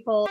people. 0.00 0.28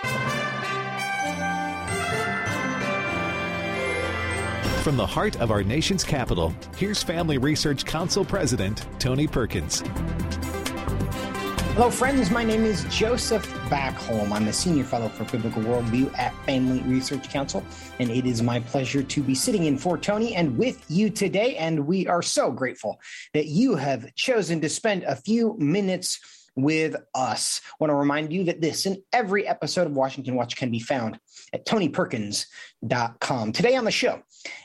From 4.81 4.97
the 4.97 5.05
heart 5.05 5.39
of 5.39 5.51
our 5.51 5.63
nation's 5.63 6.03
capital, 6.03 6.53
here's 6.75 7.03
Family 7.03 7.38
Research 7.38 7.85
Council 7.85 8.26
President 8.26 8.88
Tony 8.97 9.28
Perkins. 9.28 9.84
Hello, 11.74 11.92
friends. 11.92 12.32
My 12.32 12.44
name 12.44 12.66
is 12.66 12.84
Joseph 12.86 13.47
Backholm. 13.70 14.32
I'm 14.32 14.47
a 14.47 14.54
senior 14.54 14.84
fellow 14.84 15.08
for 15.08 15.24
biblical 15.26 15.62
worldview 15.62 16.17
at 16.17 16.33
Family 16.45 16.81
Research 16.81 17.29
Council, 17.29 17.63
and 17.99 18.09
it 18.09 18.25
is 18.25 18.41
my 18.41 18.59
pleasure 18.59 19.04
to 19.04 19.21
be 19.21 19.36
sitting 19.36 19.65
in 19.65 19.77
for 19.77 19.97
Tony 19.97 20.36
and 20.36 20.57
with 20.57 20.83
you 20.89 21.09
today. 21.09 21.55
And 21.57 21.86
we 21.86 22.07
are 22.07 22.23
so 22.23 22.51
grateful 22.51 22.99
that 23.33 23.45
you 23.45 23.75
have 23.75 24.13
chosen 24.15 24.59
to 24.61 24.70
spend 24.70 25.04
a 25.04 25.15
few 25.15 25.55
minutes 25.59 26.38
with 26.61 26.95
us. 27.15 27.61
I 27.65 27.75
want 27.79 27.91
to 27.91 27.95
remind 27.95 28.31
you 28.31 28.45
that 28.45 28.61
this 28.61 28.85
and 28.85 28.97
every 29.13 29.47
episode 29.47 29.87
of 29.87 29.93
Washington 29.93 30.35
Watch 30.35 30.55
can 30.55 30.71
be 30.71 30.79
found 30.79 31.19
at 31.53 31.65
tonyperkins.com. 31.65 33.52
Today 33.52 33.76
on 33.76 33.86
the 33.86 33.91
show, 33.91 34.22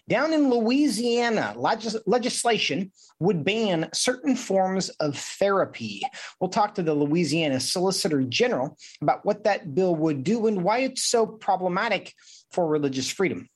down 0.09 0.33
in 0.33 0.51
Louisiana, 0.51 1.55
legis- 1.57 1.97
legislation 2.07 2.93
would 3.21 3.45
ban 3.45 3.89
certain 3.93 4.37
forms 4.37 4.89
of 4.91 5.17
therapy. 5.17 6.03
We'll 6.41 6.51
talk 6.51 6.75
to 6.75 6.83
the 6.83 6.95
Louisiana 6.95 7.61
Solicitor 7.61 8.23
General 8.23 8.77
about 9.01 9.25
what 9.25 9.45
that 9.45 9.75
bill 9.75 9.95
would 9.97 10.25
do 10.25 10.47
and 10.47 10.63
why 10.63 10.79
it's 10.81 11.05
so 11.05 11.27
problematic 11.27 12.13
for 12.53 12.67
religious 12.67 13.11
freedom. 13.11 13.49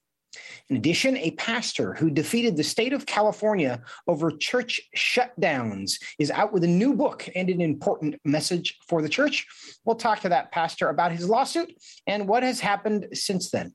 In 0.68 0.76
addition, 0.76 1.16
a 1.16 1.30
pastor 1.32 1.94
who 1.94 2.10
defeated 2.10 2.56
the 2.56 2.64
state 2.64 2.92
of 2.92 3.06
California 3.06 3.80
over 4.06 4.30
church 4.30 4.80
shutdowns 4.96 5.98
is 6.18 6.30
out 6.30 6.52
with 6.52 6.64
a 6.64 6.68
new 6.68 6.94
book 6.94 7.28
and 7.34 7.48
an 7.48 7.60
important 7.60 8.16
message 8.24 8.76
for 8.86 9.00
the 9.00 9.08
church. 9.08 9.46
We'll 9.84 9.96
talk 9.96 10.20
to 10.20 10.28
that 10.28 10.52
pastor 10.52 10.88
about 10.88 11.12
his 11.12 11.28
lawsuit 11.28 11.72
and 12.06 12.28
what 12.28 12.42
has 12.42 12.60
happened 12.60 13.08
since 13.14 13.50
then. 13.50 13.74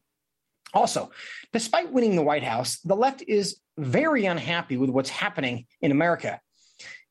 Also, 0.73 1.11
despite 1.51 1.91
winning 1.91 2.15
the 2.15 2.23
White 2.23 2.43
House, 2.43 2.79
the 2.79 2.95
left 2.95 3.23
is 3.27 3.59
very 3.77 4.25
unhappy 4.25 4.77
with 4.77 4.89
what's 4.89 5.09
happening 5.09 5.65
in 5.81 5.91
America. 5.91 6.39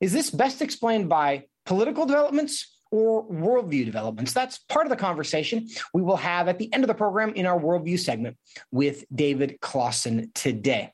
Is 0.01 0.13
this 0.13 0.31
best 0.31 0.63
explained 0.63 1.09
by 1.09 1.45
political 1.65 2.07
developments 2.07 2.77
or 2.93 3.27
worldview 3.27 3.85
developments? 3.85 4.33
That's 4.33 4.59
part 4.59 4.87
of 4.87 4.91
the 4.91 4.97
conversation 4.97 5.69
we 5.93 6.03
will 6.03 6.17
have 6.17 6.47
at 6.47 6.59
the 6.59 6.73
end 6.73 6.85
of 6.85 6.89
the 6.89 6.95
program 6.95 7.35
in 7.35 7.47
our 7.47 7.59
worldview 7.59 7.99
segment 7.99 8.37
with 8.71 9.05
David 9.13 9.59
Closson 9.61 10.33
today. 10.35 10.93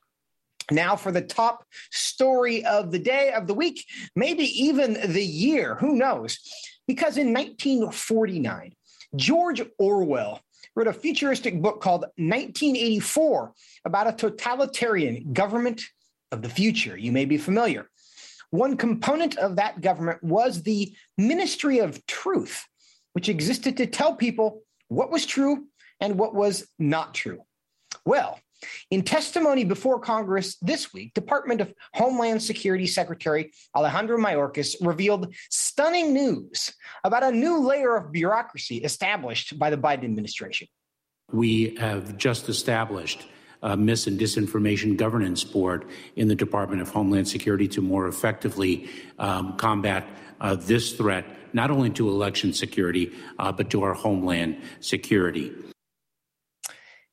Now, 0.71 0.95
for 0.95 1.11
the 1.11 1.21
top 1.21 1.65
story 1.91 2.63
of 2.65 2.91
the 2.91 2.99
day, 2.99 3.31
of 3.33 3.47
the 3.47 3.53
week, 3.53 3.85
maybe 4.15 4.43
even 4.43 4.93
the 4.93 5.23
year, 5.23 5.75
who 5.75 5.95
knows? 5.95 6.39
Because 6.87 7.17
in 7.17 7.33
1949, 7.33 8.73
George 9.15 9.61
Orwell 9.77 10.41
wrote 10.75 10.87
a 10.87 10.93
futuristic 10.93 11.61
book 11.61 11.81
called 11.81 12.01
1984 12.17 13.53
about 13.85 14.07
a 14.07 14.13
totalitarian 14.13 15.33
government 15.33 15.81
of 16.31 16.41
the 16.41 16.49
future. 16.49 16.95
You 16.95 17.11
may 17.11 17.25
be 17.25 17.37
familiar. 17.37 17.89
One 18.51 18.77
component 18.77 19.37
of 19.37 19.57
that 19.57 19.81
government 19.81 20.23
was 20.23 20.63
the 20.63 20.95
Ministry 21.17 21.79
of 21.79 22.05
Truth, 22.07 22.65
which 23.13 23.29
existed 23.29 23.77
to 23.77 23.85
tell 23.85 24.15
people 24.15 24.63
what 24.87 25.11
was 25.11 25.25
true 25.25 25.67
and 25.99 26.17
what 26.17 26.33
was 26.33 26.67
not 26.79 27.13
true. 27.13 27.43
Well, 28.05 28.39
in 28.91 29.03
testimony 29.03 29.63
before 29.63 29.99
Congress 29.99 30.57
this 30.61 30.93
week, 30.93 31.13
Department 31.13 31.61
of 31.61 31.73
Homeland 31.93 32.41
Security 32.41 32.87
Secretary 32.87 33.51
Alejandro 33.75 34.17
Mayorkas 34.17 34.75
revealed 34.81 35.33
stunning 35.49 36.13
news 36.13 36.73
about 37.03 37.23
a 37.23 37.31
new 37.31 37.59
layer 37.59 37.95
of 37.95 38.11
bureaucracy 38.11 38.77
established 38.77 39.57
by 39.57 39.69
the 39.69 39.77
Biden 39.77 40.05
administration. 40.05 40.67
We 41.31 41.75
have 41.75 42.17
just 42.17 42.49
established 42.49 43.27
a 43.61 43.75
mis 43.75 44.07
and 44.07 44.19
disinformation 44.19 44.95
governance 44.95 45.43
board 45.43 45.85
in 46.15 46.27
the 46.27 46.35
Department 46.35 46.81
of 46.81 46.89
Homeland 46.89 47.27
Security 47.27 47.67
to 47.69 47.81
more 47.81 48.07
effectively 48.07 48.89
um, 49.17 49.57
combat 49.57 50.07
uh, 50.41 50.55
this 50.55 50.93
threat, 50.93 51.25
not 51.53 51.69
only 51.69 51.89
to 51.91 52.07
election 52.07 52.53
security, 52.53 53.11
uh, 53.37 53.51
but 53.51 53.69
to 53.69 53.83
our 53.83 53.93
homeland 53.93 54.61
security. 54.79 55.53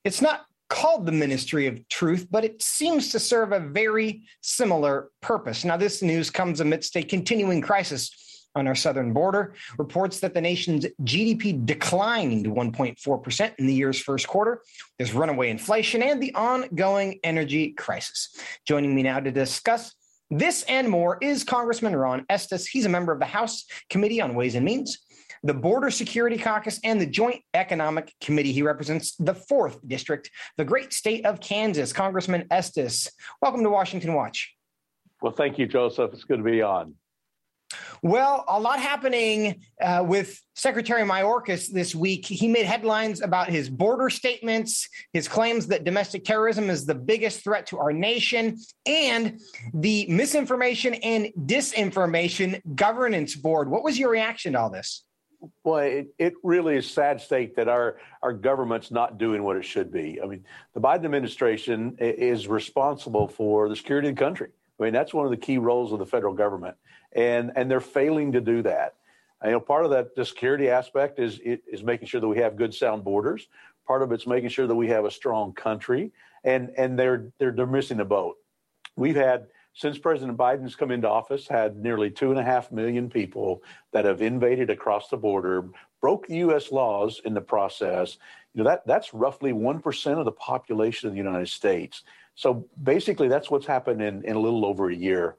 It's 0.05 0.23
not 0.23 0.47
called 0.69 1.07
the 1.07 1.13
Ministry 1.13 1.67
of 1.67 1.87
Truth, 1.89 2.29
but 2.31 2.45
it 2.45 2.63
seems 2.63 3.11
to 3.11 3.21
serve 3.21 3.53
a 3.53 3.61
very 3.61 4.23
similar 4.41 5.11
purpose. 5.21 5.65
Now, 5.65 5.77
this 5.77 6.03
news 6.03 6.31
comes 6.31 6.61
amidst 6.61 6.97
a 6.97 7.03
continuing 7.03 7.61
crisis 7.61 8.11
on 8.57 8.67
our 8.67 8.75
southern 8.75 9.13
border. 9.13 9.55
Reports 9.79 10.19
that 10.21 10.35
the 10.35 10.41
nation's 10.41 10.87
GDP 11.03 11.65
declined 11.65 12.47
1.4% 12.47 13.55
in 13.59 13.67
the 13.67 13.75
year's 13.75 14.01
first 14.01 14.27
quarter. 14.27 14.63
There's 14.99 15.13
runaway 15.13 15.51
inflation 15.51 16.03
and 16.03 16.21
the 16.21 16.35
ongoing 16.35 17.21
energy 17.23 17.73
crisis. 17.73 18.35
Joining 18.67 18.95
me 18.95 19.03
now 19.03 19.21
to 19.21 19.31
discuss 19.31 19.95
this 20.31 20.65
and 20.65 20.89
more 20.89 21.19
is 21.21 21.45
Congressman 21.45 21.95
Ron 21.95 22.25
Estes. 22.29 22.67
He's 22.67 22.87
a 22.87 22.89
member 22.89 23.13
of 23.13 23.21
the 23.21 23.27
House 23.27 23.65
Committee 23.91 24.21
on 24.21 24.35
Ways 24.35 24.57
and 24.57 24.65
Means 24.65 24.99
the 25.43 25.55
Border 25.55 25.91
Security 25.91 26.39
Caucus, 26.39 26.81
and 26.83 27.01
the 27.01 27.07
Joint 27.07 27.41
Economic 27.55 28.13
Committee. 28.21 28.53
He 28.53 28.63
represents 28.63 29.15
the 29.17 29.35
fourth 29.35 29.79
district, 29.87 30.31
the 30.57 30.65
great 30.65 30.93
state 30.93 31.25
of 31.25 31.41
Kansas. 31.41 31.93
Congressman 31.93 32.47
Estes, 32.51 33.09
welcome 33.41 33.63
to 33.63 33.71
Washington 33.71 34.15
Watch. 34.15 34.55
Well, 35.23 35.33
thank 35.33 35.59
you, 35.59 35.67
Joseph. 35.67 36.13
It's 36.15 36.25
good 36.25 36.39
to 36.39 36.43
be 36.43 36.63
on. 36.63 36.95
Well, 38.03 38.45
a 38.47 38.61
lot 38.61 38.79
happening 38.79 39.63
uh, 39.81 40.05
with 40.07 40.41
Secretary 40.55 41.03
Mayorkas 41.03 41.73
this 41.73 41.95
week. 41.95 42.27
He 42.27 42.47
made 42.47 42.67
headlines 42.67 43.21
about 43.21 43.49
his 43.49 43.69
border 43.69 44.11
statements, 44.11 44.89
his 45.13 45.29
claims 45.29 45.67
that 45.69 45.85
domestic 45.85 46.25
terrorism 46.25 46.71
is 46.71 46.87
the 46.87 46.95
biggest 46.95 47.43
threat 47.43 47.67
to 47.69 47.79
our 47.79 47.93
nation, 47.93 48.59
and 48.87 49.41
the 49.75 50.07
misinformation 50.09 50.95
and 50.95 51.33
disinformation 51.47 52.61
governance 52.77 53.35
board. 53.35 53.69
What 53.69 53.83
was 53.83 53.99
your 53.99 54.11
reaction 54.11 54.53
to 54.53 54.61
all 54.61 54.71
this? 54.71 55.03
Well, 55.65 55.79
it, 55.79 56.09
it 56.19 56.35
really 56.43 56.77
is 56.77 56.91
sad 56.91 57.21
state 57.21 57.57
that 57.57 57.69
our, 57.69 57.99
our 58.23 58.33
government's 58.33 58.91
not 58.91 59.19
doing 59.19 59.43
what 59.43 59.57
it 59.57 59.65
should 59.65 59.93
be. 59.93 60.21
I 60.23 60.27
mean, 60.27 60.45
the 60.75 60.81
Biden 60.81 61.05
administration 61.05 61.97
is 61.99 62.49
responsible 62.49 63.29
for 63.29 63.69
the 63.69 63.77
security 63.77 64.09
of 64.09 64.17
the 64.17 64.25
country. 64.25 64.49
I 64.79 64.85
mean, 64.85 64.93
that's 64.93 65.15
one 65.15 65.25
of 65.25 65.31
the 65.31 65.37
key 65.37 65.59
roles 65.59 65.93
of 65.93 65.99
the 65.99 66.07
federal 66.07 66.35
government, 66.35 66.77
and 67.13 67.53
and 67.57 67.71
they're 67.71 67.81
failing 67.81 68.33
to 68.33 68.41
do 68.41 68.63
that. 68.63 68.95
You 69.45 69.53
know, 69.53 69.61
part 69.61 69.85
of 69.85 69.91
that 69.93 70.15
the 70.15 70.25
security 70.25 70.69
aspect 70.69 71.19
is 71.19 71.41
is 71.41 71.83
making 71.83 72.09
sure 72.09 72.21
that 72.21 72.29
we 72.29 72.39
have 72.39 72.57
good, 72.57 72.75
sound 72.75 73.05
borders. 73.05 73.49
Part 73.87 74.03
of 74.03 74.13
it's 74.13 74.27
making 74.27 74.49
sure 74.51 74.67
that 74.67 74.75
we 74.75 74.89
have 74.89 75.05
a 75.05 75.11
strong 75.11 75.53
country, 75.53 76.13
and 76.45 76.73
and 76.77 76.99
they're 76.99 77.33
they're 77.39 77.53
they're 77.53 77.67
missing 77.67 77.99
the 77.99 78.05
boat. 78.05 78.37
We've 78.97 79.17
had 79.17 79.47
since 79.75 79.99
President 79.99 80.39
Biden's 80.39 80.75
come 80.75 80.91
into 80.91 81.09
office, 81.09 81.47
had 81.47 81.77
nearly 81.77 82.11
two 82.11 82.31
and 82.31 82.41
a 82.41 82.43
half 82.43 82.73
million 82.73 83.11
people 83.11 83.63
that 83.93 84.07
have 84.07 84.23
invaded 84.23 84.71
across 84.71 85.09
the 85.09 85.19
border, 85.19 85.69
broke 86.01 86.31
U.S. 86.31 86.73
laws 86.73 87.21
in 87.27 87.35
the 87.35 87.43
process. 87.43 88.17
You 88.55 88.65
know 88.65 88.71
that 88.71 88.87
that's 88.87 89.13
roughly 89.13 89.53
one 89.53 89.81
percent 89.81 90.19
of 90.19 90.25
the 90.25 90.33
population 90.33 91.09
of 91.09 91.13
the 91.13 91.19
United 91.19 91.49
States. 91.49 92.03
So 92.37 92.67
basically, 92.83 93.29
that's 93.29 93.51
what's 93.51 93.67
happened 93.67 94.01
in, 94.01 94.25
in 94.25 94.37
a 94.37 94.41
little 94.41 94.65
over 94.65 94.89
a 94.89 94.95
year. 94.95 95.37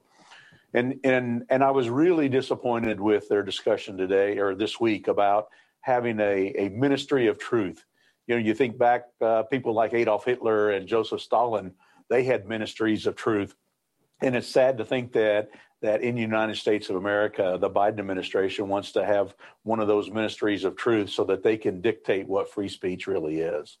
And 0.74 1.00
and 1.02 1.44
and 1.48 1.64
I 1.64 1.70
was 1.70 1.88
really 1.88 2.28
disappointed 2.28 3.00
with 3.00 3.28
their 3.28 3.42
discussion 3.42 3.96
today 3.96 4.38
or 4.38 4.54
this 4.54 4.78
week 4.78 5.08
about 5.08 5.48
having 5.80 6.20
a, 6.20 6.52
a 6.58 6.68
ministry 6.68 7.28
of 7.28 7.38
truth. 7.38 7.84
You 8.26 8.34
know, 8.34 8.40
you 8.42 8.52
think 8.52 8.76
back, 8.76 9.04
uh, 9.22 9.44
people 9.44 9.72
like 9.72 9.94
Adolf 9.94 10.26
Hitler 10.26 10.72
and 10.72 10.86
Joseph 10.86 11.22
Stalin, 11.22 11.72
they 12.10 12.24
had 12.24 12.46
ministries 12.46 13.06
of 13.06 13.16
truth 13.16 13.54
and 14.20 14.34
it's 14.34 14.48
sad 14.48 14.78
to 14.78 14.84
think 14.84 15.12
that 15.12 15.50
that 15.80 16.02
in 16.02 16.16
the 16.16 16.20
United 16.20 16.56
States 16.56 16.90
of 16.90 16.96
America, 16.96 17.56
the 17.60 17.70
Biden 17.70 18.00
administration 18.00 18.66
wants 18.66 18.90
to 18.92 19.04
have 19.04 19.36
one 19.62 19.78
of 19.78 19.86
those 19.86 20.10
ministries 20.10 20.64
of 20.64 20.74
truth 20.74 21.08
so 21.08 21.22
that 21.22 21.44
they 21.44 21.56
can 21.56 21.80
dictate 21.80 22.26
what 22.26 22.50
free 22.50 22.68
speech 22.68 23.06
really 23.06 23.38
is. 23.38 23.78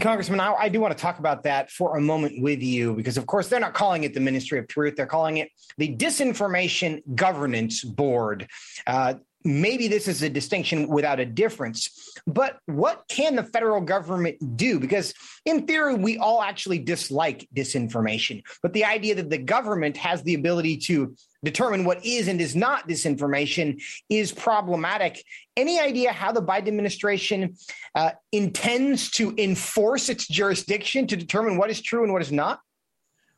Congressman, 0.00 0.40
I, 0.40 0.54
I, 0.54 0.68
do 0.70 0.80
want 0.80 0.96
to 0.96 1.00
talk 1.00 1.18
about 1.18 1.42
that 1.42 1.70
for 1.70 1.98
a 1.98 2.00
moment 2.00 2.40
with 2.40 2.62
you 2.62 2.94
because, 2.94 3.18
of 3.18 3.26
course, 3.26 3.48
they're 3.48 3.60
not 3.60 3.74
calling 3.74 4.04
it 4.04 4.14
the 4.14 4.20
Ministry 4.20 4.58
of 4.58 4.66
Truth. 4.66 4.96
They're 4.96 5.04
calling 5.04 5.36
it 5.36 5.50
the 5.76 5.94
Disinformation 5.94 7.02
Governance 7.14 7.84
Board. 7.84 8.48
Uh, 8.86 9.14
maybe 9.44 9.88
this 9.88 10.08
is 10.08 10.22
a 10.22 10.28
distinction 10.28 10.88
without 10.88 11.20
a 11.20 11.26
difference. 11.26 12.12
But 12.26 12.58
what 12.66 13.04
can 13.08 13.36
the 13.36 13.42
federal 13.42 13.80
government 13.80 14.56
do? 14.56 14.78
Because 14.78 15.12
in 15.44 15.66
theory, 15.66 15.94
we 15.94 16.18
all 16.18 16.42
actually 16.42 16.78
dislike 16.78 17.48
disinformation. 17.54 18.42
But 18.62 18.72
the 18.72 18.84
idea 18.84 19.14
that 19.16 19.30
the 19.30 19.38
government 19.38 19.96
has 19.96 20.22
the 20.22 20.34
ability 20.34 20.78
to 20.78 21.14
determine 21.44 21.84
what 21.84 22.04
is 22.04 22.28
and 22.28 22.40
is 22.40 22.54
not 22.54 22.88
disinformation 22.88 23.82
is 24.08 24.32
problematic. 24.32 25.24
Any 25.56 25.80
idea 25.80 26.12
how 26.12 26.32
the 26.32 26.42
Biden 26.42 26.68
administration 26.68 27.56
uh, 27.94 28.12
intends 28.30 29.10
to 29.12 29.34
enforce 29.36 30.08
its 30.08 30.26
jurisdiction 30.28 31.06
to 31.08 31.16
determine 31.16 31.56
what 31.56 31.70
is 31.70 31.80
true 31.80 32.04
and 32.04 32.12
what 32.12 32.22
is 32.22 32.32
not? 32.32 32.60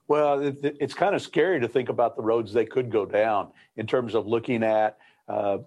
Well, 0.07 0.55
it's 0.63 0.93
kind 0.93 1.15
of 1.15 1.23
scary 1.23 1.61
to 1.61 1.69
think 1.69 1.89
about 1.89 2.15
the 2.15 2.23
roads 2.23 2.53
they 2.53 2.67
could 2.67 2.91
go 2.91 3.07
down 3.07 3.49
in 3.77 3.87
terms 3.87 4.15
of 4.15 4.27
looking 4.27 4.63
at 4.63 4.99
uh, 5.29 5.59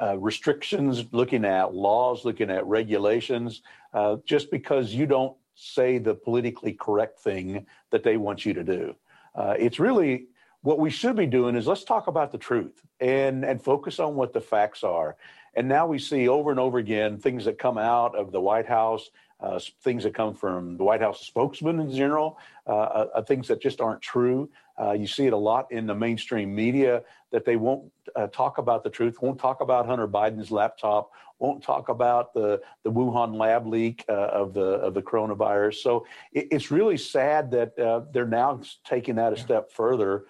uh, 0.00 0.18
restrictions, 0.18 1.04
looking 1.12 1.44
at 1.44 1.74
laws, 1.74 2.24
looking 2.24 2.50
at 2.50 2.66
regulations, 2.66 3.62
uh, 3.92 4.16
just 4.24 4.50
because 4.50 4.92
you 4.92 5.06
don't 5.06 5.36
say 5.54 5.98
the 5.98 6.14
politically 6.14 6.72
correct 6.72 7.18
thing 7.18 7.66
that 7.90 8.02
they 8.02 8.16
want 8.16 8.46
you 8.46 8.54
to 8.54 8.64
do. 8.64 8.94
Uh, 9.34 9.54
it's 9.58 9.78
really 9.78 10.26
what 10.62 10.78
we 10.78 10.90
should 10.90 11.16
be 11.16 11.26
doing 11.26 11.56
is 11.56 11.66
let's 11.66 11.84
talk 11.84 12.06
about 12.06 12.32
the 12.32 12.38
truth 12.38 12.82
and 13.00 13.44
and 13.44 13.62
focus 13.62 13.98
on 13.98 14.14
what 14.14 14.32
the 14.32 14.40
facts 14.40 14.84
are. 14.84 15.16
And 15.54 15.68
now 15.68 15.86
we 15.86 15.98
see 15.98 16.28
over 16.28 16.50
and 16.50 16.60
over 16.60 16.78
again 16.78 17.18
things 17.18 17.44
that 17.46 17.58
come 17.58 17.78
out 17.78 18.14
of 18.14 18.30
the 18.30 18.40
White 18.40 18.66
House, 18.66 19.10
uh, 19.40 19.58
things 19.82 20.04
that 20.04 20.14
come 20.14 20.34
from 20.34 20.76
the 20.76 20.84
White 20.84 21.00
House 21.00 21.26
spokesman 21.26 21.80
in 21.80 21.92
general, 21.92 22.38
uh, 22.66 22.70
uh, 22.70 23.06
uh 23.16 23.22
things 23.22 23.48
that 23.48 23.60
just 23.60 23.80
aren't 23.80 24.02
true. 24.02 24.48
Uh, 24.80 24.92
you 24.92 25.06
see 25.06 25.26
it 25.26 25.32
a 25.32 25.36
lot 25.36 25.70
in 25.70 25.86
the 25.86 25.94
mainstream 25.94 26.54
media 26.54 27.02
that 27.32 27.44
they 27.44 27.56
won't 27.56 27.90
uh, 28.16 28.26
talk 28.28 28.58
about 28.58 28.82
the 28.82 28.90
truth, 28.90 29.20
won't 29.20 29.38
talk 29.38 29.60
about 29.60 29.86
Hunter 29.86 30.08
Biden's 30.08 30.50
laptop, 30.50 31.10
won't 31.38 31.62
talk 31.62 31.88
about 31.88 32.32
the, 32.32 32.60
the 32.82 32.90
Wuhan 32.90 33.36
lab 33.36 33.66
leak 33.66 34.04
of 34.08 34.54
the 34.54 34.60
of 34.60 34.94
the 34.94 35.02
coronavirus. 35.02 35.76
So 35.76 36.06
it, 36.32 36.48
it's 36.50 36.70
really 36.70 36.96
sad 36.96 37.50
that 37.50 37.76
they're 38.12 38.26
now 38.26 38.60
taking 38.84 39.16
that 39.16 39.32
a 39.32 39.36
step 39.36 39.72
further 39.72 40.24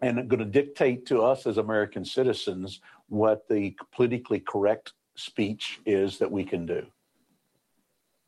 and 0.00 0.28
going 0.28 0.40
to 0.40 0.44
dictate 0.44 1.06
to 1.06 1.22
us 1.22 1.46
as 1.46 1.58
American 1.58 2.04
citizens 2.04 2.80
what 3.08 3.48
the 3.48 3.76
politically 3.92 4.40
correct 4.40 4.92
speech 5.16 5.80
is 5.86 6.18
that 6.18 6.30
we 6.30 6.44
can 6.44 6.66
do. 6.66 6.86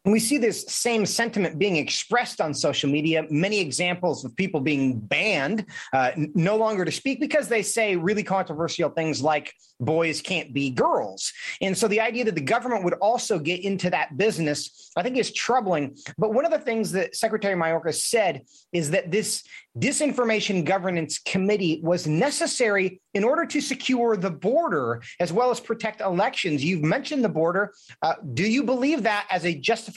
And 0.04 0.12
we 0.12 0.20
see 0.20 0.38
this 0.38 0.64
same 0.66 1.04
sentiment 1.04 1.58
being 1.58 1.76
expressed 1.76 2.40
on 2.40 2.54
social 2.54 2.88
media. 2.88 3.26
Many 3.28 3.60
examples 3.60 4.24
of 4.24 4.34
people 4.34 4.60
being 4.60 4.98
banned, 4.98 5.66
uh, 5.92 6.12
no 6.16 6.56
longer 6.56 6.86
to 6.86 6.90
speak 6.90 7.20
because 7.20 7.48
they 7.48 7.62
say 7.62 7.96
really 7.96 8.22
controversial 8.22 8.88
things 8.88 9.20
like 9.20 9.52
boys 9.78 10.22
can't 10.22 10.54
be 10.54 10.70
girls. 10.70 11.32
And 11.60 11.76
so 11.76 11.86
the 11.86 12.00
idea 12.00 12.24
that 12.24 12.34
the 12.34 12.40
government 12.40 12.84
would 12.84 12.94
also 12.94 13.38
get 13.38 13.62
into 13.62 13.90
that 13.90 14.16
business, 14.16 14.90
I 14.96 15.02
think, 15.02 15.18
is 15.18 15.32
troubling. 15.32 15.96
But 16.16 16.32
one 16.32 16.46
of 16.46 16.50
the 16.50 16.58
things 16.58 16.92
that 16.92 17.14
Secretary 17.14 17.54
Mayorkas 17.54 18.00
said 18.00 18.42
is 18.72 18.90
that 18.90 19.10
this 19.10 19.42
disinformation 19.78 20.64
governance 20.64 21.18
committee 21.18 21.80
was 21.82 22.06
necessary 22.06 23.00
in 23.14 23.22
order 23.22 23.46
to 23.46 23.60
secure 23.60 24.16
the 24.16 24.30
border 24.30 25.02
as 25.20 25.32
well 25.32 25.50
as 25.50 25.60
protect 25.60 26.00
elections. 26.00 26.64
You've 26.64 26.82
mentioned 26.82 27.24
the 27.24 27.28
border. 27.28 27.72
Uh, 28.02 28.14
do 28.34 28.44
you 28.44 28.64
believe 28.64 29.02
that 29.04 29.26
as 29.30 29.44
a 29.44 29.54
justification 29.54 29.89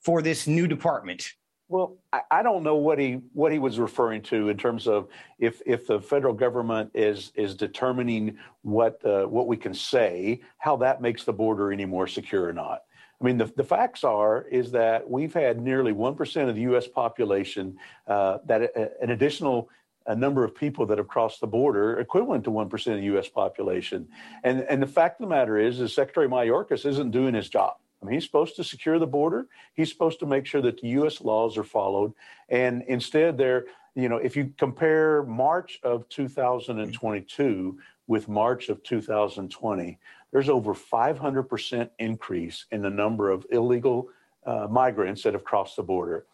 for 0.00 0.22
this 0.22 0.46
new 0.46 0.66
department? 0.66 1.32
Well, 1.68 1.96
I, 2.12 2.20
I, 2.30 2.42
don't 2.42 2.64
know 2.64 2.76
what 2.76 2.98
he 2.98 3.22
what 3.32 3.50
he 3.50 3.58
was 3.58 3.78
referring 3.78 4.20
to 4.24 4.50
in 4.50 4.58
terms 4.58 4.86
of 4.86 5.08
if 5.38 5.62
if 5.64 5.86
the 5.86 6.00
federal 6.00 6.34
government 6.34 6.90
is 6.92 7.32
is 7.34 7.54
determining 7.54 8.36
what 8.60 9.02
uh, 9.06 9.24
what 9.24 9.46
we 9.46 9.56
can 9.56 9.72
say, 9.72 10.42
how 10.58 10.76
that 10.76 11.00
makes 11.00 11.24
the 11.24 11.32
border 11.32 11.72
any 11.72 11.86
more 11.86 12.06
secure 12.06 12.44
or 12.44 12.52
not. 12.52 12.82
I 13.18 13.24
mean, 13.24 13.38
the, 13.38 13.50
the 13.56 13.64
facts 13.64 14.04
are 14.04 14.42
is 14.50 14.70
that 14.72 15.08
we've 15.08 15.32
had 15.32 15.62
nearly 15.62 15.92
one 15.92 16.14
percent 16.14 16.50
of 16.50 16.56
the 16.56 16.62
U.S. 16.62 16.86
population 16.86 17.78
uh, 18.06 18.38
that 18.44 18.76
uh, 18.76 18.88
an 19.00 19.10
additional 19.10 19.70
a 20.06 20.14
number 20.14 20.44
of 20.44 20.54
people 20.54 20.84
that 20.86 20.98
have 20.98 21.08
crossed 21.08 21.40
the 21.40 21.46
border, 21.46 22.00
equivalent 22.00 22.44
to 22.44 22.50
1% 22.50 22.72
of 22.72 22.96
the 22.96 23.04
U.S. 23.04 23.28
population. 23.28 24.08
And, 24.42 24.62
and 24.62 24.82
the 24.82 24.86
fact 24.86 25.20
of 25.20 25.28
the 25.28 25.30
matter 25.32 25.58
is, 25.58 25.80
is 25.80 25.94
Secretary 25.94 26.28
Mayorkas 26.28 26.84
isn't 26.84 27.12
doing 27.12 27.34
his 27.34 27.48
job. 27.48 27.74
I 28.02 28.06
mean, 28.06 28.14
he's 28.14 28.24
supposed 28.24 28.56
to 28.56 28.64
secure 28.64 28.98
the 28.98 29.06
border. 29.06 29.46
He's 29.74 29.90
supposed 29.90 30.18
to 30.20 30.26
make 30.26 30.46
sure 30.46 30.60
that 30.62 30.80
the 30.80 30.88
U.S. 30.88 31.20
laws 31.20 31.56
are 31.56 31.64
followed. 31.64 32.12
And 32.48 32.82
instead, 32.88 33.38
they're, 33.38 33.66
you 33.94 34.08
know, 34.08 34.16
if 34.16 34.36
you 34.36 34.52
compare 34.58 35.22
March 35.22 35.78
of 35.84 36.08
2022 36.08 37.78
with 38.08 38.28
March 38.28 38.68
of 38.68 38.82
2020, 38.82 39.98
there's 40.32 40.48
over 40.48 40.74
500% 40.74 41.90
increase 41.98 42.66
in 42.72 42.82
the 42.82 42.90
number 42.90 43.30
of 43.30 43.46
illegal 43.50 44.08
uh, 44.44 44.66
migrants 44.68 45.22
that 45.22 45.34
have 45.34 45.44
crossed 45.44 45.76
the 45.76 45.82
border. 45.82 46.26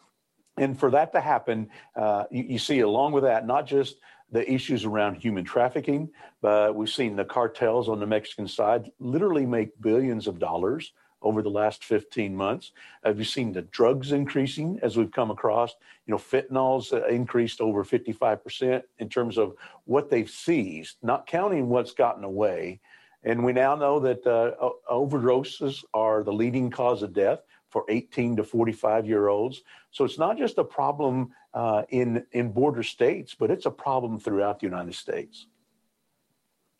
And 0.57 0.77
for 0.77 0.89
that 0.91 1.11
to 1.13 1.21
happen, 1.21 1.69
uh, 1.95 2.23
you, 2.31 2.43
you 2.43 2.59
see, 2.59 2.79
along 2.79 3.11
with 3.11 3.23
that, 3.23 3.45
not 3.45 3.67
just 3.67 3.97
the 4.31 4.51
issues 4.51 4.85
around 4.85 5.15
human 5.15 5.43
trafficking, 5.43 6.09
but 6.41 6.75
we've 6.75 6.89
seen 6.89 7.15
the 7.15 7.25
cartels 7.25 7.89
on 7.89 7.99
the 7.99 8.07
Mexican 8.07 8.47
side 8.47 8.91
literally 8.99 9.45
make 9.45 9.79
billions 9.81 10.27
of 10.27 10.39
dollars 10.39 10.93
over 11.21 11.41
the 11.41 11.49
last 11.49 11.83
15 11.83 12.35
months? 12.35 12.71
Have 13.03 13.19
you 13.19 13.25
seen 13.25 13.51
the 13.51 13.63
drugs 13.63 14.11
increasing 14.11 14.79
as 14.81 14.97
we've 14.97 15.11
come 15.11 15.31
across? 15.31 15.75
You 16.05 16.13
know, 16.13 16.17
fentanyl's 16.17 16.93
uh, 16.93 17.05
increased 17.07 17.61
over 17.61 17.83
55% 17.83 18.83
in 18.99 19.09
terms 19.09 19.37
of 19.37 19.55
what 19.85 20.09
they've 20.09 20.29
seized, 20.29 20.97
not 21.01 21.27
counting 21.27 21.69
what's 21.69 21.93
gotten 21.93 22.23
away. 22.23 22.79
And 23.23 23.43
we 23.43 23.53
now 23.53 23.75
know 23.75 23.99
that 23.99 24.25
uh, 24.25 24.69
overdoses 24.91 25.83
are 25.93 26.23
the 26.23 26.33
leading 26.33 26.69
cause 26.69 27.03
of 27.03 27.13
death 27.13 27.41
for 27.69 27.85
18 27.89 28.37
to 28.37 28.43
45 28.43 29.05
year 29.05 29.27
olds. 29.27 29.61
So 29.91 30.05
it's 30.05 30.17
not 30.17 30.37
just 30.37 30.57
a 30.57 30.63
problem 30.63 31.33
uh, 31.53 31.83
in 31.89 32.25
in 32.31 32.51
border 32.51 32.83
states, 32.83 33.35
but 33.37 33.51
it's 33.51 33.65
a 33.65 33.71
problem 33.71 34.19
throughout 34.19 34.59
the 34.59 34.67
United 34.67 34.95
States. 34.95 35.47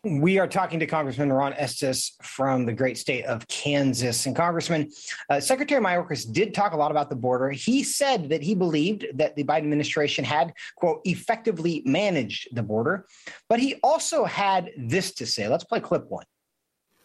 We 0.05 0.39
are 0.39 0.47
talking 0.47 0.79
to 0.79 0.85
Congressman 0.85 1.33
Ron 1.33 1.51
Estes 1.55 2.13
from 2.21 2.65
the 2.65 2.71
great 2.71 2.97
state 2.97 3.25
of 3.25 3.45
Kansas. 3.49 4.25
And 4.25 4.33
Congressman, 4.33 4.89
uh, 5.29 5.41
Secretary 5.41 5.81
Mayorkas 5.81 6.31
did 6.31 6.53
talk 6.53 6.71
a 6.71 6.77
lot 6.77 6.89
about 6.89 7.09
the 7.09 7.17
border. 7.17 7.49
He 7.49 7.83
said 7.83 8.29
that 8.29 8.41
he 8.41 8.55
believed 8.55 9.05
that 9.15 9.35
the 9.35 9.43
Biden 9.43 9.57
administration 9.57 10.23
had, 10.23 10.53
quote, 10.77 11.01
effectively 11.03 11.83
managed 11.85 12.55
the 12.55 12.63
border. 12.63 13.07
But 13.49 13.59
he 13.59 13.75
also 13.83 14.23
had 14.23 14.71
this 14.77 15.11
to 15.15 15.25
say. 15.25 15.49
Let's 15.49 15.65
play 15.65 15.81
clip 15.81 16.09
one. 16.09 16.23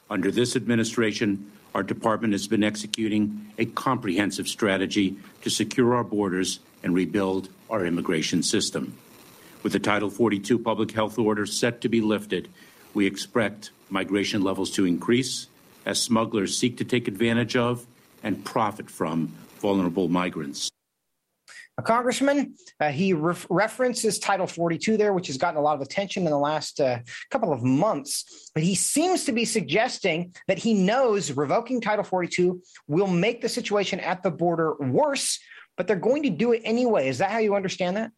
Under 0.08 0.30
this 0.30 0.54
administration, 0.54 1.50
our 1.74 1.82
department 1.82 2.32
has 2.32 2.46
been 2.46 2.62
executing 2.62 3.50
a 3.58 3.64
comprehensive 3.64 4.46
strategy 4.46 5.16
to 5.42 5.50
secure 5.50 5.96
our 5.96 6.04
borders 6.04 6.60
and 6.84 6.94
rebuild 6.94 7.48
our 7.68 7.84
immigration 7.84 8.40
system. 8.44 8.96
With 9.64 9.72
the 9.72 9.80
Title 9.80 10.10
42 10.10 10.60
public 10.60 10.92
health 10.92 11.18
order 11.18 11.44
set 11.44 11.80
to 11.80 11.88
be 11.88 12.00
lifted, 12.00 12.48
we 12.94 13.06
expect 13.06 13.70
migration 13.90 14.42
levels 14.42 14.70
to 14.70 14.86
increase 14.86 15.48
as 15.84 16.00
smugglers 16.00 16.56
seek 16.56 16.78
to 16.78 16.84
take 16.84 17.08
advantage 17.08 17.56
of 17.56 17.86
and 18.22 18.44
profit 18.44 18.90
from 18.90 19.32
vulnerable 19.58 20.08
migrants. 20.08 20.70
A 21.76 21.82
congressman, 21.82 22.54
uh, 22.78 22.90
he 22.90 23.12
references 23.12 24.20
Title 24.20 24.46
42 24.46 24.96
there, 24.96 25.12
which 25.12 25.26
has 25.26 25.36
gotten 25.36 25.58
a 25.58 25.60
lot 25.60 25.74
of 25.74 25.80
attention 25.80 26.22
in 26.22 26.30
the 26.30 26.38
last 26.38 26.80
uh, 26.80 27.00
couple 27.30 27.52
of 27.52 27.64
months. 27.64 28.50
But 28.54 28.62
he 28.62 28.76
seems 28.76 29.24
to 29.24 29.32
be 29.32 29.44
suggesting 29.44 30.34
that 30.46 30.58
he 30.58 30.72
knows 30.72 31.32
revoking 31.32 31.80
Title 31.80 32.04
42 32.04 32.62
will 32.86 33.08
make 33.08 33.40
the 33.40 33.48
situation 33.48 33.98
at 33.98 34.22
the 34.22 34.30
border 34.30 34.74
worse, 34.78 35.40
but 35.76 35.88
they're 35.88 35.96
going 35.96 36.22
to 36.22 36.30
do 36.30 36.52
it 36.52 36.62
anyway. 36.64 37.08
Is 37.08 37.18
that 37.18 37.32
how 37.32 37.38
you 37.38 37.56
understand 37.56 37.96
that? 37.96 38.12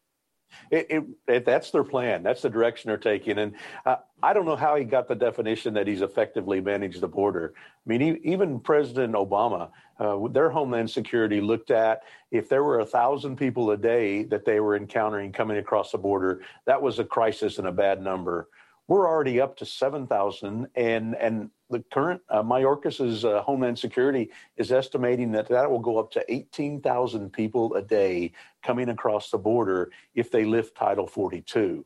It, 0.71 0.87
it, 0.89 1.03
it, 1.27 1.45
that's 1.45 1.71
their 1.71 1.83
plan. 1.83 2.23
That's 2.23 2.41
the 2.41 2.49
direction 2.49 2.89
they're 2.89 2.97
taking. 2.97 3.37
And 3.37 3.53
uh, 3.85 3.97
I 4.21 4.33
don't 4.33 4.45
know 4.45 4.55
how 4.55 4.75
he 4.75 4.83
got 4.83 5.07
the 5.07 5.15
definition 5.15 5.73
that 5.75 5.87
he's 5.87 6.01
effectively 6.01 6.61
managed 6.61 7.01
the 7.01 7.07
border. 7.07 7.53
I 7.55 7.61
mean, 7.85 8.01
he, 8.01 8.31
even 8.31 8.59
President 8.59 9.13
Obama, 9.13 9.69
uh, 9.99 10.27
their 10.29 10.49
Homeland 10.49 10.89
Security 10.89 11.41
looked 11.41 11.71
at 11.71 12.03
if 12.31 12.49
there 12.49 12.63
were 12.63 12.79
a 12.79 12.85
thousand 12.85 13.37
people 13.37 13.71
a 13.71 13.77
day 13.77 14.23
that 14.23 14.45
they 14.45 14.59
were 14.59 14.75
encountering 14.75 15.31
coming 15.31 15.57
across 15.57 15.91
the 15.91 15.97
border, 15.97 16.41
that 16.65 16.81
was 16.81 16.99
a 16.99 17.03
crisis 17.03 17.57
and 17.57 17.67
a 17.67 17.71
bad 17.71 18.01
number. 18.01 18.49
We're 18.87 19.07
already 19.07 19.41
up 19.41 19.57
to 19.57 19.65
7,000, 19.65 20.67
and 20.75 21.15
and 21.15 21.49
the 21.69 21.83
current 21.91 22.21
uh, 22.29 22.41
Mayorkas's 22.41 23.25
uh, 23.25 23.41
Homeland 23.41 23.77
Security 23.77 24.29
is 24.55 24.71
estimating 24.71 25.31
that 25.33 25.49
that 25.49 25.69
will 25.69 25.79
go 25.79 25.97
up 25.97 26.11
to 26.11 26.23
18,000 26.33 27.31
people 27.31 27.73
a 27.75 27.81
day 27.81 28.31
coming 28.63 28.89
across 28.89 29.29
the 29.29 29.37
border 29.37 29.91
if 30.15 30.31
they 30.31 30.45
lift 30.45 30.75
Title 30.75 31.07
42 31.07 31.85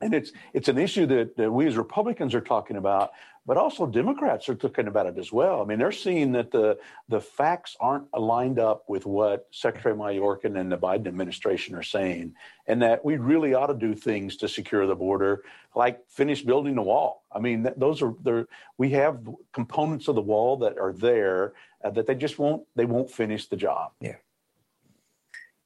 and 0.00 0.14
it's 0.14 0.32
it's 0.52 0.68
an 0.68 0.78
issue 0.78 1.06
that, 1.06 1.36
that, 1.36 1.50
we 1.50 1.66
as 1.66 1.76
Republicans 1.76 2.34
are 2.34 2.40
talking 2.40 2.76
about, 2.76 3.10
but 3.48 3.56
also 3.56 3.86
Democrats 3.86 4.46
are 4.50 4.54
talking 4.54 4.88
about 4.88 5.06
it 5.06 5.16
as 5.16 5.32
well. 5.32 5.62
I 5.62 5.64
mean, 5.64 5.78
they're 5.78 5.90
seeing 5.90 6.32
that 6.32 6.50
the 6.50 6.78
the 7.08 7.18
facts 7.18 7.78
aren't 7.80 8.06
aligned 8.12 8.58
up 8.58 8.84
with 8.88 9.06
what 9.06 9.46
Secretary 9.52 9.94
Mayorkas 9.94 10.54
and 10.54 10.70
the 10.70 10.76
Biden 10.76 11.06
administration 11.06 11.74
are 11.74 11.82
saying, 11.82 12.34
and 12.66 12.82
that 12.82 13.02
we 13.02 13.16
really 13.16 13.54
ought 13.54 13.68
to 13.68 13.74
do 13.74 13.94
things 13.94 14.36
to 14.36 14.48
secure 14.48 14.86
the 14.86 14.94
border, 14.94 15.44
like 15.74 16.06
finish 16.10 16.42
building 16.42 16.74
the 16.74 16.82
wall. 16.82 17.24
I 17.32 17.38
mean, 17.38 17.66
those 17.78 18.02
are 18.02 18.14
there. 18.22 18.46
We 18.76 18.90
have 18.90 19.26
components 19.54 20.08
of 20.08 20.14
the 20.14 20.20
wall 20.20 20.58
that 20.58 20.76
are 20.78 20.92
there 20.92 21.54
uh, 21.82 21.88
that 21.90 22.06
they 22.06 22.16
just 22.16 22.38
won't 22.38 22.64
they 22.76 22.84
won't 22.84 23.10
finish 23.10 23.46
the 23.46 23.56
job. 23.56 23.92
Yeah. 24.02 24.16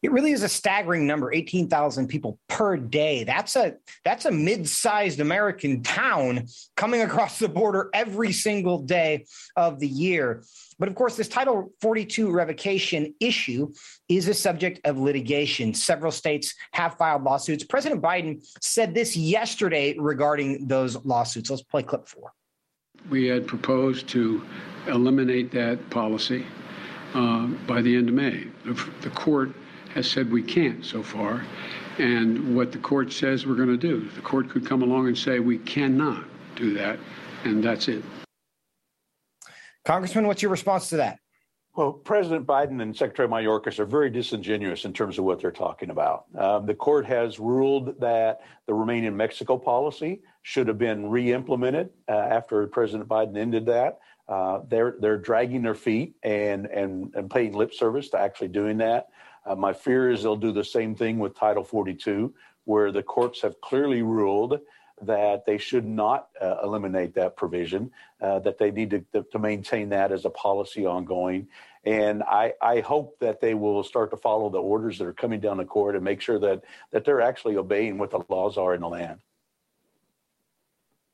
It 0.03 0.11
really 0.11 0.33
is 0.33 0.43
a 0.43 0.49
staggering 0.49 1.07
number, 1.07 1.33
18,000 1.33 2.09
people 2.09 2.39
per 2.49 2.77
day. 2.77 3.23
That's 3.23 3.55
a 3.55 3.77
that's 4.05 4.25
a 4.25 4.33
mid-sized 4.33 5.21
American 5.21 5.83
town 5.83 6.47
coming 6.77 7.03
across 7.03 7.39
the 7.39 7.49
border 7.49 7.89
every 7.95 8.33
single 8.33 8.81
day 8.81 9.27
of 9.57 9.79
the 9.79 9.87
year. 9.87 10.43
But 10.79 10.89
of 10.89 10.97
course, 10.97 11.17
this 11.17 11.29
Title 11.29 11.73
42 11.81 12.33
revocation 12.33 13.15
issue 13.21 13.73
is 14.09 14.27
a 14.27 14.35
subject 14.35 14.81
of 14.85 14.99
litigation. 14.99 15.73
Several 15.73 16.11
states 16.11 16.55
have 16.73 16.97
filed 16.97 17.23
lawsuits. 17.23 17.63
President 17.63 18.03
Biden 18.03 18.45
said 18.61 18.95
this 18.95 19.17
yesterday 19.17 19.95
regarding 19.97 20.67
those 20.67 20.97
lawsuits. 21.05 21.51
Let's 21.51 21.63
play 21.63 21.85
clip 21.85 22.09
4. 22.09 22.33
We 23.09 23.27
had 23.27 23.47
proposed 23.47 24.09
to 24.09 24.45
eliminate 24.89 25.53
that 25.53 25.89
policy 25.91 26.45
uh, 27.15 27.47
by 27.67 27.83
the 27.83 27.95
end 27.95 28.09
of 28.09 28.15
May. 28.17 28.47
The, 28.65 28.91
the 29.03 29.11
court 29.11 29.53
has 29.95 30.11
said 30.11 30.31
we 30.31 30.43
can't 30.43 30.85
so 30.85 31.03
far, 31.03 31.45
and 31.99 32.57
what 32.57 32.73
the 32.73 32.79
court 32.79 33.13
says 33.13 33.47
we're 33.47 33.55
going 33.55 33.69
to 33.69 33.77
do. 33.77 34.09
The 34.11 34.23
court 34.23 34.49
could 34.49 34.67
come 34.67 34.83
along 34.83 35.09
and 35.09 35.17
say 35.17 35.39
we 35.39 35.59
cannot 35.59 36.25
do 36.57 36.73
that, 36.75 36.99
and 37.45 37.63
that's 37.63 37.89
it. 37.89 38.03
Congressman, 39.85 40.27
what's 40.27 40.43
your 40.43 40.51
response 40.51 40.89
to 40.91 40.97
that? 40.97 41.19
Well, 41.75 41.93
President 41.93 42.47
Biden 42.47 42.83
and 42.83 42.95
Secretary 42.95 43.27
Mayorkas 43.27 43.79
are 43.79 43.87
very 43.87 44.11
disingenuous 44.11 44.85
in 44.85 44.93
terms 44.93 45.19
of 45.19 45.25
what 45.25 45.41
they're 45.41 45.51
talking 45.51 45.89
about. 45.89 46.27
Um, 46.39 46.67
the 46.67 46.75
court 46.75 47.07
has 47.07 47.41
ruled 47.41 47.99
that 47.99 48.43
the 48.67 48.75
Remain 48.75 49.05
in 49.05 49.17
Mexico 49.17 49.57
policy 49.57 50.21
should 50.43 50.69
have 50.69 50.77
been 50.77 51.09
re-implemented 51.09 51.89
uh, 52.09 52.13
after 52.13 52.67
President 52.67 53.09
Biden 53.09 53.39
ended 53.39 53.65
that. 53.67 54.01
Uh, 54.29 54.61
they're 54.69 54.97
they're 55.01 55.19
dragging 55.19 55.63
their 55.63 55.75
feet 55.75 56.15
and 56.23 56.67
and 56.67 57.13
and 57.15 57.31
paying 57.31 57.55
lip 57.55 57.73
service 57.75 58.09
to 58.11 58.19
actually 58.19 58.49
doing 58.49 58.77
that. 58.79 59.09
Uh, 59.45 59.55
my 59.55 59.73
fear 59.73 60.11
is 60.11 60.23
they'll 60.23 60.37
do 60.37 60.53
the 60.53 60.65
same 60.65 60.95
thing 60.95 61.19
with 61.19 61.37
Title 61.37 61.65
42, 61.65 62.33
where 62.65 62.93
the 62.93 63.03
courts 63.03 63.43
have 63.43 63.61
clearly 63.61 64.03
ruled 64.03 64.61
that 65.03 65.45
they 65.45 65.59
should 65.59 65.85
not 65.85 66.29
uh, 66.41 66.57
eliminate 66.63 67.15
that 67.15 67.37
provision, 67.37 67.91
uh, 68.21 68.39
that 68.41 68.59
they 68.59 68.71
need 68.71 68.91
to, 68.91 69.25
to 69.33 69.39
maintain 69.39 69.89
that 69.89 70.13
as 70.13 70.25
a 70.25 70.31
policy 70.31 70.87
ongoing. 70.87 71.49
And 71.85 72.23
I, 72.23 72.53
I, 72.63 72.81
hope 72.81 73.19
that 73.19 73.41
they 73.41 73.55
will 73.55 73.83
start 73.83 74.13
to 74.13 74.17
follow 74.17 74.49
the 74.49 74.61
orders 74.61 74.99
that 74.99 75.07
are 75.07 75.13
coming 75.13 75.41
down 75.41 75.57
the 75.57 75.65
court 75.65 75.97
and 75.97 76.05
make 76.05 76.21
sure 76.21 76.39
that, 76.39 76.63
that 76.93 77.05
they're 77.05 77.21
actually 77.21 77.57
obeying 77.57 77.99
what 77.99 78.13
the 78.13 78.21
laws 78.29 78.57
are 78.57 78.75
in 78.75 78.81
the 78.81 78.89
land. 78.89 79.19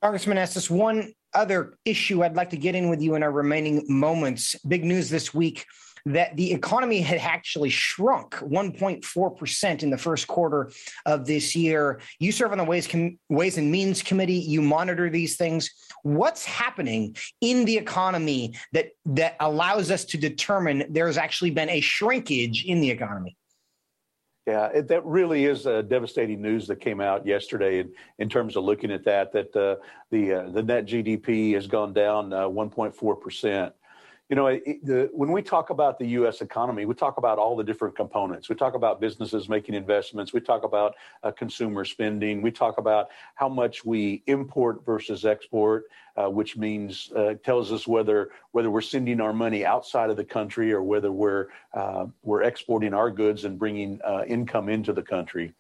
Congressman 0.03 0.37
Estes, 0.37 0.69
one 0.69 1.15
other 1.33 1.79
issue 1.87 2.23
I'd 2.23 2.37
like 2.37 2.51
to 2.51 2.59
get 2.59 2.75
in 2.75 2.91
with 2.91 3.01
you 3.01 3.15
in 3.15 3.23
our 3.23 3.33
remaining 3.33 3.85
moments. 3.89 4.55
Big 4.67 4.85
news 4.85 5.09
this 5.09 5.33
week 5.33 5.65
that 6.07 6.37
the 6.37 6.53
economy 6.53 7.01
had 7.01 7.19
actually 7.19 7.71
shrunk 7.71 8.35
1.4% 8.37 9.83
in 9.83 9.91
the 9.91 9.99
first 9.99 10.27
quarter 10.27 10.71
of 11.07 11.27
this 11.27 11.55
year. 11.55 12.01
You 12.19 12.33
serve 12.33 12.53
on 12.53 12.59
the 12.59 12.65
Ways, 12.65 12.87
Com- 12.87 13.19
Ways 13.29 13.59
and 13.59 13.71
Means 13.71 14.03
Committee, 14.03 14.35
you 14.35 14.63
monitor 14.63 15.11
these 15.11 15.37
things. 15.37 15.71
What's 16.03 16.45
happening 16.45 17.17
in 17.41 17.65
the 17.65 17.77
economy 17.77 18.55
that, 18.73 18.91
that 19.07 19.37
allows 19.41 19.91
us 19.91 20.05
to 20.07 20.19
determine 20.19 20.85
there's 20.91 21.19
actually 21.19 21.51
been 21.51 21.71
a 21.71 21.81
shrinkage 21.81 22.65
in 22.65 22.81
the 22.81 22.91
economy? 22.91 23.37
Yeah, 24.49 24.69
it, 24.69 24.89
that 24.89 25.05
really 25.05 25.45
is 25.45 25.67
uh, 25.67 25.83
devastating 25.83 26.41
news 26.41 26.67
that 26.69 26.81
came 26.81 27.03
out 27.03 27.27
yesterday 27.27 27.81
in, 27.81 27.93
in 28.19 28.31
terms 28.31 28.57
of 28.57 28.65
looking 28.65 28.91
at 28.91 29.05
that, 29.05 29.31
that 29.33 29.55
uh, 29.55 29.77
the, 30.11 30.33
uh, 30.33 30.49
the 30.49 30.63
net 30.63 30.87
GDP 30.87 31.53
has 31.53 31.67
gone 31.67 31.93
down 31.93 32.31
1.4 32.31 33.13
uh, 33.13 33.15
percent 33.17 33.75
you 34.29 34.37
know, 34.37 34.49
it, 34.49 34.85
the, 34.85 35.09
when 35.13 35.33
we 35.33 35.41
talk 35.41 35.71
about 35.71 35.99
the 35.99 36.07
U.S. 36.09 36.43
economy, 36.43 36.85
we 36.85 36.95
talk 36.95 37.17
about 37.17 37.39
all 37.39 37.57
the 37.57 37.65
different 37.65 37.97
components. 37.97 38.51
We 38.51 38.57
talk 38.57 38.75
about 38.75 39.01
businesses 39.01 39.49
making 39.49 39.75
investments. 39.75 40.35
We 40.35 40.41
talk 40.41 40.65
about 40.65 40.97
uh, 41.23 41.31
consumer 41.31 41.85
spending. 41.87 42.43
We 42.43 42.51
talk 42.51 42.77
about 42.77 43.09
how 43.37 43.49
much 43.49 43.87
we 43.87 44.23
import 44.27 44.85
versus 44.85 45.25
export, 45.25 45.85
uh, 46.17 46.29
which 46.29 46.59
means 46.59 47.11
uh, 47.17 47.35
tells 47.43 47.73
us 47.73 47.87
whether 47.87 48.31
whether 48.53 48.71
we're 48.71 48.83
sending 48.83 49.21
our 49.21 49.33
money 49.33 49.65
outside 49.65 50.11
of 50.11 50.19
the 50.19 50.25
country 50.25 50.73
or 50.73 50.83
whether 50.83 51.11
we're 51.11 51.47
uh, 51.73 52.07
we're 52.23 52.43
exporting 52.43 52.93
our 52.93 53.11
goods 53.11 53.47
and 53.47 53.59
bringing 53.59 53.99
uh, 54.05 54.25
income 54.27 54.69
into 54.69 54.93
the 54.93 55.03
country. 55.03 55.55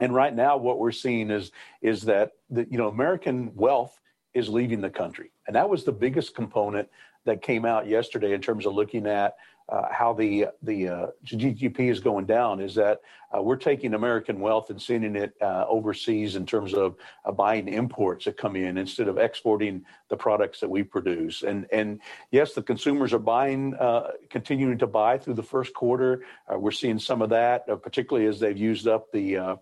And 0.00 0.12
right 0.12 0.34
now, 0.34 0.56
what 0.56 0.80
we're 0.80 0.90
seeing 0.90 1.30
is 1.30 1.52
is 1.80 2.02
that 2.02 2.32
the, 2.48 2.66
you 2.68 2.78
know 2.78 2.88
American 2.88 3.54
wealth 3.54 4.00
is 4.34 4.48
leaving 4.48 4.80
the 4.80 4.90
country, 4.90 5.30
and 5.46 5.54
that 5.54 5.68
was 5.68 5.84
the 5.84 5.92
biggest 5.92 6.34
component 6.34 6.88
that 7.24 7.42
came 7.42 7.64
out 7.64 7.86
yesterday 7.86 8.32
in 8.32 8.40
terms 8.40 8.66
of 8.66 8.74
looking 8.74 9.06
at 9.06 9.36
uh, 9.70 9.86
how 9.92 10.12
the 10.12 10.46
the 10.62 10.88
uh, 10.88 11.06
GDP 11.24 11.90
is 11.90 12.00
going 12.00 12.26
down 12.26 12.60
is 12.60 12.74
that 12.74 13.00
uh, 13.32 13.40
we're 13.40 13.56
taking 13.56 13.94
American 13.94 14.40
wealth 14.40 14.68
and 14.70 14.82
sending 14.82 15.14
it 15.14 15.32
uh, 15.40 15.64
overseas 15.68 16.34
in 16.34 16.44
terms 16.44 16.74
of 16.74 16.96
uh, 17.24 17.30
buying 17.30 17.68
imports 17.68 18.24
that 18.24 18.36
come 18.36 18.56
in 18.56 18.76
instead 18.76 19.06
of 19.06 19.16
exporting 19.16 19.84
the 20.08 20.16
products 20.16 20.58
that 20.58 20.68
we 20.68 20.82
produce. 20.82 21.44
And 21.44 21.66
and 21.72 22.00
yes, 22.32 22.52
the 22.54 22.62
consumers 22.62 23.12
are 23.12 23.20
buying, 23.20 23.76
uh, 23.76 24.10
continuing 24.28 24.78
to 24.78 24.88
buy 24.88 25.18
through 25.18 25.34
the 25.34 25.42
first 25.42 25.72
quarter. 25.72 26.24
we're 26.50 26.72
seeing 26.72 26.98
some 26.98 27.22
of 27.22 27.30
that, 27.30 27.66
particularly 27.82 28.26
as 28.26 28.40
they've 28.40 28.58
used 28.58 28.88
up 28.88 29.12
the 29.12 29.56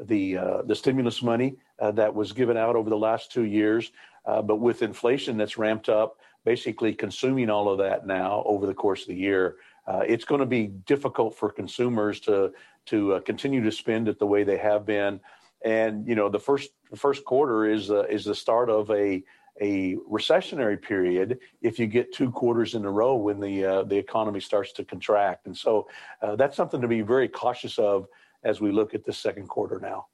the 0.00 0.62
the 0.64 0.74
stimulus 0.74 1.22
money 1.22 1.56
that 1.78 2.14
was 2.14 2.32
given 2.32 2.56
out 2.56 2.76
over 2.76 2.88
the 2.88 2.96
last 2.96 3.30
two 3.30 3.44
years. 3.44 3.92
but 4.24 4.56
with 4.56 4.80
inflation 4.80 5.36
that's 5.36 5.58
ramped 5.58 5.90
up 5.90 6.16
basically 6.44 6.94
consuming 6.94 7.50
all 7.50 7.68
of 7.68 7.78
that 7.78 8.06
now 8.06 8.42
over 8.46 8.66
the 8.66 8.74
course 8.74 9.02
of 9.02 9.08
the 9.08 9.14
year, 9.14 9.56
uh, 9.86 10.02
it's 10.06 10.24
going 10.24 10.40
to 10.40 10.46
be 10.46 10.68
difficult 10.86 11.36
for 11.36 11.50
consumers 11.50 12.20
to 12.20 12.52
to 12.86 13.14
uh, 13.14 13.20
continue 13.20 13.62
to 13.62 13.72
spend 13.72 14.08
it 14.08 14.18
the 14.18 14.26
way 14.26 14.42
they 14.42 14.56
have 14.56 14.86
been. 14.86 15.20
And 15.64 16.06
you 16.06 16.14
know, 16.14 16.28
the 16.28 16.38
first 16.38 16.70
first 16.96 17.24
quarter 17.24 17.66
is 17.66 17.90
uh, 17.90 18.04
is 18.04 18.24
the 18.24 18.34
start 18.34 18.70
of 18.70 18.90
a 18.90 19.22
a 19.60 19.96
recessionary 20.10 20.80
period 20.80 21.38
if 21.60 21.78
you 21.78 21.86
get 21.86 22.14
two 22.14 22.30
quarters 22.30 22.74
in 22.74 22.84
a 22.84 22.90
row 22.90 23.14
when 23.14 23.40
the 23.40 23.64
uh, 23.64 23.82
the 23.84 23.96
economy 23.96 24.40
starts 24.40 24.72
to 24.72 24.84
contract. 24.84 25.46
And 25.46 25.56
so 25.56 25.88
uh, 26.22 26.36
that's 26.36 26.56
something 26.56 26.80
to 26.80 26.88
be 26.88 27.02
very 27.02 27.28
cautious 27.28 27.78
of 27.78 28.06
as 28.42 28.60
we 28.60 28.72
look 28.72 28.94
at 28.94 29.04
the 29.04 29.12
second 29.12 29.48
quarter 29.48 29.78
now. 29.80 30.06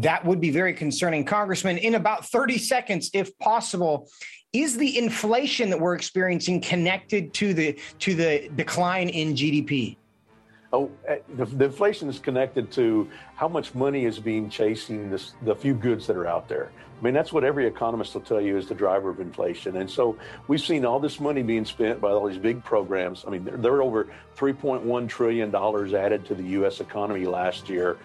That 0.00 0.24
would 0.24 0.40
be 0.40 0.50
very 0.50 0.74
concerning. 0.74 1.24
Congressman, 1.24 1.78
in 1.78 1.94
about 1.94 2.26
30 2.26 2.58
seconds, 2.58 3.10
if 3.12 3.36
possible, 3.38 4.08
is 4.52 4.76
the 4.76 4.98
inflation 4.98 5.70
that 5.70 5.78
we're 5.78 5.94
experiencing 5.94 6.60
connected 6.60 7.32
to 7.34 7.54
the 7.54 7.78
to 8.00 8.14
the 8.14 8.50
decline 8.56 9.08
in 9.08 9.34
GDP? 9.34 9.96
Oh, 10.72 10.90
eh, 11.06 11.18
the, 11.36 11.46
the, 11.46 11.66
inflation 11.66 12.10
is 12.10 12.18
connected 12.18 12.70
to 12.72 13.08
how 13.36 13.48
much 13.48 13.74
money 13.74 14.04
is 14.04 14.18
being 14.18 14.50
chasing 14.50 15.10
this, 15.10 15.32
the 15.42 15.54
few 15.54 15.72
goods 15.72 16.06
that 16.08 16.16
are 16.16 16.26
out 16.26 16.46
there. 16.46 16.70
I 16.98 17.04
mean, 17.04 17.14
that's 17.14 17.32
what 17.32 17.42
every 17.42 17.66
economist 17.66 18.12
will 18.12 18.20
tell 18.20 18.40
you 18.40 18.58
is 18.58 18.66
the 18.66 18.74
driver 18.74 19.08
of 19.08 19.20
inflation. 19.20 19.76
And 19.76 19.88
so 19.88 20.18
we've 20.46 20.60
seen 20.60 20.84
all 20.84 21.00
this 21.00 21.20
money 21.20 21.42
being 21.42 21.64
spent 21.64 22.02
by 22.02 22.10
all 22.10 22.26
these 22.26 22.36
big 22.36 22.62
programs. 22.64 23.24
I 23.26 23.30
mean, 23.30 23.44
there, 23.44 23.56
there 23.56 23.72
are 23.74 23.82
over 23.82 24.08
$3.1 24.36 25.08
trillion 25.08 25.54
added 25.54 26.26
to 26.26 26.34
the 26.34 26.42
U.S. 26.42 26.80
economy 26.80 27.24
last 27.24 27.70
year 27.70 27.96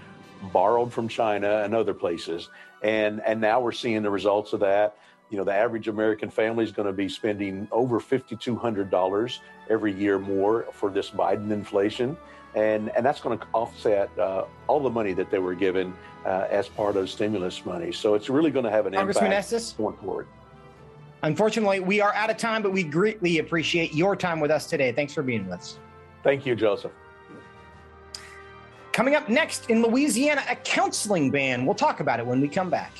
borrowed 0.52 0.92
from 0.92 1.08
China 1.08 1.62
and 1.64 1.74
other 1.74 1.94
places. 1.94 2.50
And, 2.82 3.22
and 3.26 3.40
now 3.40 3.62
we're 3.62 3.72
seeing 3.72 4.02
the 4.04 4.10
results 4.10 4.54
of 4.54 4.60
that. 4.62 4.98
You 5.30 5.38
know, 5.38 5.44
the 5.44 5.54
average 5.54 5.88
American 5.88 6.30
family 6.30 6.64
is 6.64 6.72
going 6.72 6.86
to 6.86 6.94
be 6.94 7.10
spending 7.10 7.68
over 7.72 8.00
$5,200 8.00 9.40
every 9.70 9.94
year 9.94 10.20
more 10.20 10.68
for 10.74 10.90
this 10.90 11.10
Biden 11.10 11.52
inflation. 11.52 12.18
And, 12.56 12.90
and 12.96 13.04
that's 13.04 13.20
going 13.20 13.40
to 13.40 13.46
offset 13.54 14.16
uh, 14.20 14.46
all 14.68 14.80
the 14.80 14.90
money 14.90 15.14
that 15.14 15.32
they 15.32 15.40
were 15.40 15.56
given 15.56 15.94
uh, 16.26 16.46
as 16.50 16.68
part 16.68 16.98
of 16.98 17.10
stimulus 17.10 17.66
money. 17.66 17.92
So 17.92 18.14
it's 18.14 18.30
really 18.30 18.52
going 18.52 18.66
to 18.66 18.72
have 18.72 18.86
an 18.86 18.94
Congressman 18.94 19.32
impact 19.32 19.54
Estes? 19.54 19.74
going 19.74 19.98
forward. 19.98 20.28
Unfortunately, 21.24 21.80
we 21.80 22.02
are 22.02 22.14
out 22.14 22.30
of 22.30 22.38
time, 22.38 22.62
but 22.62 22.74
we 22.74 22.84
greatly 22.84 23.40
appreciate 23.40 23.94
your 23.94 24.16
time 24.16 24.40
with 24.40 24.52
us 24.52 24.68
today. 24.68 24.92
Thanks 24.92 25.14
for 25.14 25.24
being 25.24 25.46
with 25.46 25.60
us. 25.60 25.80
Thank 26.22 26.46
you, 26.46 26.56
Joseph. 26.56 26.92
Coming 28.94 29.16
up 29.16 29.28
next 29.28 29.72
in 29.72 29.82
Louisiana, 29.82 30.44
a 30.48 30.56
counseling 30.56 31.32
ban. 31.32 31.66
We'll 31.66 31.74
talk 31.74 32.00
about 32.00 32.20
it 32.20 32.28
when 32.28 32.40
we 32.40 32.48
come 32.48 32.70
back. 32.70 32.94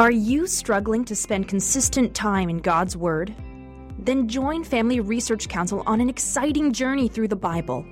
Are 0.00 0.10
you 0.10 0.48
struggling 0.48 1.04
to 1.04 1.14
spend 1.14 1.46
consistent 1.46 2.14
time 2.14 2.50
in 2.50 2.58
God's 2.58 2.96
Word? 2.96 3.32
Then 3.96 4.26
join 4.26 4.64
Family 4.64 4.98
Research 4.98 5.48
Council 5.48 5.84
on 5.86 6.00
an 6.00 6.08
exciting 6.08 6.72
journey 6.72 7.06
through 7.06 7.28
the 7.28 7.36
Bible. 7.36 7.86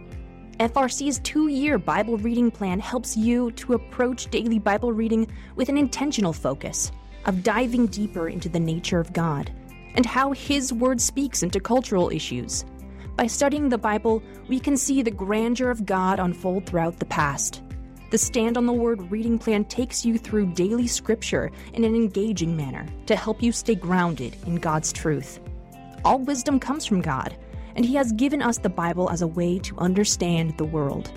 FRC's 0.59 1.21
two 1.21 1.47
year 1.47 1.79
Bible 1.79 2.17
reading 2.19 2.51
plan 2.51 2.81
helps 2.81 3.17
you 3.17 3.53
to 3.53 3.75
approach 3.75 4.29
daily 4.33 4.59
Bible 4.59 4.93
reading 4.93 5.29
with 5.55 5.69
an 5.69 5.79
intentional 5.79 6.33
focus 6.33 6.91
of 7.27 7.45
diving 7.45 7.87
deeper 7.87 8.29
into 8.29 8.49
the 8.49 8.59
nature 8.59 8.99
of 8.99 9.13
God 9.13 9.53
and 9.95 10.07
how 10.07 10.33
His 10.33 10.73
Word 10.73 11.01
speaks 11.01 11.43
into 11.43 11.61
cultural 11.61 12.11
issues. 12.11 12.65
By 13.17 13.27
studying 13.27 13.69
the 13.69 13.79
Bible, 13.79 14.23
we 14.49 14.61
can 14.61 14.77
see 14.77 15.03
the 15.03 15.11
grandeur 15.11 15.71
of 15.71 15.85
God 15.85 16.21
unfold 16.21 16.67
throughout 16.67 16.99
the 16.99 17.05
past. 17.05 17.63
The 18.11 18.19
Stand 18.19 18.57
on 18.57 18.65
the 18.65 18.73
Word 18.73 19.11
reading 19.11 19.39
plan 19.39 19.65
takes 19.65 20.05
you 20.05 20.17
through 20.17 20.55
daily 20.55 20.87
scripture 20.87 21.51
in 21.75 21.85
an 21.85 21.95
engaging 21.95 22.57
manner 22.57 22.87
to 23.07 23.17
help 23.17 23.43
you 23.43 23.53
stay 23.53 23.75
grounded 23.75 24.37
in 24.47 24.57
God's 24.57 24.93
truth. 24.93 25.41
All 26.05 26.21
wisdom 26.21 26.61
comes 26.61 26.87
from 26.87 27.03
God, 27.03 27.37
and 27.75 27.85
He 27.85 27.95
has 27.97 28.13
given 28.13 28.41
us 28.41 28.59
the 28.59 28.69
Bible 28.71 29.11
as 29.11 29.23
a 29.23 29.27
way 29.27 29.59
to 29.59 29.77
understand 29.79 30.57
the 30.57 30.65
world. 30.65 31.13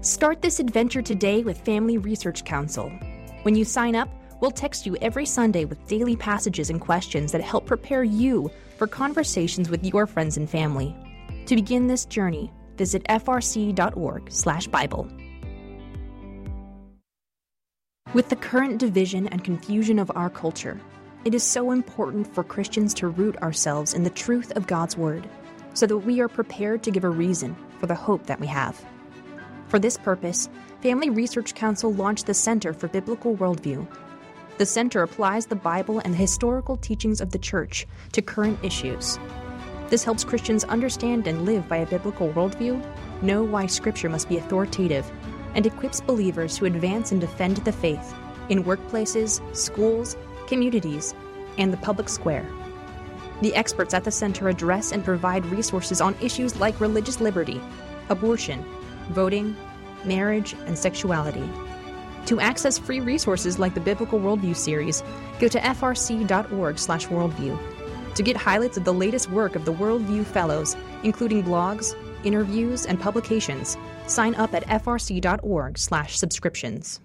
Start 0.00 0.42
this 0.42 0.58
adventure 0.58 1.02
today 1.02 1.42
with 1.42 1.60
Family 1.60 1.98
Research 1.98 2.44
Council. 2.44 2.88
When 3.42 3.54
you 3.54 3.64
sign 3.64 3.94
up, 3.94 4.08
We'll 4.42 4.50
text 4.50 4.84
you 4.86 4.96
every 4.96 5.24
Sunday 5.24 5.64
with 5.64 5.86
daily 5.86 6.16
passages 6.16 6.68
and 6.68 6.80
questions 6.80 7.30
that 7.30 7.42
help 7.42 7.64
prepare 7.64 8.02
you 8.02 8.50
for 8.76 8.88
conversations 8.88 9.70
with 9.70 9.84
your 9.84 10.04
friends 10.04 10.36
and 10.36 10.50
family. 10.50 10.96
To 11.46 11.54
begin 11.54 11.86
this 11.86 12.04
journey, 12.04 12.52
visit 12.76 13.04
frc.org/bible. 13.04 15.08
With 18.14 18.28
the 18.30 18.36
current 18.36 18.78
division 18.78 19.28
and 19.28 19.44
confusion 19.44 20.00
of 20.00 20.10
our 20.16 20.28
culture, 20.28 20.80
it 21.24 21.36
is 21.36 21.44
so 21.44 21.70
important 21.70 22.26
for 22.34 22.42
Christians 22.42 22.94
to 22.94 23.06
root 23.06 23.36
ourselves 23.36 23.94
in 23.94 24.02
the 24.02 24.10
truth 24.10 24.50
of 24.56 24.66
God's 24.66 24.96
Word 24.96 25.30
so 25.74 25.86
that 25.86 25.98
we 25.98 26.20
are 26.20 26.26
prepared 26.26 26.82
to 26.82 26.90
give 26.90 27.04
a 27.04 27.08
reason 27.08 27.54
for 27.78 27.86
the 27.86 27.94
hope 27.94 28.26
that 28.26 28.40
we 28.40 28.48
have. 28.48 28.84
For 29.68 29.78
this 29.78 29.96
purpose, 29.96 30.48
Family 30.80 31.10
Research 31.10 31.54
Council 31.54 31.94
launched 31.94 32.26
the 32.26 32.34
Center 32.34 32.72
for 32.72 32.88
Biblical 32.88 33.36
Worldview. 33.36 33.86
The 34.62 34.66
center 34.66 35.02
applies 35.02 35.46
the 35.46 35.56
Bible 35.56 35.98
and 35.98 36.14
the 36.14 36.18
historical 36.18 36.76
teachings 36.76 37.20
of 37.20 37.32
the 37.32 37.38
Church 37.40 37.84
to 38.12 38.22
current 38.22 38.60
issues. 38.62 39.18
This 39.88 40.04
helps 40.04 40.22
Christians 40.22 40.62
understand 40.62 41.26
and 41.26 41.44
live 41.44 41.68
by 41.68 41.78
a 41.78 41.86
biblical 41.86 42.28
worldview, 42.32 42.80
know 43.22 43.42
why 43.42 43.66
Scripture 43.66 44.08
must 44.08 44.28
be 44.28 44.36
authoritative, 44.36 45.10
and 45.56 45.66
equips 45.66 46.00
believers 46.00 46.56
to 46.58 46.66
advance 46.66 47.10
and 47.10 47.20
defend 47.20 47.56
the 47.56 47.72
faith 47.72 48.14
in 48.50 48.62
workplaces, 48.62 49.40
schools, 49.52 50.16
communities, 50.46 51.12
and 51.58 51.72
the 51.72 51.78
public 51.78 52.08
square. 52.08 52.48
The 53.40 53.56
experts 53.56 53.94
at 53.94 54.04
the 54.04 54.12
center 54.12 54.48
address 54.48 54.92
and 54.92 55.04
provide 55.04 55.44
resources 55.46 56.00
on 56.00 56.14
issues 56.22 56.60
like 56.60 56.80
religious 56.80 57.20
liberty, 57.20 57.60
abortion, 58.10 58.64
voting, 59.10 59.56
marriage, 60.04 60.54
and 60.66 60.78
sexuality. 60.78 61.50
To 62.26 62.40
access 62.40 62.78
free 62.78 63.00
resources 63.00 63.58
like 63.58 63.74
the 63.74 63.80
Biblical 63.80 64.20
Worldview 64.20 64.56
series, 64.56 65.02
go 65.40 65.48
to 65.48 65.58
frc.org/worldview. 65.58 67.58
To 68.14 68.22
get 68.22 68.36
highlights 68.36 68.76
of 68.76 68.84
the 68.84 68.94
latest 68.94 69.30
work 69.30 69.56
of 69.56 69.64
the 69.64 69.72
Worldview 69.72 70.24
Fellows, 70.26 70.76
including 71.02 71.42
blogs, 71.42 71.96
interviews, 72.24 72.86
and 72.86 73.00
publications, 73.00 73.76
sign 74.06 74.36
up 74.36 74.54
at 74.54 74.64
frc.org/subscriptions. 74.66 77.00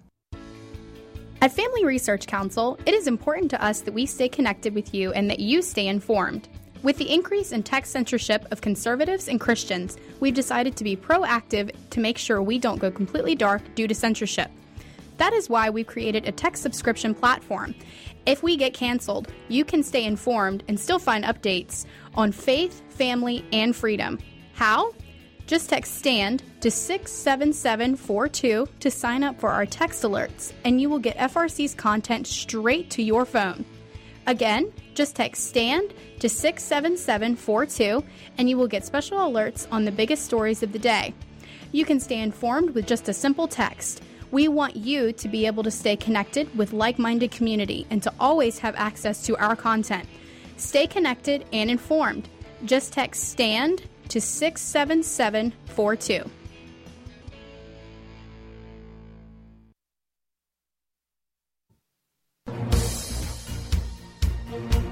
At 1.40 1.52
Family 1.52 1.84
Research 1.84 2.26
Council, 2.26 2.76
it 2.84 2.94
is 2.94 3.06
important 3.06 3.50
to 3.52 3.64
us 3.64 3.82
that 3.82 3.94
we 3.94 4.06
stay 4.06 4.28
connected 4.28 4.74
with 4.74 4.92
you 4.92 5.12
and 5.12 5.30
that 5.30 5.38
you 5.40 5.62
stay 5.62 5.86
informed. 5.86 6.48
With 6.82 6.96
the 6.96 7.12
increase 7.12 7.52
in 7.52 7.62
tech 7.62 7.86
censorship 7.86 8.46
of 8.50 8.60
conservatives 8.60 9.28
and 9.28 9.40
Christians, 9.40 9.96
we've 10.20 10.34
decided 10.34 10.76
to 10.76 10.84
be 10.84 10.96
proactive 10.96 11.70
to 11.90 12.00
make 12.00 12.18
sure 12.18 12.42
we 12.42 12.58
don't 12.58 12.80
go 12.80 12.90
completely 12.90 13.34
dark 13.34 13.62
due 13.74 13.88
to 13.88 13.94
censorship. 13.94 14.50
That 15.18 15.32
is 15.32 15.48
why 15.48 15.68
we've 15.70 15.86
created 15.86 16.26
a 16.26 16.32
text 16.32 16.62
subscription 16.62 17.14
platform. 17.14 17.74
If 18.26 18.42
we 18.42 18.56
get 18.56 18.72
canceled, 18.74 19.32
you 19.48 19.64
can 19.64 19.82
stay 19.82 20.04
informed 20.04 20.64
and 20.68 20.78
still 20.78 20.98
find 20.98 21.24
updates 21.24 21.86
on 22.14 22.32
faith, 22.32 22.82
family, 22.88 23.44
and 23.52 23.74
freedom. 23.76 24.18
How? 24.54 24.94
Just 25.46 25.70
text 25.70 25.96
STAND 25.96 26.42
to 26.60 26.70
67742 26.70 28.68
to 28.80 28.90
sign 28.90 29.22
up 29.22 29.40
for 29.40 29.48
our 29.48 29.64
text 29.64 30.02
alerts, 30.02 30.52
and 30.64 30.80
you 30.80 30.90
will 30.90 30.98
get 30.98 31.16
FRC's 31.16 31.74
content 31.74 32.26
straight 32.26 32.90
to 32.90 33.02
your 33.02 33.24
phone. 33.24 33.64
Again, 34.26 34.70
just 34.94 35.16
text 35.16 35.44
STAND 35.46 35.94
to 36.20 36.28
67742 36.28 38.04
and 38.36 38.50
you 38.50 38.58
will 38.58 38.68
get 38.68 38.84
special 38.84 39.18
alerts 39.18 39.66
on 39.72 39.86
the 39.86 39.90
biggest 39.90 40.26
stories 40.26 40.62
of 40.62 40.72
the 40.72 40.78
day. 40.78 41.14
You 41.72 41.86
can 41.86 41.98
stay 41.98 42.20
informed 42.20 42.70
with 42.70 42.86
just 42.86 43.08
a 43.08 43.14
simple 43.14 43.48
text. 43.48 44.02
We 44.30 44.48
want 44.48 44.76
you 44.76 45.12
to 45.12 45.28
be 45.28 45.46
able 45.46 45.62
to 45.62 45.70
stay 45.70 45.96
connected 45.96 46.54
with 46.56 46.74
like 46.74 46.98
minded 46.98 47.30
community 47.30 47.86
and 47.90 48.02
to 48.02 48.12
always 48.20 48.58
have 48.58 48.74
access 48.76 49.24
to 49.26 49.36
our 49.38 49.56
content. 49.56 50.06
Stay 50.58 50.86
connected 50.86 51.46
and 51.52 51.70
informed. 51.70 52.28
Just 52.64 52.92
text 52.92 53.30
STAND 53.30 53.82
to 54.08 54.20
67742. 54.20 56.30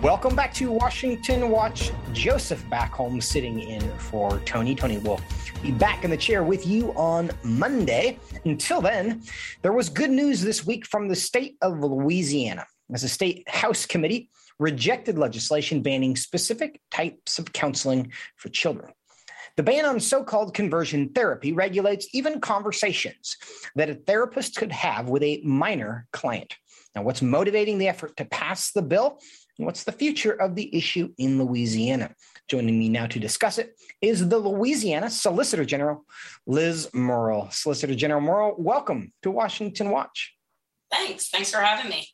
Welcome 0.06 0.36
back 0.36 0.54
to 0.54 0.70
Washington 0.70 1.50
Watch. 1.50 1.90
Joseph 2.12 2.64
Backholm 2.70 3.20
sitting 3.20 3.58
in 3.58 3.80
for 3.98 4.38
Tony. 4.44 4.72
Tony 4.72 4.98
will 4.98 5.20
be 5.64 5.72
back 5.72 6.04
in 6.04 6.10
the 6.10 6.16
chair 6.16 6.44
with 6.44 6.64
you 6.64 6.92
on 6.92 7.32
Monday. 7.42 8.16
Until 8.44 8.80
then, 8.80 9.24
there 9.62 9.72
was 9.72 9.88
good 9.88 10.10
news 10.10 10.42
this 10.42 10.64
week 10.64 10.86
from 10.86 11.08
the 11.08 11.16
state 11.16 11.56
of 11.60 11.80
Louisiana 11.80 12.64
as 12.94 13.02
a 13.02 13.08
state 13.08 13.48
House 13.48 13.84
committee 13.84 14.30
rejected 14.60 15.18
legislation 15.18 15.82
banning 15.82 16.14
specific 16.14 16.80
types 16.92 17.40
of 17.40 17.52
counseling 17.52 18.12
for 18.36 18.48
children. 18.48 18.92
The 19.56 19.64
ban 19.64 19.86
on 19.86 19.98
so 19.98 20.22
called 20.22 20.54
conversion 20.54 21.08
therapy 21.08 21.50
regulates 21.52 22.06
even 22.12 22.40
conversations 22.40 23.36
that 23.74 23.90
a 23.90 23.94
therapist 23.94 24.54
could 24.54 24.70
have 24.70 25.08
with 25.08 25.24
a 25.24 25.40
minor 25.42 26.06
client. 26.12 26.54
Now, 26.94 27.02
what's 27.02 27.22
motivating 27.22 27.78
the 27.78 27.88
effort 27.88 28.16
to 28.18 28.24
pass 28.24 28.70
the 28.70 28.82
bill? 28.82 29.18
What's 29.58 29.84
the 29.84 29.92
future 29.92 30.32
of 30.32 30.54
the 30.54 30.74
issue 30.76 31.14
in 31.16 31.42
Louisiana? 31.42 32.14
Joining 32.46 32.78
me 32.78 32.90
now 32.90 33.06
to 33.06 33.18
discuss 33.18 33.56
it 33.56 33.80
is 34.02 34.28
the 34.28 34.36
Louisiana 34.36 35.08
Solicitor 35.08 35.64
General, 35.64 36.04
Liz 36.46 36.90
Murrill. 36.92 37.50
Solicitor 37.50 37.94
General 37.94 38.20
Murrill, 38.20 38.54
welcome 38.58 39.14
to 39.22 39.30
Washington 39.30 39.88
Watch. 39.88 40.34
Thanks. 40.90 41.30
Thanks 41.30 41.50
for 41.50 41.60
having 41.60 41.88
me. 41.90 42.06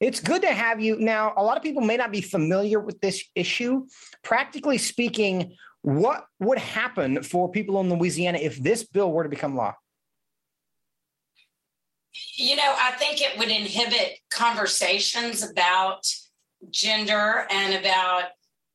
It's 0.00 0.20
good 0.20 0.40
to 0.40 0.48
have 0.48 0.80
you. 0.80 0.98
Now, 0.98 1.34
a 1.36 1.44
lot 1.44 1.58
of 1.58 1.62
people 1.62 1.82
may 1.82 1.98
not 1.98 2.12
be 2.12 2.22
familiar 2.22 2.80
with 2.80 2.98
this 3.02 3.22
issue. 3.34 3.86
Practically 4.24 4.78
speaking, 4.78 5.56
what 5.82 6.24
would 6.38 6.58
happen 6.58 7.22
for 7.22 7.50
people 7.50 7.78
in 7.80 7.90
Louisiana 7.90 8.38
if 8.38 8.56
this 8.56 8.84
bill 8.84 9.12
were 9.12 9.24
to 9.24 9.28
become 9.28 9.54
law? 9.54 9.74
You 12.36 12.56
know, 12.56 12.74
I 12.78 12.92
think 12.92 13.20
it 13.20 13.38
would 13.38 13.50
inhibit 13.50 14.18
conversations 14.30 15.48
about 15.48 16.06
gender 16.70 17.46
and 17.50 17.74
about 17.74 18.24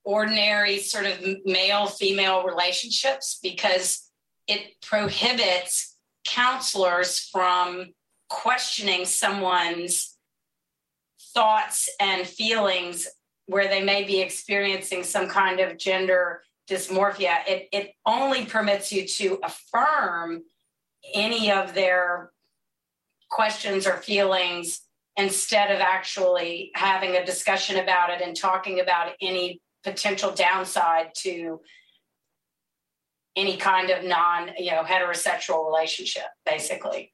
ordinary 0.04 0.80
sort 0.80 1.06
of 1.06 1.20
male 1.46 1.88
female 1.88 2.44
relationships 2.44 3.40
because 3.42 4.10
it 4.48 4.80
prohibits 4.82 5.98
counselors 6.24 7.20
from 7.20 7.94
questioning 8.30 9.06
someone's 9.06 10.18
thoughts 11.34 11.90
and 12.00 12.26
feelings 12.26 13.08
where 13.48 13.68
they 13.68 13.84
may 13.84 14.04
be 14.04 14.22
experiencing 14.22 15.04
some 15.04 15.28
kind 15.28 15.60
of 15.60 15.78
gender 15.78 16.42
dysmorphia. 16.70 17.38
It, 17.48 17.68
it 17.72 17.92
only 18.06 18.46
permits 18.46 18.92
you 18.92 19.08
to 19.08 19.40
affirm 19.44 20.44
any 21.14 21.52
of 21.52 21.74
their 21.74 22.32
questions 23.30 23.86
or 23.86 23.98
feelings 23.98 24.82
instead 25.18 25.72
of 25.72 25.80
actually 25.80 26.72
having 26.76 27.16
a 27.16 27.26
discussion 27.26 27.78
about 27.80 28.10
it 28.10 28.22
and 28.22 28.36
talking 28.36 28.80
about 28.80 29.14
any 29.22 29.62
potential 29.84 30.32
downside 30.32 31.12
to 31.16 31.62
any 33.36 33.58
kind 33.58 33.90
of 33.90 34.04
non 34.04 34.52
you 34.58 34.72
know 34.72 34.84
heterosexual 34.84 35.66
relationship 35.66 36.28
basically. 36.46 37.14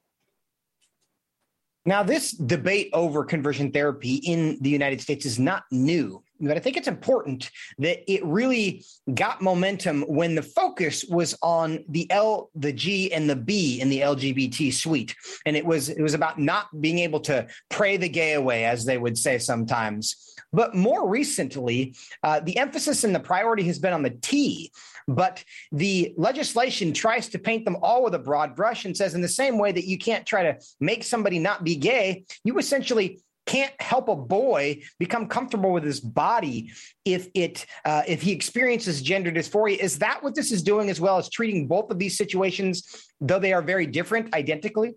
Now 1.86 2.04
this 2.04 2.32
debate 2.32 2.90
over 2.94 3.26
conversion 3.26 3.72
therapy 3.72 4.16
in 4.16 4.58
the 4.62 4.70
united 4.70 5.02
states 5.02 5.26
is 5.26 5.40
not 5.40 5.64
new 5.72 6.24
but 6.42 6.58
I 6.58 6.60
think 6.60 6.78
it's 6.78 6.88
important 6.88 7.52
that 7.78 8.12
it 8.12 8.26
really 8.26 8.84
got 9.14 9.42
momentum 9.42 10.02
when 10.04 10.36
the 10.36 10.42
focus 10.42 11.06
was 11.06 11.38
on 11.42 11.84
the 11.90 12.10
L, 12.12 12.50
the 12.56 12.74
G, 12.74 13.12
and 13.14 13.30
the 13.30 13.36
B 13.36 13.80
in 13.80 13.90
the 13.90 14.00
LGBT 14.00 14.74
suite, 14.74 15.16
and 15.46 15.56
it 15.56 15.66
was 15.66 15.90
it 15.90 16.02
was 16.02 16.14
about 16.14 16.40
not 16.40 16.68
being 16.82 17.00
able 17.00 17.20
to 17.22 17.48
pray 17.70 17.98
the 17.98 18.10
gay 18.10 18.34
away, 18.34 18.66
as 18.66 18.86
they 18.86 18.98
would 18.98 19.18
say 19.18 19.38
sometimes. 19.38 20.36
But 20.54 20.76
more 20.76 21.08
recently, 21.08 21.96
uh, 22.24 22.42
the 22.42 22.58
emphasis 22.58 23.04
and 23.04 23.16
the 23.16 23.20
priority 23.20 23.64
has 23.64 23.80
been 23.80 23.94
on 23.94 24.04
the 24.04 24.10
T. 24.10 24.72
But 25.08 25.44
the 25.72 26.14
legislation 26.18 26.94
tries 26.94 27.30
to 27.30 27.40
paint 27.40 27.66
them 27.66 27.78
all 27.82 28.04
with 28.04 28.14
a 28.14 28.20
broad 28.20 28.56
brush 28.56 28.86
and 28.86 28.96
says, 28.96 29.16
in 29.16 29.22
the 29.22 29.28
same 29.28 29.58
way 29.58 29.72
that 29.72 29.86
you 29.86 29.98
can't 29.98 30.26
try 30.26 30.44
to 30.44 30.58
make 30.80 31.04
somebody 31.04 31.40
not 31.40 31.64
be 31.64 31.76
gay, 31.76 32.26
you 32.44 32.58
essentially 32.60 33.20
can't 33.46 33.74
help 33.82 34.08
a 34.08 34.16
boy 34.16 34.82
become 35.00 35.28
comfortable 35.28 35.72
with 35.72 35.84
his 35.84 36.00
body 36.00 36.72
if 37.06 37.28
it 37.34 37.66
uh, 37.86 38.04
if 38.08 38.22
he 38.22 38.32
experiences 38.32 39.02
gender 39.02 39.32
dysphoria. 39.32 39.78
Is 39.78 40.00
that 40.00 40.24
what 40.24 40.36
this 40.36 40.52
is 40.52 40.64
doing 40.64 40.90
as 40.90 41.02
well 41.02 41.18
as 41.18 41.30
treating 41.30 41.68
both 41.68 41.90
of 41.92 42.00
these 42.00 42.18
situations 42.18 42.84
though 43.20 43.40
they 43.40 43.54
are 43.54 43.62
very 43.62 43.88
different 43.88 44.34
identically? 44.34 44.96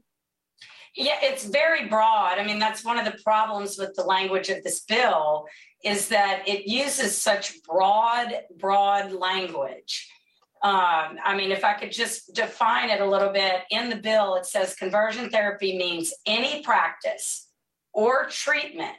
Yeah 0.95 1.19
it's 1.23 1.45
very 1.45 1.89
broad. 1.89 2.39
I 2.39 2.45
mean 2.45 2.59
that's 2.59 2.85
one 2.85 2.99
of 2.99 3.05
the 3.05 3.19
problems 3.23 3.79
with 3.79 3.95
the 3.95 4.05
language 4.05 4.49
of 4.51 4.63
this 4.63 4.81
bill 4.81 5.47
is 5.85 6.09
that 6.09 6.43
it 6.47 6.67
uses 6.67 7.17
such 7.17 7.63
broad 7.63 8.33
broad 8.59 9.13
language. 9.13 10.11
Um, 10.63 11.19
I 11.23 11.37
mean, 11.37 11.53
if 11.53 11.63
I 11.63 11.75
could 11.75 11.93
just 11.93 12.33
define 12.33 12.89
it 12.89 13.03
a 13.03 13.07
little 13.07 13.29
bit, 13.29 13.65
in 13.71 13.91
the 13.91 13.97
bill, 13.97 14.37
it 14.37 14.47
says 14.47 14.75
conversion 14.75 15.29
therapy 15.29 15.77
means 15.77 16.15
any 16.25 16.63
practice 16.63 17.49
or 17.95 18.27
treatment 18.27 18.95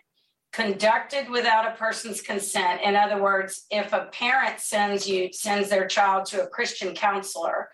conducted 0.53 1.29
without 1.29 1.67
a 1.67 1.75
person's 1.75 2.21
consent 2.21 2.81
in 2.81 2.95
other 2.95 3.21
words 3.21 3.65
if 3.69 3.91
a 3.93 4.10
parent 4.12 4.60
sends 4.60 5.08
you 5.08 5.31
sends 5.34 5.69
their 5.69 5.88
child 5.88 6.25
to 6.25 6.41
a 6.41 6.47
christian 6.47 6.95
counselor 6.95 7.69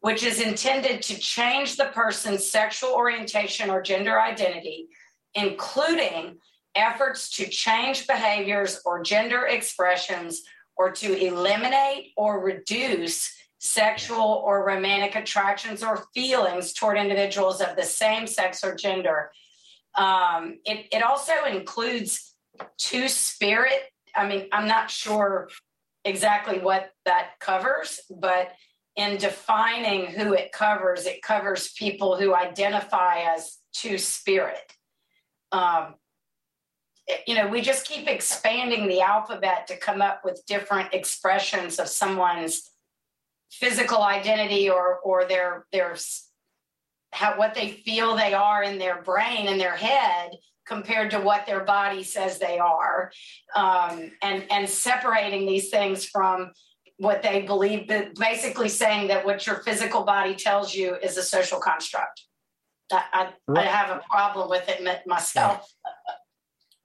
which 0.00 0.24
is 0.24 0.40
intended 0.40 1.02
to 1.02 1.16
change 1.18 1.76
the 1.76 1.90
person's 1.94 2.48
sexual 2.50 2.90
orientation 2.90 3.68
or 3.68 3.82
gender 3.82 4.20
identity 4.20 4.88
including 5.34 6.36
efforts 6.74 7.36
to 7.36 7.46
change 7.46 8.06
behaviors 8.06 8.80
or 8.84 9.02
gender 9.02 9.46
expressions 9.46 10.42
or 10.76 10.90
to 10.90 11.14
eliminate 11.14 12.12
or 12.16 12.40
reduce 12.40 13.34
sexual 13.58 14.42
or 14.44 14.66
romantic 14.66 15.14
attractions 15.14 15.82
or 15.82 16.04
feelings 16.14 16.72
toward 16.72 16.98
individuals 16.98 17.60
of 17.60 17.76
the 17.76 17.82
same 17.82 18.26
sex 18.26 18.64
or 18.64 18.74
gender. 18.74 19.30
Um, 19.96 20.58
it, 20.64 20.86
it 20.92 21.02
also 21.02 21.32
includes 21.50 22.34
two 22.78 23.08
spirit. 23.08 23.80
I 24.14 24.26
mean, 24.26 24.48
I'm 24.52 24.68
not 24.68 24.90
sure 24.90 25.48
exactly 26.04 26.58
what 26.58 26.90
that 27.04 27.38
covers, 27.40 28.00
but 28.10 28.52
in 28.96 29.16
defining 29.16 30.06
who 30.06 30.34
it 30.34 30.52
covers, 30.52 31.06
it 31.06 31.22
covers 31.22 31.72
people 31.72 32.16
who 32.16 32.34
identify 32.34 33.20
as 33.34 33.58
two 33.72 33.96
spirit. 33.98 34.74
Um, 35.50 35.94
you 37.26 37.34
know, 37.34 37.48
we 37.48 37.60
just 37.60 37.86
keep 37.86 38.06
expanding 38.06 38.86
the 38.86 39.00
alphabet 39.00 39.66
to 39.68 39.76
come 39.76 40.02
up 40.02 40.22
with 40.24 40.42
different 40.46 40.94
expressions 40.94 41.78
of 41.78 41.88
someone's 41.88 42.70
physical 43.50 44.02
identity 44.02 44.70
or 44.70 44.98
or 45.00 45.24
their 45.26 45.66
their 45.72 45.94
how 47.12 47.38
what 47.38 47.54
they 47.54 47.70
feel 47.70 48.16
they 48.16 48.34
are 48.34 48.62
in 48.62 48.78
their 48.78 49.02
brain 49.02 49.46
and 49.46 49.60
their 49.60 49.76
head 49.76 50.32
compared 50.66 51.10
to 51.10 51.20
what 51.20 51.46
their 51.46 51.64
body 51.64 52.02
says 52.02 52.38
they 52.38 52.58
are 52.58 53.12
um, 53.54 54.10
and 54.22 54.44
and 54.50 54.68
separating 54.68 55.46
these 55.46 55.70
things 55.70 56.04
from 56.04 56.52
what 56.98 57.22
they 57.22 57.42
believe 57.42 57.86
but 57.88 58.14
basically 58.16 58.68
saying 58.68 59.08
that 59.08 59.24
what 59.24 59.46
your 59.46 59.56
physical 59.56 60.04
body 60.04 60.34
tells 60.34 60.74
you 60.74 60.96
is 61.02 61.16
a 61.16 61.22
social 61.22 61.58
construct 61.58 62.22
i, 62.92 63.02
I, 63.12 63.28
right. 63.48 63.66
I 63.66 63.70
have 63.70 63.90
a 63.96 64.02
problem 64.08 64.48
with 64.48 64.68
it 64.68 65.06
myself 65.06 65.68
Yeah. 66.08 66.14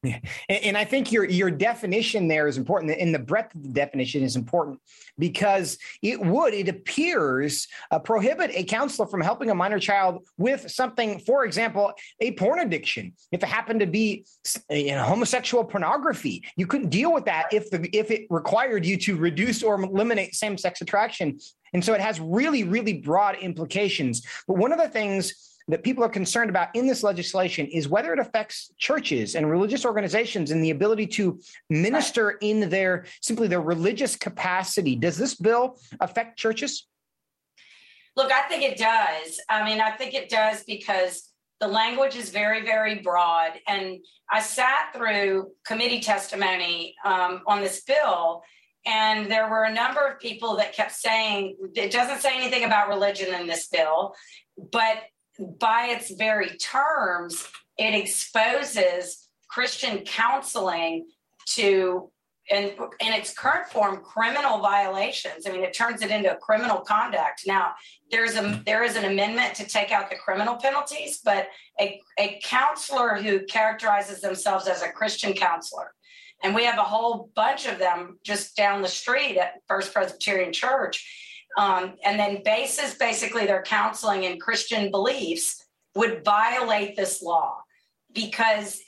And, 0.49 0.77
I 0.77 0.86
think 0.86 1.12
your 1.12 1.25
your 1.25 1.51
definition 1.51 2.27
there 2.27 2.47
is 2.47 2.57
important, 2.57 2.95
and 2.99 3.13
the 3.13 3.19
breadth 3.19 3.55
of 3.55 3.63
the 3.63 3.69
definition 3.69 4.23
is 4.23 4.36
important 4.36 4.79
because 5.17 5.77
it 6.01 6.19
would, 6.19 6.53
it 6.53 6.69
appears, 6.69 7.67
uh, 7.91 7.99
prohibit 7.99 8.51
a 8.53 8.63
counselor 8.63 9.07
from 9.07 9.21
helping 9.21 9.49
a 9.49 9.55
minor 9.55 9.79
child 9.79 10.25
with 10.38 10.69
something, 10.69 11.19
for 11.19 11.45
example, 11.45 11.93
a 12.19 12.31
porn 12.33 12.60
addiction. 12.60 13.13
If 13.31 13.43
it 13.43 13.49
happened 13.49 13.79
to 13.79 13.88
be 13.88 14.25
you 14.69 14.91
know, 14.91 15.03
homosexual 15.03 15.63
pornography, 15.63 16.43
you 16.55 16.67
couldn't 16.67 16.89
deal 16.89 17.13
with 17.13 17.25
that 17.25 17.47
if 17.51 17.69
the 17.69 17.89
if 17.91 18.12
it 18.12 18.27
required 18.29 18.86
you 18.86 18.97
to 18.97 19.17
reduce 19.17 19.63
or 19.63 19.81
eliminate 19.81 20.36
same 20.36 20.57
sex 20.57 20.81
attraction. 20.81 21.39
And 21.73 21.83
so 21.83 21.93
it 21.93 22.01
has 22.01 22.19
really, 22.19 22.63
really 22.63 22.93
broad 22.93 23.36
implications. 23.38 24.25
But 24.47 24.57
one 24.57 24.71
of 24.71 24.79
the 24.79 24.88
things 24.88 25.57
that 25.67 25.84
people 25.84 26.03
are 26.03 26.10
concerned 26.10 26.49
about 26.49 26.69
in 26.75 26.88
this 26.88 27.03
legislation 27.03 27.67
is 27.67 27.89
whether 27.89 28.13
it 28.13 28.19
affects 28.19 28.71
churches 28.77 29.36
and 29.36 29.49
religious 29.49 29.86
organizations 29.86 30.51
and 30.51 30.63
the 30.63 30.69
ability 30.69 31.08
to 31.08 31.39
minister 31.69 32.32
in 32.41 32.69
their 32.69 33.06
simply 33.21 33.47
their 33.47 33.62
religious 33.62 34.15
capacity. 34.15 34.95
Does 34.95 35.17
this 35.17 35.36
bill 35.36 35.80
affect 35.99 36.39
churches? 36.39 36.88
Look, 38.15 38.32
I 38.32 38.47
think 38.47 38.63
it 38.63 38.77
does. 38.77 39.39
I 39.49 39.63
mean, 39.63 39.80
I 39.80 39.91
think 39.91 40.13
it 40.13 40.30
does 40.30 40.63
because 40.63 41.32
the 41.60 41.67
language 41.67 42.15
is 42.15 42.30
very, 42.30 42.63
very 42.63 42.95
broad. 42.99 43.51
And 43.67 43.99
I 44.32 44.41
sat 44.41 44.93
through 44.95 45.51
committee 45.65 45.99
testimony 45.99 46.95
um, 47.03 47.41
on 47.45 47.62
this 47.62 47.84
bill, 47.84 48.43
and 48.86 49.30
there 49.30 49.49
were 49.49 49.63
a 49.63 49.73
number 49.73 50.06
of 50.08 50.19
people 50.19 50.56
that 50.58 50.73
kept 50.73 50.93
saying 50.93 51.58
it 51.75 51.91
doesn't 51.91 52.21
say 52.21 52.38
anything 52.38 52.63
about 52.63 52.89
religion 52.89 53.34
in 53.39 53.47
this 53.47 53.67
bill, 53.67 54.15
but 54.71 54.97
by 55.60 55.88
its 55.88 56.12
very 56.12 56.58
terms, 56.58 57.47
it 57.78 57.93
exposes 57.93 59.30
Christian 59.50 60.00
counseling 60.00 61.08
to, 61.50 62.12
in, 62.50 62.71
in 63.00 63.13
its 63.13 63.34
current 63.34 63.67
form, 63.67 64.02
criminal 64.04 64.60
violations. 64.60 65.45
I 65.45 65.52
mean, 65.52 65.63
it 65.63 65.73
turns 65.73 66.02
it 66.02 66.12
into 66.12 66.36
criminal 66.41 66.80
conduct. 66.80 67.41
Now, 67.45 67.73
there's 68.12 68.36
a 68.36 68.62
there 68.65 68.84
is 68.84 68.95
an 68.95 69.06
amendment 69.06 69.56
to 69.56 69.65
take 69.65 69.91
out 69.91 70.10
the 70.10 70.15
criminal 70.15 70.56
penalties, 70.56 71.19
but 71.23 71.47
a, 71.80 72.02
a 72.19 72.39
counselor 72.43 73.15
who 73.15 73.45
characterizes 73.45 74.21
themselves 74.21 74.67
as 74.67 74.82
a 74.82 74.91
Christian 74.91 75.34
counselor, 75.34 75.93
and 76.43 76.56
we 76.56 76.63
have 76.65 76.78
a 76.80 76.84
whole 76.84 77.30
bunch 77.36 77.67
of 77.67 77.80
them 77.80 78.19
just 78.23 78.56
down 78.56 78.82
the 78.82 78.88
street 78.88 79.38
at 79.38 79.62
First 79.67 79.93
Presbyterian 79.93 80.54
Church 80.54 81.06
um, 81.57 81.95
and 82.03 82.19
then 82.19 82.41
bases 82.43 82.95
basically 82.95 83.45
their 83.45 83.63
counseling 83.63 84.25
and 84.25 84.41
Christian 84.41 84.91
beliefs 84.91 85.63
would 85.95 86.23
violate 86.23 86.95
this 86.95 87.21
law 87.21 87.57
because 88.13 88.81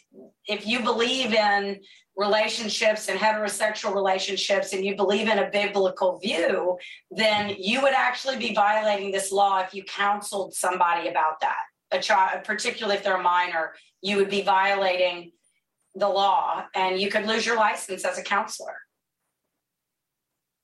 if 0.47 0.65
you 0.65 0.81
believe 0.81 1.33
in 1.33 1.79
relationships 2.15 3.07
and 3.07 3.17
heterosexual 3.17 3.93
relationships 3.93 4.73
and 4.73 4.83
you 4.83 4.95
believe 4.95 5.27
in 5.27 5.39
a 5.39 5.49
biblical 5.49 6.19
view, 6.19 6.77
then 7.11 7.55
you 7.57 7.81
would 7.81 7.93
actually 7.93 8.37
be 8.37 8.53
violating 8.53 9.11
this 9.11 9.31
law 9.31 9.59
if 9.59 9.73
you 9.73 9.83
counseled 9.83 10.53
somebody 10.53 11.07
about 11.07 11.39
that. 11.39 11.61
A 11.91 11.99
child, 11.99 12.43
particularly 12.43 12.97
if 12.97 13.03
they're 13.03 13.17
a 13.17 13.23
minor, 13.23 13.73
you 14.01 14.17
would 14.17 14.29
be 14.29 14.41
violating 14.41 15.31
the 15.95 16.07
law 16.07 16.65
and 16.75 16.99
you 16.99 17.09
could 17.09 17.25
lose 17.25 17.45
your 17.45 17.55
license 17.55 18.05
as 18.05 18.17
a 18.17 18.23
counselor. 18.23 18.75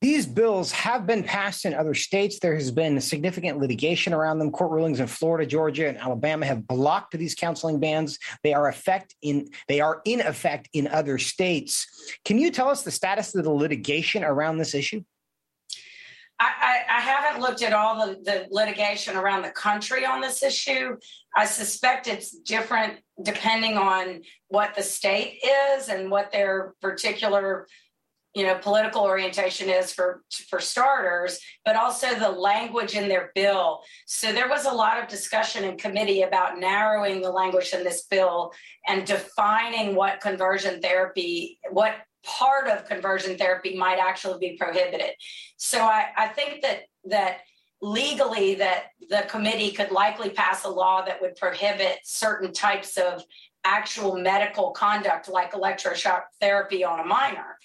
These 0.01 0.27
bills 0.27 0.71
have 0.71 1.07
been 1.07 1.23
passed 1.23 1.65
in 1.65 1.73
other 1.73 1.93
states. 1.93 2.39
There 2.39 2.53
has 2.55 2.69
been 2.69 2.99
significant 2.99 3.59
litigation 3.59 4.13
around 4.13 4.39
them. 4.39 4.51
Court 4.51 4.71
rulings 4.71 4.99
in 4.99 5.07
Florida, 5.07 5.45
Georgia, 5.45 5.87
and 5.87 5.97
Alabama 5.97 6.45
have 6.45 6.67
blocked 6.67 7.17
these 7.17 7.33
counseling 7.33 7.79
bans. 7.79 8.19
They 8.43 8.53
are 8.53 8.67
effect 8.67 9.15
in 9.21 9.49
they 9.67 9.79
are 9.79 10.01
in 10.05 10.19
effect 10.21 10.69
in 10.73 10.87
other 10.87 11.17
states. 11.17 11.87
Can 12.25 12.37
you 12.37 12.51
tell 12.51 12.69
us 12.69 12.83
the 12.83 12.91
status 12.91 13.33
of 13.35 13.43
the 13.43 13.51
litigation 13.51 14.23
around 14.23 14.57
this 14.57 14.75
issue? 14.75 15.03
I, 16.37 16.81
I, 16.89 16.99
haven't 16.99 17.41
looked 17.41 17.61
at 17.61 17.71
all 17.71 18.05
the, 18.05 18.15
the 18.21 18.47
litigation 18.51 19.15
around 19.15 19.43
the 19.43 19.51
country 19.51 20.05
on 20.05 20.19
this 20.19 20.43
issue. 20.43 20.97
I 21.33 21.45
suspect 21.45 22.07
it's 22.07 22.31
different 22.39 22.99
depending 23.23 23.77
on 23.77 24.21
what 24.49 24.75
the 24.75 24.83
state 24.83 25.39
is 25.77 25.87
and 25.87 26.11
what 26.11 26.33
their 26.33 26.73
particular 26.81 27.67
you 28.35 28.43
know 28.43 28.55
political 28.55 29.01
orientation 29.01 29.69
is 29.69 29.93
for 29.93 30.21
for 30.49 30.59
starters 30.59 31.39
but 31.63 31.75
also 31.75 32.13
the 32.19 32.29
language 32.29 32.93
in 32.93 33.07
their 33.07 33.31
bill. 33.33 33.81
So 34.05 34.31
there 34.33 34.49
was 34.49 34.65
a 34.65 34.71
lot 34.71 35.01
of 35.01 35.07
discussion 35.07 35.63
in 35.63 35.77
committee 35.77 36.21
about 36.21 36.59
narrowing 36.59 37.21
the 37.21 37.31
language 37.31 37.73
in 37.73 37.83
this 37.83 38.03
bill 38.03 38.51
and 38.85 39.07
defining 39.07 39.95
what 39.95 40.21
conversion 40.21 40.81
therapy 40.81 41.59
what 41.71 41.95
part 42.23 42.67
of 42.67 42.85
conversion 42.85 43.37
therapy 43.37 43.77
might 43.77 43.99
actually 43.99 44.39
be 44.39 44.57
prohibited. 44.57 45.11
So 45.57 45.79
i, 45.79 46.07
I 46.17 46.27
think 46.27 46.61
that 46.61 46.81
that 47.05 47.37
legally 47.81 48.55
that 48.55 48.85
the 49.09 49.25
committee 49.29 49.71
could 49.71 49.91
likely 49.91 50.29
pass 50.29 50.65
a 50.65 50.69
law 50.69 51.05
that 51.05 51.21
would 51.21 51.35
prohibit 51.35 51.99
certain 52.03 52.51
types 52.51 52.97
of 52.97 53.23
actual 53.63 54.17
medical 54.17 54.71
conduct 54.71 55.29
like 55.29 55.53
electroshock 55.53 56.23
therapy 56.39 56.83
on 56.83 56.99
a 56.99 57.05
minor 57.05 57.57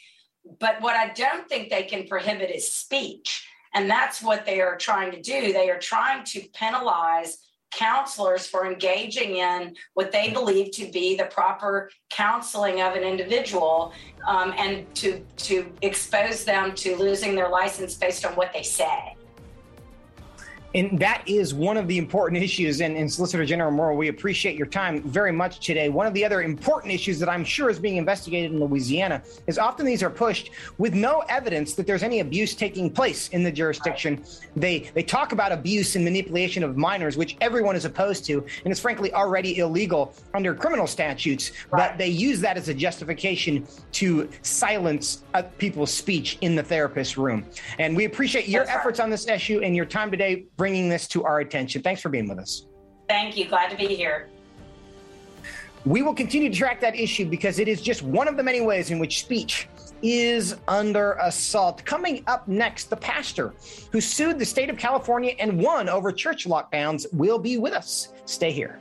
but 0.58 0.80
what 0.80 0.96
I 0.96 1.12
don't 1.12 1.48
think 1.48 1.70
they 1.70 1.84
can 1.84 2.06
prohibit 2.06 2.50
is 2.50 2.72
speech. 2.72 3.46
And 3.74 3.88
that's 3.88 4.22
what 4.22 4.44
they 4.44 4.60
are 4.60 4.76
trying 4.76 5.12
to 5.12 5.20
do. 5.20 5.52
They 5.52 5.70
are 5.70 5.78
trying 5.78 6.24
to 6.24 6.42
penalize 6.54 7.38
counselors 7.70 8.48
for 8.48 8.66
engaging 8.66 9.36
in 9.36 9.76
what 9.94 10.10
they 10.10 10.30
believe 10.30 10.72
to 10.72 10.90
be 10.90 11.16
the 11.16 11.26
proper 11.26 11.88
counseling 12.10 12.80
of 12.80 12.94
an 12.94 13.04
individual 13.04 13.92
um, 14.26 14.52
and 14.58 14.92
to, 14.96 15.24
to 15.36 15.72
expose 15.82 16.44
them 16.44 16.74
to 16.74 16.96
losing 16.96 17.36
their 17.36 17.48
license 17.48 17.94
based 17.94 18.26
on 18.26 18.34
what 18.34 18.52
they 18.52 18.62
say. 18.62 19.14
And 20.74 20.98
that 21.00 21.22
is 21.26 21.52
one 21.52 21.76
of 21.76 21.88
the 21.88 21.98
important 21.98 22.42
issues. 22.42 22.80
And, 22.80 22.96
and, 22.96 23.10
Solicitor 23.10 23.44
General 23.44 23.72
Murrill, 23.72 23.96
we 23.96 24.08
appreciate 24.08 24.56
your 24.56 24.68
time 24.68 25.02
very 25.02 25.32
much 25.32 25.58
today. 25.58 25.88
One 25.88 26.06
of 26.06 26.14
the 26.14 26.24
other 26.24 26.42
important 26.42 26.92
issues 26.92 27.18
that 27.18 27.28
I'm 27.28 27.44
sure 27.44 27.70
is 27.70 27.78
being 27.78 27.96
investigated 27.96 28.52
in 28.52 28.60
Louisiana 28.60 29.22
is 29.46 29.58
often 29.58 29.84
these 29.84 30.02
are 30.02 30.10
pushed 30.10 30.50
with 30.78 30.94
no 30.94 31.24
evidence 31.28 31.74
that 31.74 31.86
there's 31.86 32.04
any 32.04 32.20
abuse 32.20 32.54
taking 32.54 32.88
place 32.88 33.28
in 33.30 33.42
the 33.42 33.50
jurisdiction. 33.50 34.24
They 34.54 34.90
they 34.94 35.02
talk 35.02 35.32
about 35.32 35.50
abuse 35.50 35.96
and 35.96 36.04
manipulation 36.04 36.62
of 36.62 36.76
minors, 36.76 37.16
which 37.16 37.36
everyone 37.40 37.74
is 37.74 37.84
opposed 37.84 38.24
to, 38.26 38.38
and 38.64 38.70
it's 38.70 38.80
frankly 38.80 39.12
already 39.12 39.58
illegal 39.58 40.14
under 40.34 40.54
criminal 40.54 40.86
statutes. 40.86 41.50
Right. 41.70 41.88
But 41.90 41.98
they 41.98 42.08
use 42.08 42.40
that 42.40 42.56
as 42.56 42.68
a 42.68 42.74
justification 42.74 43.66
to 43.92 44.28
silence 44.42 45.24
uh, 45.34 45.42
people's 45.58 45.92
speech 45.92 46.38
in 46.42 46.54
the 46.54 46.62
therapist 46.62 47.16
room. 47.16 47.44
And 47.78 47.96
we 47.96 48.04
appreciate 48.04 48.48
your 48.48 48.64
That's 48.64 48.78
efforts 48.78 48.98
right. 48.98 49.04
on 49.04 49.10
this 49.10 49.26
issue 49.26 49.60
and 49.60 49.74
your 49.74 49.84
time 49.84 50.10
today 50.10 50.46
bringing 50.60 50.90
this 50.90 51.08
to 51.08 51.24
our 51.24 51.40
attention. 51.40 51.80
Thanks 51.80 52.02
for 52.02 52.10
being 52.10 52.28
with 52.28 52.38
us. 52.38 52.66
Thank 53.08 53.34
you. 53.34 53.46
Glad 53.46 53.70
to 53.70 53.76
be 53.78 53.86
here. 53.86 54.28
We 55.86 56.02
will 56.02 56.12
continue 56.12 56.50
to 56.50 56.54
track 56.54 56.82
that 56.82 56.94
issue 56.94 57.24
because 57.24 57.58
it 57.58 57.66
is 57.66 57.80
just 57.80 58.02
one 58.02 58.28
of 58.28 58.36
the 58.36 58.42
many 58.42 58.60
ways 58.60 58.90
in 58.90 58.98
which 58.98 59.20
speech 59.20 59.70
is 60.02 60.56
under 60.68 61.12
assault. 61.12 61.82
Coming 61.86 62.22
up 62.26 62.46
next, 62.46 62.90
the 62.90 62.96
pastor 62.96 63.54
who 63.90 64.02
sued 64.02 64.38
the 64.38 64.44
state 64.44 64.68
of 64.68 64.76
California 64.76 65.34
and 65.38 65.58
won 65.58 65.88
over 65.88 66.12
church 66.12 66.46
lockdowns 66.46 67.06
will 67.14 67.38
be 67.38 67.56
with 67.56 67.72
us. 67.72 68.12
Stay 68.26 68.52
here. 68.52 68.80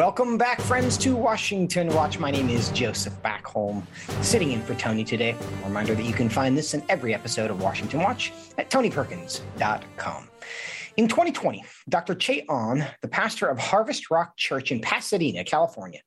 Welcome 0.00 0.38
back, 0.38 0.62
friends, 0.62 0.96
to 0.96 1.14
Washington 1.14 1.88
Watch. 1.88 2.18
My 2.18 2.30
name 2.30 2.48
is 2.48 2.70
Joseph 2.70 3.12
Backholm, 3.22 3.82
sitting 4.22 4.52
in 4.52 4.62
for 4.62 4.74
Tony 4.74 5.04
today. 5.04 5.36
A 5.62 5.66
reminder 5.66 5.94
that 5.94 6.06
you 6.06 6.14
can 6.14 6.30
find 6.30 6.56
this 6.56 6.72
in 6.72 6.82
every 6.88 7.12
episode 7.12 7.50
of 7.50 7.60
Washington 7.60 8.00
Watch 8.00 8.32
at 8.56 8.70
tonyperkins.com. 8.70 10.28
In 10.96 11.06
2020, 11.06 11.62
Dr. 11.90 12.14
Che 12.14 12.46
Ahn, 12.48 12.86
the 13.02 13.08
pastor 13.08 13.48
of 13.48 13.58
Harvest 13.58 14.10
Rock 14.10 14.38
Church 14.38 14.72
in 14.72 14.80
Pasadena, 14.80 15.44
California, 15.44 16.00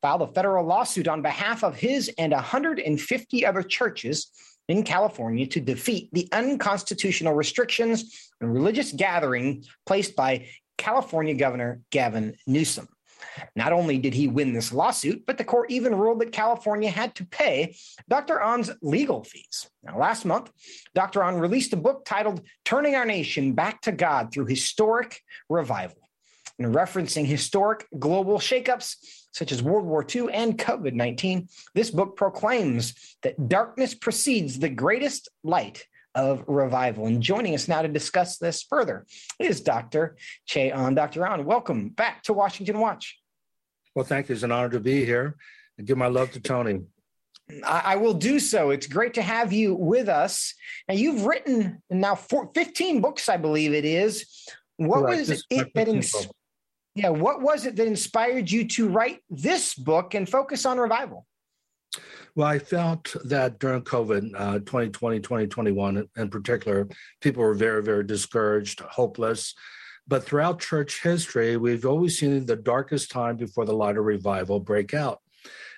filed 0.00 0.22
a 0.22 0.28
federal 0.28 0.64
lawsuit 0.64 1.08
on 1.08 1.20
behalf 1.20 1.64
of 1.64 1.74
his 1.74 2.12
and 2.16 2.32
150 2.32 3.44
other 3.44 3.64
churches 3.64 4.30
in 4.68 4.84
California 4.84 5.44
to 5.48 5.60
defeat 5.60 6.08
the 6.12 6.28
unconstitutional 6.30 7.34
restrictions 7.34 8.30
on 8.40 8.48
religious 8.50 8.92
gathering 8.92 9.64
placed 9.86 10.14
by 10.14 10.46
California 10.78 11.34
Governor 11.34 11.80
Gavin 11.90 12.36
Newsom. 12.46 12.86
Not 13.56 13.72
only 13.72 13.98
did 13.98 14.14
he 14.14 14.28
win 14.28 14.52
this 14.52 14.72
lawsuit, 14.72 15.24
but 15.26 15.38
the 15.38 15.44
court 15.44 15.70
even 15.70 15.94
ruled 15.94 16.20
that 16.20 16.32
California 16.32 16.90
had 16.90 17.14
to 17.16 17.24
pay 17.26 17.76
Dr. 18.08 18.40
Ahn's 18.42 18.70
legal 18.82 19.24
fees. 19.24 19.68
Now, 19.82 19.98
last 19.98 20.24
month, 20.24 20.50
Dr. 20.94 21.22
Ahn 21.22 21.38
released 21.38 21.72
a 21.72 21.76
book 21.76 22.04
titled 22.04 22.42
Turning 22.64 22.94
Our 22.94 23.04
Nation 23.04 23.52
Back 23.52 23.80
to 23.82 23.92
God 23.92 24.32
Through 24.32 24.46
Historic 24.46 25.20
Revival. 25.48 25.98
And 26.58 26.72
referencing 26.72 27.26
historic 27.26 27.86
global 27.98 28.38
shakeups 28.38 28.96
such 29.32 29.50
as 29.50 29.60
World 29.60 29.84
War 29.84 30.06
II 30.14 30.28
and 30.32 30.56
COVID 30.56 30.92
19, 30.92 31.48
this 31.74 31.90
book 31.90 32.16
proclaims 32.16 32.94
that 33.22 33.48
darkness 33.48 33.92
precedes 33.92 34.60
the 34.60 34.68
greatest 34.68 35.28
light 35.42 35.84
of 36.14 36.44
revival. 36.46 37.06
And 37.06 37.20
joining 37.20 37.54
us 37.54 37.66
now 37.66 37.82
to 37.82 37.88
discuss 37.88 38.38
this 38.38 38.62
further 38.62 39.04
is 39.40 39.60
Dr. 39.60 40.16
Che 40.46 40.70
Ahn. 40.70 40.94
Dr. 40.94 41.26
Ahn, 41.26 41.44
welcome 41.44 41.88
back 41.88 42.22
to 42.24 42.32
Washington 42.32 42.78
Watch. 42.78 43.18
Well, 43.94 44.04
thank 44.04 44.28
you. 44.28 44.34
It's 44.34 44.42
an 44.42 44.52
honor 44.52 44.70
to 44.70 44.80
be 44.80 45.04
here 45.04 45.36
and 45.78 45.86
give 45.86 45.96
my 45.96 46.06
love 46.06 46.32
to 46.32 46.40
Tony. 46.40 46.82
I 47.66 47.96
will 47.96 48.14
do 48.14 48.38
so. 48.38 48.70
It's 48.70 48.86
great 48.86 49.14
to 49.14 49.22
have 49.22 49.52
you 49.52 49.74
with 49.74 50.08
us. 50.08 50.54
Now, 50.88 50.94
you've 50.94 51.26
written 51.26 51.82
now 51.90 52.14
four, 52.14 52.50
15 52.54 53.02
books, 53.02 53.28
I 53.28 53.36
believe 53.36 53.74
it 53.74 53.84
is. 53.84 54.46
What 54.78 55.00
Correct. 55.00 55.18
was 55.18 55.28
this 55.28 55.44
it 55.50 55.74
that 55.74 55.88
ins- 55.88 56.28
yeah, 56.94 57.10
what 57.10 57.42
was 57.42 57.66
it 57.66 57.76
that 57.76 57.86
inspired 57.86 58.50
you 58.50 58.66
to 58.68 58.88
write 58.88 59.18
this 59.28 59.74
book 59.74 60.14
and 60.14 60.28
focus 60.28 60.64
on 60.64 60.78
revival? 60.78 61.26
Well, 62.34 62.48
I 62.48 62.58
felt 62.58 63.14
that 63.24 63.58
during 63.58 63.82
COVID, 63.82 64.32
uh, 64.34 64.58
2020, 64.60 65.20
2021 65.20 66.08
in 66.16 66.30
particular, 66.30 66.88
people 67.20 67.42
were 67.42 67.54
very, 67.54 67.82
very 67.82 68.04
discouraged, 68.04 68.80
hopeless. 68.80 69.54
But 70.06 70.24
throughout 70.24 70.60
church 70.60 71.02
history, 71.02 71.56
we've 71.56 71.86
always 71.86 72.18
seen 72.18 72.44
the 72.44 72.56
darkest 72.56 73.10
time 73.10 73.36
before 73.36 73.64
the 73.64 73.72
light 73.72 73.96
of 73.96 74.04
revival 74.04 74.60
break 74.60 74.92
out. 74.92 75.20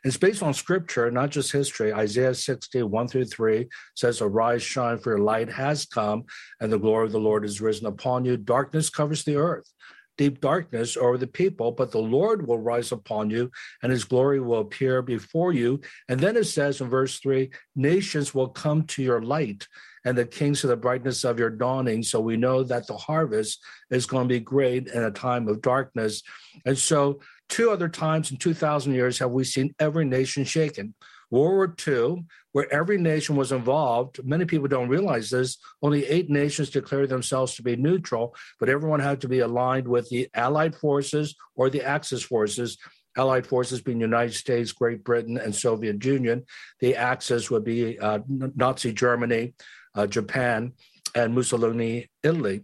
It's 0.04 0.16
based 0.16 0.42
on 0.42 0.54
scripture, 0.54 1.10
not 1.10 1.30
just 1.30 1.50
history. 1.50 1.92
Isaiah 1.92 2.34
60, 2.34 2.82
1 2.82 3.08
through 3.08 3.24
3 3.24 3.68
says, 3.94 4.20
Arise, 4.20 4.62
shine, 4.62 4.98
for 4.98 5.10
your 5.10 5.24
light 5.24 5.50
has 5.50 5.84
come, 5.86 6.24
and 6.60 6.72
the 6.72 6.78
glory 6.78 7.06
of 7.06 7.12
the 7.12 7.18
Lord 7.18 7.44
is 7.44 7.60
risen 7.60 7.86
upon 7.86 8.24
you. 8.24 8.36
Darkness 8.36 8.90
covers 8.90 9.24
the 9.24 9.36
earth, 9.36 9.68
deep 10.16 10.40
darkness 10.40 10.96
over 10.96 11.18
the 11.18 11.26
people, 11.26 11.72
but 11.72 11.90
the 11.90 11.98
Lord 11.98 12.46
will 12.46 12.58
rise 12.58 12.92
upon 12.92 13.30
you, 13.30 13.50
and 13.82 13.92
his 13.92 14.04
glory 14.04 14.40
will 14.40 14.60
appear 14.60 15.02
before 15.02 15.52
you. 15.52 15.80
And 16.08 16.18
then 16.20 16.36
it 16.36 16.44
says 16.44 16.80
in 16.80 16.88
verse 16.88 17.18
3 17.18 17.50
Nations 17.74 18.34
will 18.34 18.48
come 18.48 18.84
to 18.84 19.02
your 19.02 19.22
light, 19.22 19.66
and 20.04 20.16
the 20.16 20.24
kings 20.24 20.62
of 20.64 20.70
the 20.70 20.76
brightness 20.76 21.24
of 21.24 21.38
your 21.38 21.50
dawning. 21.50 22.02
So 22.02 22.20
we 22.20 22.36
know 22.36 22.62
that 22.62 22.86
the 22.86 22.96
harvest 22.96 23.62
is 23.90 24.06
going 24.06 24.28
to 24.28 24.34
be 24.34 24.40
great 24.40 24.88
in 24.88 25.02
a 25.02 25.10
time 25.10 25.48
of 25.48 25.62
darkness. 25.62 26.22
And 26.64 26.78
so, 26.78 27.20
two 27.48 27.70
other 27.70 27.88
times 27.88 28.30
in 28.30 28.38
2,000 28.38 28.94
years 28.94 29.18
have 29.18 29.30
we 29.30 29.44
seen 29.44 29.74
every 29.78 30.04
nation 30.04 30.44
shaken. 30.44 30.94
World 31.30 31.54
War 31.54 31.74
II, 31.86 32.24
where 32.52 32.72
every 32.72 32.98
nation 32.98 33.36
was 33.36 33.52
involved, 33.52 34.20
many 34.24 34.44
people 34.44 34.68
don't 34.68 34.88
realize 34.88 35.30
this. 35.30 35.58
Only 35.82 36.06
eight 36.06 36.30
nations 36.30 36.70
declared 36.70 37.08
themselves 37.08 37.54
to 37.56 37.62
be 37.62 37.76
neutral, 37.76 38.34
but 38.60 38.68
everyone 38.68 39.00
had 39.00 39.20
to 39.22 39.28
be 39.28 39.40
aligned 39.40 39.88
with 39.88 40.08
the 40.08 40.28
Allied 40.34 40.74
forces 40.74 41.34
or 41.54 41.68
the 41.68 41.82
Axis 41.82 42.22
forces. 42.22 42.78
Allied 43.16 43.46
forces 43.46 43.80
being 43.80 44.00
United 44.00 44.34
States, 44.34 44.72
Great 44.72 45.02
Britain, 45.02 45.38
and 45.38 45.54
Soviet 45.54 46.04
Union. 46.04 46.44
The 46.80 46.96
Axis 46.96 47.50
would 47.50 47.64
be 47.64 47.98
uh, 47.98 48.18
Nazi 48.28 48.92
Germany, 48.92 49.54
uh, 49.94 50.06
Japan, 50.06 50.72
and 51.14 51.34
Mussolini, 51.34 52.10
Italy. 52.22 52.62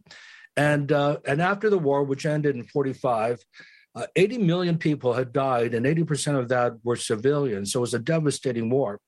And, 0.57 0.93
uh, 0.93 1.19
and 1.25 1.41
after 1.41 1.71
the 1.71 1.79
war, 1.79 2.05
which 2.05 2.27
ended 2.27 2.57
in 2.57 2.65
45, 2.65 3.43
uh, 3.95 4.07
80 4.17 4.39
million 4.39 4.79
people 4.79 5.13
had 5.13 5.33
died, 5.33 5.75
and 5.75 5.85
80% 5.85 6.39
of 6.39 6.49
that 6.49 6.75
were 6.83 6.97
civilians. 6.97 7.73
So 7.73 7.81
it 7.81 7.83
was 7.83 7.95
a 7.95 7.99
devastating 7.99 8.71
war. 8.71 9.01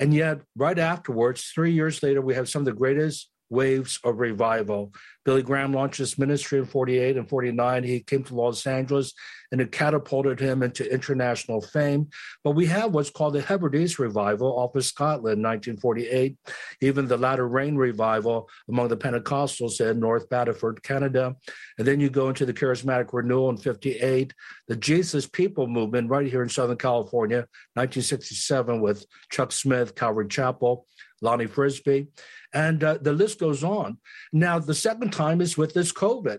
And 0.00 0.12
yet, 0.12 0.40
right 0.56 0.78
afterwards, 0.78 1.52
three 1.54 1.72
years 1.72 2.02
later, 2.02 2.20
we 2.20 2.34
have 2.34 2.48
some 2.48 2.62
of 2.62 2.66
the 2.66 2.72
greatest 2.72 3.30
waves 3.50 3.98
of 4.04 4.18
revival. 4.18 4.92
Billy 5.24 5.42
Graham 5.42 5.72
launched 5.72 5.98
his 5.98 6.18
ministry 6.18 6.58
in 6.58 6.66
48 6.66 7.16
and 7.16 7.28
49. 7.28 7.82
He 7.82 8.00
came 8.00 8.22
to 8.24 8.34
Los 8.34 8.66
Angeles 8.66 9.14
and 9.52 9.60
it 9.60 9.72
catapulted 9.72 10.40
him 10.40 10.62
into 10.62 10.92
international 10.92 11.60
fame. 11.60 12.08
But 12.42 12.52
we 12.52 12.66
have 12.66 12.92
what's 12.92 13.08
called 13.08 13.34
the 13.34 13.40
Hebrides 13.40 13.98
Revival 13.98 14.48
off 14.58 14.74
of 14.74 14.84
Scotland, 14.84 15.42
1948, 15.42 16.36
even 16.80 17.06
the 17.06 17.16
Latter 17.16 17.48
Rain 17.48 17.76
Revival 17.76 18.48
among 18.68 18.88
the 18.88 18.96
Pentecostals 18.96 19.80
in 19.80 20.00
North 20.00 20.28
Battleford, 20.28 20.82
Canada. 20.82 21.36
And 21.78 21.86
then 21.86 22.00
you 22.00 22.10
go 22.10 22.28
into 22.28 22.44
the 22.44 22.52
Charismatic 22.52 23.12
Renewal 23.12 23.50
in 23.50 23.56
58, 23.56 24.34
the 24.68 24.76
Jesus 24.76 25.26
People 25.26 25.66
movement 25.66 26.10
right 26.10 26.26
here 26.26 26.42
in 26.42 26.48
Southern 26.48 26.76
California, 26.76 27.46
1967 27.74 28.80
with 28.80 29.06
Chuck 29.30 29.52
Smith, 29.52 29.94
Calvary 29.94 30.28
Chapel. 30.28 30.86
Lonnie 31.22 31.46
Frisbee, 31.46 32.08
and 32.52 32.82
uh, 32.82 32.98
the 33.00 33.12
list 33.12 33.38
goes 33.38 33.64
on. 33.64 33.98
Now, 34.32 34.58
the 34.58 34.74
second 34.74 35.12
time 35.12 35.40
is 35.40 35.56
with 35.56 35.74
this 35.74 35.92
COVID. 35.92 36.38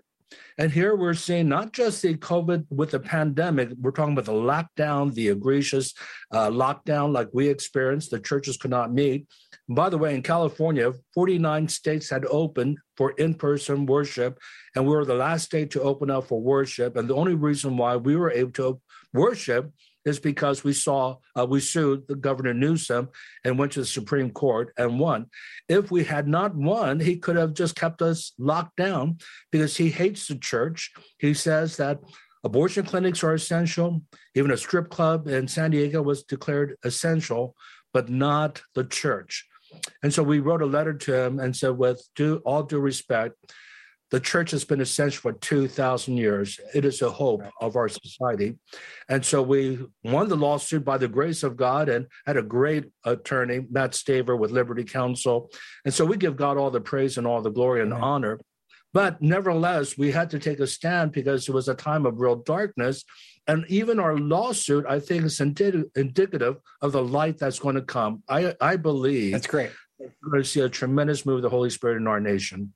And 0.57 0.71
here 0.71 0.95
we're 0.95 1.13
seeing 1.13 1.49
not 1.49 1.73
just 1.73 2.01
the 2.01 2.15
COVID 2.15 2.65
with 2.69 2.91
the 2.91 2.99
pandemic, 2.99 3.69
we're 3.79 3.91
talking 3.91 4.13
about 4.13 4.25
the 4.25 4.31
lockdown, 4.31 5.13
the 5.13 5.29
egregious 5.29 5.93
uh, 6.31 6.49
lockdown 6.49 7.13
like 7.13 7.29
we 7.33 7.47
experienced. 7.47 8.11
The 8.11 8.19
churches 8.19 8.57
could 8.57 8.71
not 8.71 8.93
meet. 8.93 9.27
by 9.69 9.89
the 9.89 9.97
way, 9.97 10.15
in 10.15 10.21
California, 10.21 10.91
49 11.13 11.67
states 11.67 12.09
had 12.09 12.25
opened 12.25 12.77
for 12.95 13.11
in 13.11 13.33
person 13.33 13.85
worship, 13.85 14.39
and 14.75 14.85
we 14.85 14.95
were 14.95 15.05
the 15.05 15.15
last 15.15 15.45
state 15.45 15.71
to 15.71 15.81
open 15.81 16.09
up 16.09 16.27
for 16.27 16.41
worship. 16.41 16.95
And 16.95 17.07
the 17.07 17.15
only 17.15 17.35
reason 17.35 17.77
why 17.77 17.97
we 17.97 18.15
were 18.15 18.31
able 18.31 18.51
to 18.53 18.81
worship 19.13 19.71
is 20.05 20.19
because 20.19 20.63
we 20.63 20.73
saw 20.73 21.17
uh, 21.37 21.45
we 21.45 21.59
sued 21.59 22.07
the 22.07 22.15
governor 22.15 22.53
Newsom 22.53 23.09
and 23.43 23.57
went 23.57 23.71
to 23.73 23.79
the 23.79 23.85
Supreme 23.85 24.31
Court 24.31 24.71
and 24.77 24.99
won. 24.99 25.27
If 25.67 25.91
we 25.91 26.03
had 26.03 26.27
not 26.27 26.55
won, 26.55 26.99
he 26.99 27.17
could 27.17 27.35
have 27.35 27.53
just 27.53 27.75
kept 27.75 28.01
us 28.01 28.33
locked 28.37 28.77
down 28.77 29.17
because 29.51 29.75
he 29.75 29.89
hates 29.89 30.27
the 30.27 30.37
church. 30.37 30.91
He 31.17 31.33
says 31.33 31.77
that 31.77 31.99
abortion 32.43 32.85
clinics 32.85 33.23
are 33.23 33.33
essential. 33.33 34.01
Even 34.35 34.51
a 34.51 34.57
strip 34.57 34.89
club 34.89 35.27
in 35.27 35.47
San 35.47 35.71
Diego 35.71 36.01
was 36.01 36.23
declared 36.23 36.77
essential, 36.83 37.55
but 37.93 38.09
not 38.09 38.61
the 38.75 38.83
church. 38.83 39.47
And 40.03 40.13
so 40.13 40.23
we 40.23 40.39
wrote 40.39 40.61
a 40.61 40.67
letter 40.67 40.93
to 40.93 41.25
him 41.25 41.39
and 41.39 41.55
said, 41.55 41.77
with 41.77 42.07
due, 42.15 42.41
all 42.45 42.63
due 42.63 42.79
respect, 42.79 43.35
the 44.15 44.21
church 44.21 44.51
has 44.51 44.63
been 44.63 44.80
essential 44.80 45.19
for 45.19 45.34
2,000 45.34 46.15
years. 46.15 46.58
It 46.73 46.86
is 46.86 47.01
a 47.01 47.12
hope 47.12 47.43
of 47.60 47.75
our 47.75 47.89
society. 47.89 48.58
And 49.10 49.25
so 49.25 49.43
we 49.43 49.86
won 50.06 50.30
the 50.30 50.38
lawsuit 50.38 50.86
by 50.86 50.97
the 50.97 51.10
grace 51.10 51.43
of 51.43 51.58
God 51.58 51.89
and 51.89 52.08
had 52.25 52.38
a 52.38 52.41
great 52.41 52.86
attorney, 53.04 53.65
Matt 53.69 53.91
Staver 53.91 54.39
with 54.39 54.51
Liberty 54.51 54.86
Counsel. 54.86 55.51
And 55.84 55.93
so 55.93 56.06
we 56.06 56.15
give 56.15 56.38
God 56.38 56.56
all 56.56 56.71
the 56.71 56.80
praise 56.80 57.17
and 57.17 57.28
all 57.28 57.41
the 57.41 57.49
glory 57.49 57.82
and 57.82 57.91
honor. 57.93 58.39
But 58.93 59.21
nevertheless, 59.21 59.97
we 59.97 60.13
had 60.13 60.30
to 60.30 60.39
take 60.39 60.62
a 60.62 60.67
stand 60.67 61.12
because 61.12 61.49
it 61.49 61.54
was 61.54 61.67
a 61.67 61.75
time 61.75 62.06
of 62.06 62.21
real 62.21 62.38
darkness. 62.38 63.04
And 63.47 63.65
even 63.67 63.99
our 63.99 64.15
lawsuit, 64.17 64.86
I 64.88 65.01
think, 65.01 65.25
is 65.25 65.41
indicative 65.41 66.56
of 66.82 66.93
the 66.93 67.04
light 67.04 67.38
that's 67.38 67.60
going 67.60 67.75
to 67.75 67.82
come. 67.82 68.23
I, 68.30 68.56
I 68.62 68.78
believe 68.78 69.34
that's 69.34 69.45
great. 69.45 69.71
We're 69.99 70.32
going 70.32 70.43
to 70.43 70.49
see 70.49 70.62
a 70.62 70.69
tremendous 70.69 71.25
move 71.25 71.36
of 71.36 71.41
the 71.41 71.49
Holy 71.49 71.69
Spirit 71.69 71.97
in 71.97 72.08
our 72.08 72.21
nation. 72.21 72.73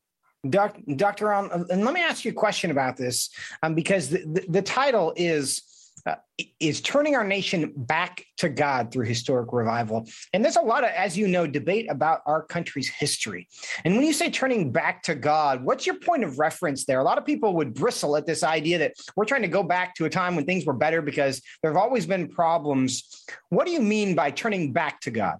Doc, 0.48 0.78
Dr. 0.96 1.34
Ahn, 1.34 1.50
uh, 1.52 1.64
and 1.70 1.84
let 1.84 1.94
me 1.94 2.02
ask 2.02 2.24
you 2.24 2.32
a 2.32 2.34
question 2.34 2.72
about 2.72 2.96
this, 2.96 3.30
um, 3.62 3.76
because 3.76 4.10
the, 4.10 4.20
the, 4.20 4.46
the, 4.48 4.62
title 4.62 5.14
is 5.18 5.64
uh, 6.06 6.16
is 6.62 6.80
turning 6.80 7.16
our 7.16 7.26
nation 7.26 7.74
back 7.76 8.24
to 8.38 8.48
God 8.48 8.92
through 8.92 9.06
historic 9.06 9.52
revival. 9.52 10.08
And 10.32 10.44
there's 10.44 10.56
a 10.56 10.62
lot 10.62 10.86
of, 10.86 10.92
as 10.92 11.18
you 11.18 11.28
know, 11.28 11.46
debate 11.46 11.88
about 11.90 12.22
our 12.26 12.44
country's 12.44 12.88
history. 12.88 13.50
And 13.84 13.96
when 13.96 14.06
you 14.06 14.14
say 14.14 14.30
turning 14.30 14.72
back 14.72 15.04
to 15.04 15.16
God, 15.16 15.62
what's 15.64 15.86
your 15.86 15.96
point 16.00 16.24
of 16.24 16.40
reference 16.40 16.86
there? 16.86 17.00
A 17.00 17.04
lot 17.04 17.18
of 17.18 17.26
people 17.26 17.54
would 17.56 17.74
bristle 17.74 18.16
at 18.16 18.26
this 18.26 18.44
idea 18.44 18.78
that 18.78 18.94
we're 19.18 19.26
trying 19.26 19.42
to 19.42 19.50
go 19.50 19.62
back 19.62 19.94
to 19.96 20.06
a 20.06 20.10
time 20.10 20.38
when 20.38 20.46
things 20.46 20.66
were 20.66 20.74
better 20.74 21.02
because 21.02 21.42
there 21.62 21.72
have 21.72 21.82
always 21.82 22.06
been 22.06 22.30
problems. 22.30 23.26
What 23.50 23.66
do 23.66 23.74
you 23.74 23.82
mean 23.82 24.16
by 24.16 24.32
turning 24.32 24.72
back 24.72 25.02
to 25.02 25.12
God? 25.12 25.36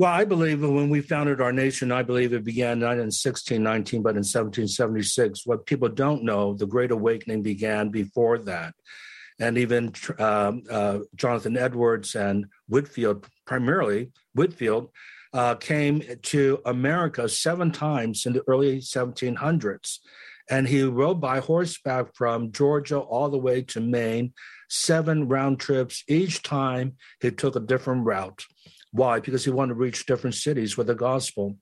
Well, 0.00 0.10
I 0.10 0.24
believe 0.24 0.62
when 0.62 0.88
we 0.88 1.02
founded 1.02 1.42
our 1.42 1.52
nation, 1.52 1.92
I 1.92 2.02
believe 2.02 2.32
it 2.32 2.42
began 2.42 2.78
not 2.78 2.92
in 2.92 3.12
1619, 3.12 4.00
but 4.00 4.16
in 4.16 4.24
1776. 4.24 5.44
What 5.44 5.66
people 5.66 5.90
don't 5.90 6.24
know, 6.24 6.54
the 6.54 6.64
Great 6.66 6.90
Awakening 6.90 7.42
began 7.42 7.90
before 7.90 8.38
that. 8.38 8.72
And 9.38 9.58
even 9.58 9.92
um, 10.18 10.62
uh, 10.70 11.00
Jonathan 11.16 11.58
Edwards 11.58 12.14
and 12.14 12.46
Whitefield, 12.66 13.26
primarily 13.46 14.10
Whitefield, 14.32 14.88
uh, 15.34 15.56
came 15.56 16.02
to 16.22 16.62
America 16.64 17.28
seven 17.28 17.70
times 17.70 18.24
in 18.24 18.32
the 18.32 18.42
early 18.48 18.78
1700s. 18.78 19.98
And 20.48 20.66
he 20.66 20.82
rode 20.82 21.20
by 21.20 21.40
horseback 21.40 22.14
from 22.14 22.52
Georgia 22.52 23.00
all 23.00 23.28
the 23.28 23.36
way 23.36 23.60
to 23.64 23.82
Maine, 23.82 24.32
seven 24.70 25.28
round 25.28 25.60
trips. 25.60 26.04
Each 26.08 26.42
time 26.42 26.94
he 27.20 27.30
took 27.30 27.54
a 27.54 27.60
different 27.60 28.06
route. 28.06 28.46
Why? 28.92 29.20
Because 29.20 29.44
he 29.44 29.50
wanted 29.50 29.74
to 29.74 29.80
reach 29.80 30.06
different 30.06 30.34
cities 30.34 30.76
with 30.76 30.88
the 30.88 30.94
gospel. 30.94 31.56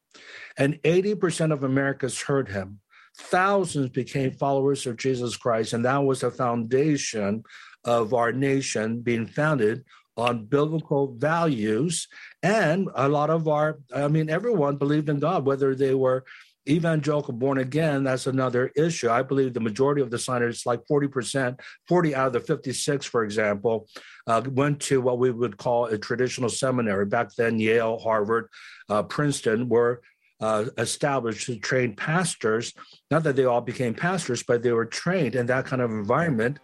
And 0.56 0.80
80% 0.82 1.52
of 1.52 1.62
Americans 1.62 2.22
heard 2.22 2.48
him. 2.48 2.80
Thousands 3.16 3.90
became 3.90 4.32
followers 4.32 4.86
of 4.86 4.96
Jesus 4.96 5.36
Christ. 5.36 5.72
And 5.72 5.84
that 5.84 6.04
was 6.04 6.20
the 6.20 6.30
foundation 6.30 7.42
of 7.84 8.14
our 8.14 8.32
nation 8.32 9.00
being 9.00 9.26
founded 9.26 9.84
on 10.16 10.46
biblical 10.46 11.14
values. 11.14 12.08
And 12.42 12.88
a 12.94 13.08
lot 13.08 13.30
of 13.30 13.46
our, 13.46 13.78
I 13.94 14.08
mean, 14.08 14.30
everyone 14.30 14.76
believed 14.76 15.08
in 15.08 15.20
God, 15.20 15.46
whether 15.46 15.74
they 15.74 15.94
were 15.94 16.24
evangelical 16.68 17.34
born 17.34 17.58
again, 17.58 18.04
that's 18.04 18.26
another 18.26 18.70
issue. 18.76 19.10
I 19.10 19.22
believe 19.22 19.54
the 19.54 19.60
majority 19.60 20.02
of 20.02 20.10
the 20.10 20.18
signers, 20.18 20.66
like 20.66 20.80
40%, 20.90 21.58
40 21.88 22.14
out 22.14 22.26
of 22.28 22.32
the 22.34 22.40
56, 22.40 23.06
for 23.06 23.24
example, 23.24 23.88
uh, 24.26 24.42
went 24.52 24.80
to 24.80 25.00
what 25.00 25.18
we 25.18 25.30
would 25.30 25.56
call 25.56 25.86
a 25.86 25.98
traditional 25.98 26.48
seminary. 26.48 27.06
Back 27.06 27.34
then, 27.34 27.58
Yale, 27.58 27.98
Harvard, 27.98 28.48
uh, 28.88 29.02
Princeton 29.02 29.68
were 29.68 30.02
uh, 30.40 30.66
established 30.78 31.46
to 31.46 31.56
train 31.56 31.94
pastors. 31.94 32.72
Not 33.10 33.22
that 33.24 33.36
they 33.36 33.44
all 33.44 33.60
became 33.60 33.94
pastors, 33.94 34.42
but 34.42 34.62
they 34.62 34.72
were 34.72 34.86
trained 34.86 35.34
in 35.34 35.46
that 35.46 35.66
kind 35.66 35.82
of 35.82 35.90
environment. 35.90 36.58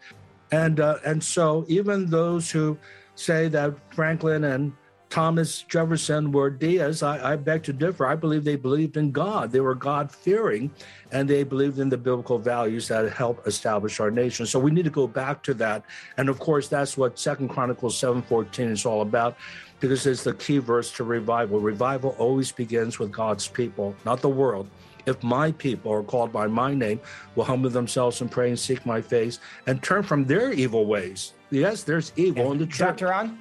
And, 0.53 0.79
uh, 0.79 0.99
and 1.05 1.23
so 1.23 1.65
even 1.69 2.07
those 2.07 2.51
who 2.51 2.79
say 3.17 3.49
that 3.49 3.75
Franklin 3.95 4.45
and 4.45 4.73
Thomas 5.15 5.63
Jefferson 5.63 6.33
were 6.33 6.51
deists, 6.51 7.05
I, 7.05 7.35
I, 7.35 7.37
beg 7.37 7.63
to 7.63 7.73
differ. 7.73 8.05
I 8.05 8.17
believe 8.17 8.43
they 8.43 8.57
believed 8.57 8.97
in 8.97 9.13
God. 9.13 9.53
They 9.53 9.61
were 9.61 9.77
God 9.77 10.11
fearing, 10.11 10.73
and 11.13 11.31
they 11.31 11.45
believed 11.45 11.79
in 11.79 11.89
the 11.89 11.97
biblical 11.97 12.37
values 12.37 12.89
that 12.89 13.09
help 13.13 13.47
establish 13.47 14.01
our 14.01 14.11
nation. 14.11 14.45
So 14.45 14.59
we 14.59 14.73
need 14.73 14.87
to 14.87 14.91
go 14.91 15.07
back 15.07 15.41
to 15.45 15.55
that. 15.55 15.85
And 16.17 16.29
of 16.29 16.41
course, 16.41 16.67
that's 16.67 16.97
what 16.97 17.17
Second 17.17 17.51
Chronicles 17.51 17.97
7:14 17.97 18.73
is 18.73 18.85
all 18.85 19.03
about, 19.03 19.37
because 19.79 20.05
it's 20.05 20.25
the 20.25 20.35
key 20.35 20.59
verse 20.59 20.91
to 20.95 21.05
revival. 21.05 21.61
Revival 21.61 22.17
always 22.19 22.51
begins 22.51 22.99
with 22.99 23.13
God's 23.13 23.47
people, 23.47 23.95
not 24.05 24.21
the 24.21 24.29
world. 24.29 24.67
If 25.07 25.23
my 25.23 25.53
people 25.53 25.93
are 25.93 26.03
called 26.03 26.33
by 26.33 26.49
my 26.49 26.75
name, 26.75 26.99
will 27.37 27.45
humble 27.45 27.71
themselves 27.71 28.21
and 28.21 28.29
pray 28.29 28.49
and 28.49 28.59
seek 28.59 28.85
my 28.85 29.01
face 29.01 29.39
and 29.69 29.81
turn 29.81 30.03
from 30.03 30.25
their 30.25 30.53
evil 30.53 30.87
ways. 30.87 31.35
Yes, 31.51 31.85
there's 31.85 32.11
evil 32.17 32.51
in 32.51 32.59
the 32.59 32.67
church. 32.67 32.99
Dr. 32.99 33.15
Ahn? 33.15 33.39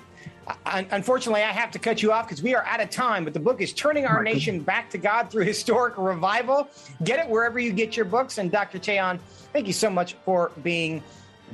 Unfortunately, 0.66 1.44
I 1.44 1.52
have 1.52 1.72
to 1.72 1.80
cut 1.80 2.02
you 2.02 2.12
off 2.12 2.28
because 2.28 2.42
we 2.42 2.56
are 2.56 2.64
out 2.66 2.82
of 2.82 2.90
time. 2.90 3.24
But 3.24 3.34
the 3.34 3.40
book 3.40 3.62
is 3.62 3.74
Turning 3.74 4.06
Our 4.06 4.24
Nation 4.24 4.60
Back 4.60 4.90
to 4.92 4.98
God 4.98 5.30
Through 5.30 5.46
Historic 5.54 5.98
Revival. 5.98 6.68
Get 7.04 7.20
it 7.20 7.30
wherever 7.30 7.60
you 7.60 7.72
get 7.72 7.96
your 7.96 8.06
books. 8.06 8.38
And 8.38 8.52
Dr. 8.52 8.80
Che 8.80 8.98
Ahn, 8.98 9.20
thank 9.54 9.68
you 9.68 9.74
so 9.74 9.90
much 9.90 10.16
for 10.26 10.52
being 10.64 11.04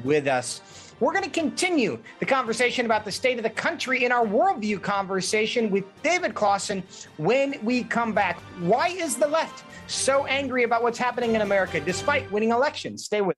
with 0.04 0.28
us. 0.28 0.62
We're 1.00 1.14
going 1.14 1.24
to 1.24 1.30
continue 1.30 1.98
the 2.20 2.26
conversation 2.26 2.86
about 2.86 3.06
the 3.06 3.12
state 3.12 3.38
of 3.38 3.44
the 3.44 3.50
country 3.50 4.04
in 4.04 4.12
our 4.12 4.26
worldview 4.26 4.82
conversation 4.82 5.70
with 5.70 5.86
David 6.04 6.34
Closson 6.34 6.84
when 7.18 7.56
we 7.64 7.84
come 7.84 8.14
back. 8.14 8.40
Why 8.60 8.90
is 8.90 9.16
the 9.16 9.28
left 9.28 9.64
so 9.88 10.26
angry 10.26 10.64
about 10.64 10.84
what's 10.84 10.98
happening 10.98 11.36
in 11.36 11.42
America 11.42 11.80
despite 11.80 12.30
winning 12.32 12.52
elections? 12.52 13.06
Stay 13.06 13.22
with 13.22 13.38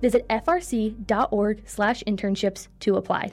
Visit 0.00 0.28
frc.org/internships 0.28 2.68
to 2.80 2.96
apply. 2.96 3.32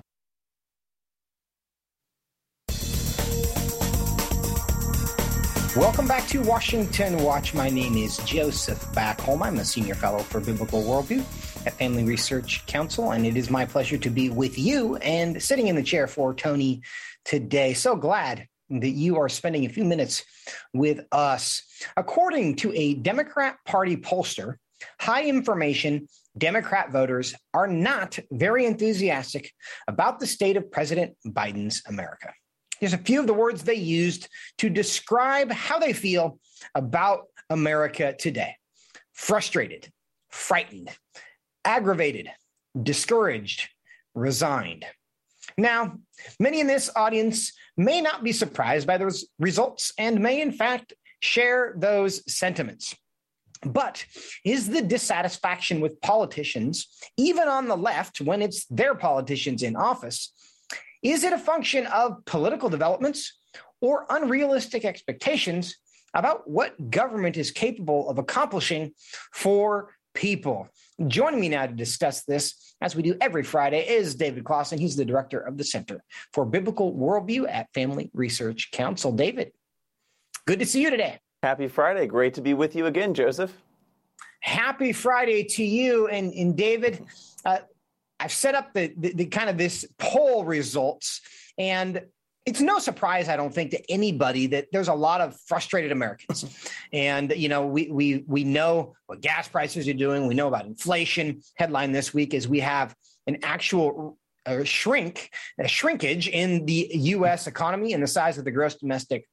Welcome 5.76 6.08
back 6.08 6.26
to 6.30 6.42
Washington 6.42 7.22
Watch. 7.24 7.54
My 7.54 7.70
name 7.70 7.98
is 7.98 8.18
Joseph 8.26 8.84
Backholm. 8.94 9.44
I'm 9.44 9.60
a 9.60 9.66
senior 9.66 9.94
fellow 9.94 10.20
for 10.20 10.40
Biblical 10.40 10.82
Worldview 10.82 11.20
at 11.68 11.74
Family 11.74 12.04
Research 12.04 12.66
Council, 12.66 13.12
and 13.12 13.28
it 13.28 13.38
is 13.38 13.52
my 13.52 13.64
pleasure 13.64 14.00
to 14.00 14.10
be 14.10 14.32
with 14.32 14.58
you 14.58 14.96
and 14.98 15.40
sitting 15.40 15.68
in 15.68 15.76
the 15.76 15.84
chair 15.84 16.08
for 16.08 16.34
Tony 16.34 16.82
today. 17.26 17.76
So 17.76 17.96
glad 17.96 18.48
that 18.72 18.90
you 18.90 19.18
are 19.18 19.30
spending 19.30 19.66
a 19.66 19.70
few 19.70 19.86
minutes 19.86 20.26
with 20.74 21.02
us. 21.12 21.62
According 21.96 22.56
to 22.56 22.74
a 22.74 22.96
Democrat 22.96 23.58
Party 23.64 23.98
pollster, 23.98 24.56
high 25.00 25.26
information 25.26 26.08
Democrat 26.38 26.92
voters 26.92 27.36
are 27.54 27.68
not 27.68 28.20
very 28.32 28.66
enthusiastic 28.66 29.52
about 29.88 30.20
the 30.20 30.28
state 30.28 30.58
of 30.58 30.72
President 30.72 31.16
Biden's 31.26 31.82
America. 31.88 32.34
Here's 32.80 32.94
a 32.94 32.98
few 32.98 33.20
of 33.20 33.28
the 33.28 33.34
words 33.34 33.64
they 33.64 33.76
used 33.76 34.28
to 34.60 34.70
describe 34.70 35.52
how 35.52 35.80
they 35.80 35.94
feel 35.94 36.40
about 36.76 37.24
America 37.50 38.14
today 38.18 38.56
frustrated, 39.14 39.92
frightened, 40.30 40.90
aggravated, 41.66 42.30
discouraged, 42.84 43.68
resigned. 44.14 44.86
Now, 45.58 45.98
many 46.40 46.60
in 46.60 46.68
this 46.68 46.92
audience 46.96 47.54
may 47.78 48.00
not 48.00 48.24
be 48.24 48.32
surprised 48.32 48.86
by 48.86 48.98
those 48.98 49.26
results 49.40 49.92
and 49.98 50.20
may, 50.20 50.42
in 50.42 50.52
fact, 50.52 50.94
share 51.20 51.74
those 51.78 52.32
sentiments. 52.32 52.96
But 53.64 54.06
is 54.44 54.70
the 54.70 54.82
dissatisfaction 54.82 55.80
with 55.80 56.00
politicians, 56.02 56.88
even 57.18 57.48
on 57.48 57.68
the 57.68 57.78
left, 57.78 58.22
when 58.22 58.42
it's 58.42 58.66
their 58.66 58.96
politicians 58.96 59.64
in 59.64 59.76
office, 59.76 60.34
is 61.04 61.24
it 61.24 61.34
a 61.34 61.40
function 61.40 61.86
of 61.88 62.26
political 62.26 62.70
developments 62.70 63.38
or 63.82 64.06
unrealistic 64.10 64.86
expectations 64.86 65.76
about 66.14 66.50
what 66.50 66.90
government 66.90 67.38
is 67.38 67.52
capable 67.52 68.10
of 68.10 68.18
accomplishing 68.18 68.94
for 69.34 69.94
people? 70.14 70.68
Joining 71.08 71.40
me 71.40 71.50
now 71.50 71.68
to 71.68 71.74
discuss 71.74 72.24
this, 72.24 72.76
as 72.82 72.96
we 72.96 73.04
do 73.04 73.16
every 73.22 73.44
Friday, 73.44 73.88
is 73.88 74.16
David 74.16 74.44
Closson. 74.44 74.80
He's 74.80 74.96
the 74.96 75.06
director 75.06 75.40
of 75.40 75.58
the 75.58 75.64
Center 75.64 76.04
for 76.34 76.46
Biblical 76.46 76.94
Worldview 76.94 77.48
at 77.48 77.72
Family 77.74 78.10
Research 78.14 78.72
Council. 78.72 79.12
David, 79.12 79.52
good 80.48 80.60
to 80.60 80.66
see 80.66 80.82
you 80.82 80.90
today. 80.90 81.20
Happy 81.44 81.68
Friday. 81.68 82.08
Great 82.08 82.34
to 82.34 82.42
be 82.42 82.56
with 82.56 82.76
you 82.76 82.88
again, 82.88 83.14
Joseph. 83.14 83.54
Happy 84.40 84.92
Friday 84.92 85.44
to 85.44 85.64
you. 85.64 86.08
And, 86.08 86.34
and 86.34 86.58
David, 86.58 87.06
uh, 87.46 87.60
I've 88.20 88.32
set 88.32 88.56
up 88.56 88.74
the, 88.74 88.92
the, 88.98 89.14
the 89.14 89.26
kind 89.26 89.48
of 89.48 89.58
this 89.58 89.86
poll 90.00 90.46
results. 90.46 91.22
And 91.60 92.02
it's 92.48 92.60
no 92.60 92.80
surprise, 92.80 93.30
I 93.30 93.36
don't 93.36 93.54
think, 93.54 93.70
to 93.72 93.92
anybody 93.92 94.48
that 94.48 94.68
there's 94.72 94.88
a 94.88 94.94
lot 94.94 95.22
of 95.22 95.40
frustrated 95.42 95.92
Americans. 95.92 96.72
and, 96.92 97.32
you 97.36 97.50
know, 97.50 97.68
we, 97.68 97.92
we, 97.92 98.24
we 98.26 98.44
know 98.44 98.96
what 99.06 99.22
gas 99.22 99.48
prices 99.48 99.88
are 99.88 99.94
doing. 99.94 100.26
We 100.26 100.34
know 100.34 100.48
about 100.48 100.66
inflation. 100.66 101.44
Headline 101.56 101.92
this 101.92 102.16
week 102.16 102.34
is 102.34 102.48
we 102.48 102.62
have 102.62 102.96
an 103.28 103.38
actual 103.44 104.18
a 104.48 104.64
shrink, 104.64 105.30
a 105.60 105.68
shrinkage 105.68 106.30
in 106.30 106.66
the 106.66 106.90
U.S. 106.94 107.48
economy 107.48 107.94
and 107.94 108.02
the 108.02 108.08
size 108.08 108.38
of 108.38 108.46
the 108.46 108.52
gross 108.52 108.76
domestic 108.76 109.28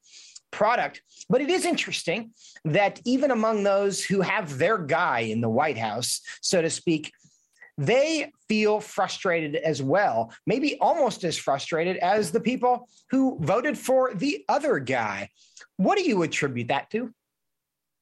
product. 0.50 1.02
But 1.28 1.40
it 1.40 1.50
is 1.50 1.64
interesting 1.64 2.30
that 2.64 3.00
even 3.04 3.30
among 3.30 3.62
those 3.62 4.02
who 4.04 4.20
have 4.20 4.58
their 4.58 4.78
guy 4.78 5.20
in 5.20 5.40
the 5.40 5.48
White 5.48 5.78
House, 5.78 6.20
so 6.40 6.62
to 6.62 6.70
speak, 6.70 7.12
they 7.76 8.30
feel 8.48 8.80
frustrated 8.80 9.56
as 9.56 9.82
well, 9.82 10.32
maybe 10.46 10.78
almost 10.78 11.24
as 11.24 11.36
frustrated 11.36 11.96
as 11.96 12.30
the 12.30 12.40
people 12.40 12.88
who 13.10 13.36
voted 13.40 13.76
for 13.76 14.14
the 14.14 14.44
other 14.48 14.78
guy. 14.78 15.28
What 15.76 15.98
do 15.98 16.04
you 16.04 16.22
attribute 16.22 16.68
that 16.68 16.90
to? 16.90 17.12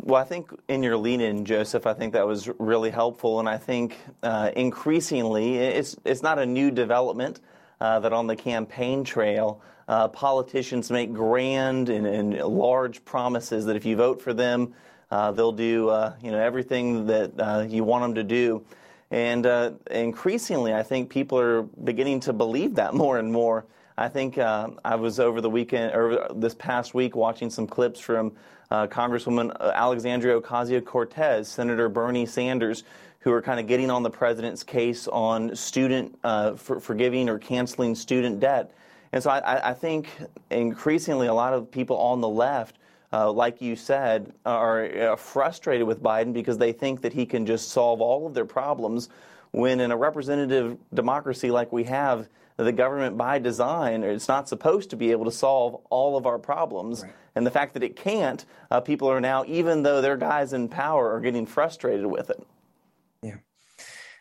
Well, 0.04 0.20
I 0.20 0.24
think 0.24 0.50
in 0.68 0.82
your 0.82 0.96
lean 0.96 1.20
in, 1.20 1.44
Joseph, 1.44 1.86
I 1.86 1.94
think 1.94 2.12
that 2.12 2.26
was 2.26 2.50
really 2.58 2.90
helpful. 2.90 3.38
And 3.38 3.48
I 3.48 3.56
think 3.56 3.96
uh, 4.22 4.50
increasingly, 4.56 5.58
it's, 5.58 5.96
it's 6.04 6.22
not 6.22 6.38
a 6.38 6.44
new 6.44 6.70
development 6.70 7.40
uh, 7.80 8.00
that 8.00 8.12
on 8.12 8.26
the 8.26 8.36
campaign 8.36 9.04
trail, 9.04 9.62
uh, 9.88 10.08
politicians 10.08 10.90
make 10.90 11.12
grand 11.12 11.88
and, 11.88 12.06
and, 12.06 12.38
large 12.38 13.04
promises 13.04 13.66
that 13.66 13.76
if 13.76 13.84
you 13.84 13.96
vote 13.96 14.22
for 14.22 14.32
them, 14.32 14.74
uh, 15.10 15.32
they'll 15.32 15.52
do 15.52 15.88
uh, 15.88 16.14
you 16.22 16.30
know 16.30 16.38
everything 16.38 17.06
that 17.06 17.32
uh, 17.38 17.64
you 17.68 17.84
want 17.84 18.02
them 18.02 18.14
to 18.14 18.24
do. 18.24 18.64
And 19.10 19.44
uh, 19.44 19.72
increasingly, 19.90 20.72
I 20.72 20.82
think 20.82 21.10
people 21.10 21.38
are 21.38 21.62
beginning 21.62 22.20
to 22.20 22.32
believe 22.32 22.76
that 22.76 22.94
more 23.04 23.18
and 23.18 23.32
more. 23.32 23.66
I 23.98 24.08
think 24.08 24.38
uh, 24.38 24.70
I 24.84 24.94
was 24.94 25.20
over 25.20 25.40
the 25.40 25.50
weekend 25.50 25.94
or 25.94 26.28
this 26.34 26.54
past 26.54 26.94
week 26.94 27.14
watching 27.14 27.50
some 27.50 27.66
clips 27.66 28.00
from 28.00 28.32
Congresswoman 28.70 29.54
Alexandria 29.60 30.40
Ocasio 30.40 30.82
Cortez, 30.82 31.46
Senator 31.46 31.90
Bernie 31.90 32.24
Sanders, 32.24 32.84
who 33.20 33.30
are 33.30 33.42
kind 33.42 33.60
of 33.60 33.66
getting 33.66 33.90
on 33.90 34.02
the 34.02 34.08
president's 34.08 34.62
case 34.62 35.06
on 35.08 35.54
student 35.54 36.18
for 36.22 36.80
forgiving 36.80 37.28
or 37.28 37.38
canceling 37.38 37.94
student 37.94 38.40
debt. 38.40 38.72
And 39.12 39.22
so 39.22 39.30
I, 39.30 39.70
I 39.70 39.74
think 39.74 40.08
increasingly 40.50 41.26
a 41.26 41.34
lot 41.34 41.52
of 41.52 41.70
people 41.70 41.98
on 41.98 42.20
the 42.20 42.28
left 42.28 42.76
uh, 43.12 43.30
like 43.30 43.60
you 43.60 43.76
said, 43.76 44.32
are 44.46 44.84
uh, 44.84 45.16
frustrated 45.16 45.86
with 45.86 46.02
Biden 46.02 46.32
because 46.32 46.58
they 46.58 46.72
think 46.72 47.02
that 47.02 47.12
he 47.12 47.26
can 47.26 47.44
just 47.44 47.68
solve 47.68 48.00
all 48.00 48.26
of 48.26 48.34
their 48.34 48.46
problems. 48.46 49.08
When 49.50 49.80
in 49.80 49.90
a 49.90 49.96
representative 49.96 50.78
democracy 50.94 51.50
like 51.50 51.72
we 51.72 51.84
have, 51.84 52.28
the 52.56 52.72
government 52.72 53.18
by 53.18 53.38
design, 53.38 54.02
it's 54.02 54.28
not 54.28 54.48
supposed 54.48 54.90
to 54.90 54.96
be 54.96 55.10
able 55.10 55.24
to 55.26 55.32
solve 55.32 55.80
all 55.90 56.16
of 56.16 56.26
our 56.26 56.38
problems. 56.38 57.02
Right. 57.02 57.12
And 57.34 57.46
the 57.46 57.50
fact 57.50 57.74
that 57.74 57.82
it 57.82 57.96
can't, 57.96 58.44
uh, 58.70 58.80
people 58.80 59.08
are 59.08 59.20
now, 59.20 59.44
even 59.46 59.82
though 59.82 60.00
their 60.00 60.16
guys 60.16 60.52
in 60.52 60.68
power 60.68 61.12
are 61.12 61.20
getting 61.20 61.46
frustrated 61.46 62.06
with 62.06 62.30
it. 62.30 62.46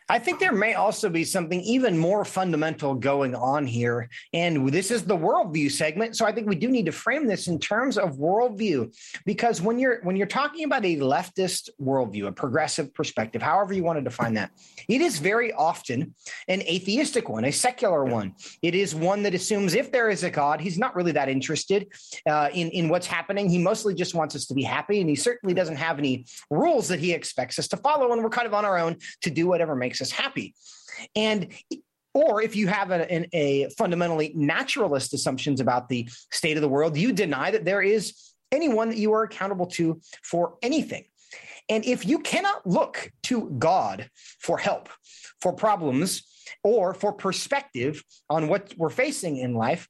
I 0.08 0.18
think 0.18 0.40
there 0.40 0.52
may 0.52 0.74
also 0.74 1.08
be 1.08 1.24
something 1.24 1.60
even 1.62 1.96
more 1.96 2.24
fundamental 2.24 2.94
going 2.94 3.34
on 3.34 3.66
here. 3.66 4.08
And 4.32 4.68
this 4.68 4.90
is 4.90 5.04
the 5.04 5.16
worldview 5.16 5.70
segment. 5.70 6.16
So 6.16 6.26
I 6.26 6.32
think 6.32 6.48
we 6.48 6.56
do 6.56 6.68
need 6.68 6.86
to 6.86 6.92
frame 6.92 7.26
this 7.26 7.48
in 7.48 7.58
terms 7.58 7.98
of 7.98 8.16
worldview. 8.16 8.94
Because 9.24 9.60
when 9.60 9.78
you're 9.78 10.00
when 10.02 10.16
you're 10.16 10.26
talking 10.26 10.64
about 10.64 10.84
a 10.84 10.96
leftist 10.96 11.70
worldview, 11.80 12.26
a 12.26 12.32
progressive 12.32 12.92
perspective, 12.94 13.42
however 13.42 13.72
you 13.72 13.84
want 13.84 13.98
to 13.98 14.02
define 14.02 14.34
that, 14.34 14.50
it 14.88 15.00
is 15.00 15.18
very 15.18 15.52
often 15.52 16.14
an 16.48 16.62
atheistic 16.62 17.28
one, 17.28 17.44
a 17.44 17.52
secular 17.52 18.04
one. 18.04 18.34
It 18.62 18.74
is 18.74 18.94
one 18.94 19.22
that 19.22 19.34
assumes 19.34 19.74
if 19.74 19.92
there 19.92 20.10
is 20.10 20.24
a 20.24 20.30
God, 20.30 20.60
he's 20.60 20.78
not 20.78 20.94
really 20.96 21.12
that 21.12 21.28
interested 21.28 21.88
uh, 22.28 22.48
in, 22.52 22.70
in 22.70 22.88
what's 22.88 23.06
happening. 23.06 23.48
He 23.48 23.58
mostly 23.58 23.94
just 23.94 24.14
wants 24.14 24.34
us 24.34 24.46
to 24.46 24.54
be 24.54 24.62
happy. 24.62 25.00
And 25.00 25.08
he 25.08 25.16
certainly 25.16 25.54
doesn't 25.54 25.76
have 25.76 25.98
any 25.98 26.26
rules 26.50 26.88
that 26.88 26.98
he 26.98 27.12
expects 27.12 27.58
us 27.58 27.68
to 27.68 27.76
follow. 27.76 28.12
And 28.12 28.22
we're 28.22 28.30
kind 28.30 28.46
of 28.46 28.54
on 28.54 28.64
our 28.64 28.78
own 28.78 28.96
to 29.22 29.30
do 29.30 29.46
whatever 29.46 29.74
makes 29.74 29.91
us 30.00 30.10
happy. 30.10 30.54
And 31.16 31.48
or 32.14 32.42
if 32.42 32.54
you 32.54 32.66
have 32.66 32.90
a, 32.90 33.28
a 33.36 33.70
fundamentally 33.70 34.32
naturalist 34.34 35.14
assumptions 35.14 35.60
about 35.60 35.88
the 35.88 36.08
state 36.30 36.56
of 36.56 36.60
the 36.60 36.68
world, 36.68 36.96
you 36.96 37.12
deny 37.12 37.50
that 37.50 37.64
there 37.64 37.82
is 37.82 38.14
anyone 38.50 38.90
that 38.90 38.98
you 38.98 39.12
are 39.14 39.22
accountable 39.22 39.66
to 39.66 40.00
for 40.22 40.56
anything. 40.62 41.04
And 41.68 41.84
if 41.84 42.04
you 42.04 42.18
cannot 42.18 42.66
look 42.66 43.10
to 43.24 43.50
God 43.58 44.10
for 44.40 44.58
help, 44.58 44.90
for 45.40 45.52
problems, 45.52 46.22
or 46.62 46.92
for 46.92 47.12
perspective 47.12 48.02
on 48.28 48.48
what 48.48 48.74
we're 48.76 48.90
facing 48.90 49.38
in 49.38 49.54
life, 49.54 49.88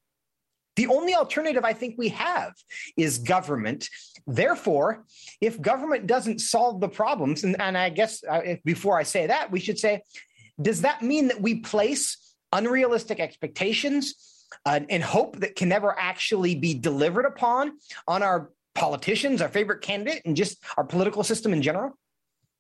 the 0.76 0.86
only 0.86 1.14
alternative 1.14 1.64
I 1.64 1.72
think 1.72 1.96
we 1.98 2.08
have 2.10 2.54
is 2.96 3.18
government. 3.18 3.88
Therefore, 4.26 5.04
if 5.40 5.60
government 5.60 6.06
doesn't 6.06 6.40
solve 6.40 6.80
the 6.80 6.88
problems, 6.88 7.44
and, 7.44 7.60
and 7.60 7.76
I 7.76 7.90
guess 7.90 8.24
uh, 8.24 8.56
before 8.64 8.98
I 8.98 9.02
say 9.02 9.26
that, 9.26 9.50
we 9.50 9.60
should 9.60 9.78
say, 9.78 10.02
does 10.60 10.82
that 10.82 11.02
mean 11.02 11.28
that 11.28 11.40
we 11.40 11.56
place 11.56 12.34
unrealistic 12.52 13.20
expectations 13.20 14.46
uh, 14.66 14.80
and 14.88 15.02
hope 15.02 15.40
that 15.40 15.56
can 15.56 15.68
never 15.68 15.98
actually 15.98 16.54
be 16.54 16.74
delivered 16.74 17.24
upon 17.24 17.72
on 18.06 18.22
our 18.22 18.50
politicians, 18.74 19.42
our 19.42 19.48
favorite 19.48 19.80
candidate, 19.82 20.22
and 20.24 20.36
just 20.36 20.62
our 20.76 20.84
political 20.84 21.22
system 21.22 21.52
in 21.52 21.62
general? 21.62 21.98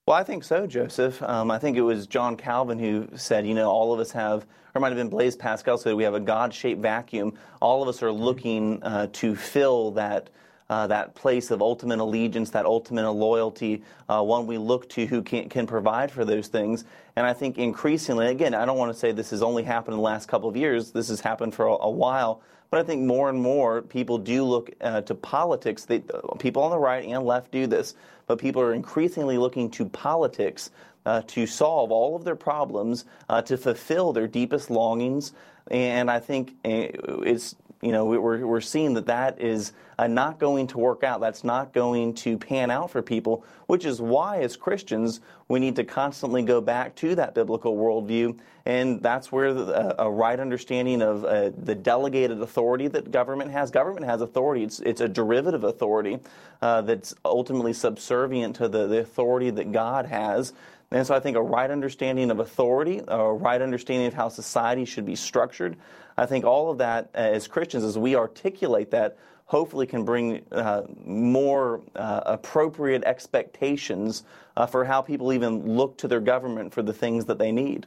Well, 0.08 0.16
I 0.16 0.24
think 0.24 0.42
so, 0.42 0.66
Joseph. 0.66 1.22
Um, 1.22 1.48
I 1.52 1.58
think 1.58 1.76
it 1.76 1.82
was 1.82 2.08
John 2.08 2.36
Calvin 2.36 2.76
who 2.76 3.06
said, 3.14 3.46
you 3.46 3.54
know, 3.54 3.70
all 3.70 3.94
of 3.94 4.00
us 4.00 4.10
have, 4.10 4.42
or 4.42 4.46
it 4.74 4.80
might 4.80 4.88
have 4.88 4.96
been 4.96 5.08
Blaise 5.08 5.36
Pascal 5.36 5.78
said, 5.78 5.94
we 5.94 6.02
have 6.02 6.14
a 6.14 6.20
God 6.20 6.52
shaped 6.52 6.82
vacuum. 6.82 7.34
All 7.60 7.82
of 7.82 7.88
us 7.88 8.02
are 8.02 8.10
looking 8.10 8.82
uh, 8.82 9.06
to 9.12 9.36
fill 9.36 9.92
that. 9.92 10.28
Uh, 10.70 10.86
that 10.86 11.14
place 11.14 11.50
of 11.50 11.60
ultimate 11.60 11.98
allegiance, 11.98 12.48
that 12.48 12.64
ultimate 12.64 13.10
loyalty, 13.10 13.82
uh, 14.08 14.22
one 14.22 14.46
we 14.46 14.56
look 14.56 14.88
to 14.88 15.04
who 15.04 15.20
can, 15.20 15.46
can 15.50 15.66
provide 15.66 16.10
for 16.10 16.24
those 16.24 16.48
things. 16.48 16.86
And 17.14 17.26
I 17.26 17.34
think 17.34 17.58
increasingly, 17.58 18.28
again, 18.28 18.54
I 18.54 18.64
don't 18.64 18.78
want 18.78 18.90
to 18.90 18.98
say 18.98 19.12
this 19.12 19.30
has 19.30 19.42
only 19.42 19.64
happened 19.64 19.94
in 19.94 19.98
the 19.98 20.04
last 20.04 20.28
couple 20.28 20.48
of 20.48 20.56
years, 20.56 20.90
this 20.90 21.08
has 21.08 21.20
happened 21.20 21.54
for 21.54 21.66
a, 21.66 21.72
a 21.72 21.90
while, 21.90 22.40
but 22.70 22.80
I 22.80 22.84
think 22.84 23.02
more 23.02 23.28
and 23.28 23.38
more 23.38 23.82
people 23.82 24.16
do 24.16 24.44
look 24.44 24.70
uh, 24.80 25.02
to 25.02 25.14
politics. 25.14 25.84
They, 25.84 26.02
people 26.38 26.62
on 26.62 26.70
the 26.70 26.78
right 26.78 27.06
and 27.06 27.22
left 27.22 27.50
do 27.50 27.66
this, 27.66 27.94
but 28.26 28.38
people 28.38 28.62
are 28.62 28.74
increasingly 28.74 29.38
looking 29.38 29.70
to 29.70 29.84
politics 29.86 30.70
uh, 31.04 31.22
to 31.26 31.46
solve 31.46 31.90
all 31.90 32.14
of 32.16 32.24
their 32.24 32.36
problems, 32.36 33.04
uh, 33.28 33.42
to 33.42 33.56
fulfill 33.56 34.12
their 34.12 34.28
deepest 34.28 34.70
longings. 34.70 35.32
And 35.70 36.10
I 36.10 36.20
think 36.20 36.50
uh, 36.64 37.22
it's 37.24 37.56
you 37.82 37.90
know, 37.90 38.04
we're, 38.04 38.46
we're 38.46 38.60
seeing 38.60 38.94
that 38.94 39.06
that 39.06 39.40
is 39.40 39.72
uh, 39.98 40.06
not 40.06 40.38
going 40.38 40.68
to 40.68 40.78
work 40.78 41.02
out. 41.02 41.20
That's 41.20 41.42
not 41.42 41.72
going 41.72 42.14
to 42.14 42.38
pan 42.38 42.70
out 42.70 42.92
for 42.92 43.02
people, 43.02 43.44
which 43.66 43.84
is 43.84 44.00
why, 44.00 44.38
as 44.38 44.56
Christians, 44.56 45.20
we 45.48 45.58
need 45.58 45.74
to 45.76 45.84
constantly 45.84 46.42
go 46.42 46.60
back 46.60 46.94
to 46.96 47.16
that 47.16 47.34
biblical 47.34 47.76
worldview. 47.76 48.38
And 48.64 49.02
that's 49.02 49.32
where 49.32 49.52
the, 49.52 50.00
a 50.00 50.08
right 50.08 50.38
understanding 50.38 51.02
of 51.02 51.24
uh, 51.24 51.50
the 51.58 51.74
delegated 51.74 52.40
authority 52.40 52.86
that 52.88 53.10
government 53.10 53.50
has. 53.50 53.72
Government 53.72 54.06
has 54.06 54.20
authority, 54.20 54.62
it's, 54.62 54.78
it's 54.80 55.00
a 55.00 55.08
derivative 55.08 55.64
authority 55.64 56.20
uh, 56.62 56.82
that's 56.82 57.14
ultimately 57.24 57.72
subservient 57.72 58.54
to 58.56 58.68
the, 58.68 58.86
the 58.86 59.00
authority 59.00 59.50
that 59.50 59.72
God 59.72 60.06
has. 60.06 60.52
And 60.92 61.06
so 61.06 61.14
I 61.14 61.20
think 61.20 61.36
a 61.36 61.42
right 61.42 61.70
understanding 61.70 62.30
of 62.30 62.40
authority, 62.40 63.00
a 63.08 63.32
right 63.32 63.60
understanding 63.60 64.06
of 64.06 64.14
how 64.14 64.28
society 64.28 64.84
should 64.84 65.06
be 65.06 65.16
structured, 65.16 65.76
I 66.16 66.26
think 66.26 66.44
all 66.44 66.70
of 66.70 66.78
that 66.78 67.10
uh, 67.14 67.18
as 67.18 67.48
Christians, 67.48 67.84
as 67.84 67.96
we 67.96 68.14
articulate 68.14 68.90
that, 68.90 69.16
hopefully 69.46 69.86
can 69.86 70.04
bring 70.04 70.42
uh, 70.52 70.82
more 71.04 71.82
uh, 71.96 72.20
appropriate 72.26 73.04
expectations 73.04 74.24
uh, 74.56 74.66
for 74.66 74.84
how 74.84 75.02
people 75.02 75.32
even 75.32 75.76
look 75.76 75.96
to 75.98 76.08
their 76.08 76.20
government 76.20 76.72
for 76.72 76.82
the 76.82 76.92
things 76.92 77.24
that 77.24 77.38
they 77.38 77.52
need. 77.52 77.86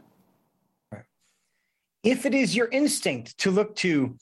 If 2.04 2.26
it 2.26 2.36
is 2.36 2.56
your 2.56 2.68
instinct 2.68 3.38
to 3.40 3.52
look 3.52 3.76
to 3.78 4.16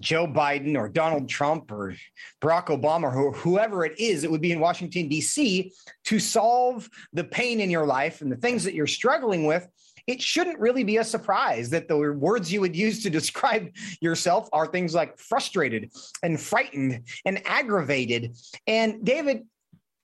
Joe 0.00 0.26
Biden 0.26 0.76
or 0.76 0.88
Donald 0.88 1.28
Trump 1.28 1.70
or 1.70 1.94
Barack 2.40 2.66
Obama 2.66 3.14
or 3.14 3.32
whoever 3.32 3.84
it 3.84 3.98
is 3.98 4.24
it 4.24 4.30
would 4.30 4.40
be 4.40 4.52
in 4.52 4.60
Washington, 4.60 5.08
D.C. 5.08 5.72
to 6.04 6.18
solve 6.18 6.88
the 7.12 7.24
pain 7.24 7.60
in 7.60 7.70
your 7.70 7.86
life 7.86 8.20
and 8.20 8.30
the 8.30 8.36
things 8.36 8.64
that 8.64 8.74
you're 8.74 8.86
struggling 8.86 9.44
with, 9.44 9.66
it 10.06 10.22
shouldn't 10.22 10.58
really 10.58 10.84
be 10.84 10.98
a 10.98 11.04
surprise 11.04 11.70
that 11.70 11.88
the 11.88 11.96
words 11.96 12.52
you 12.52 12.60
would 12.60 12.76
use 12.76 13.02
to 13.02 13.10
describe 13.18 13.68
yourself 14.00 14.48
are 14.52 14.66
things 14.66 14.94
like 14.94 15.18
frustrated 15.18 15.90
and 16.22 16.40
frightened 16.40 17.02
and 17.24 17.42
aggravated. 17.46 18.36
And 18.66 19.04
David, 19.04 19.46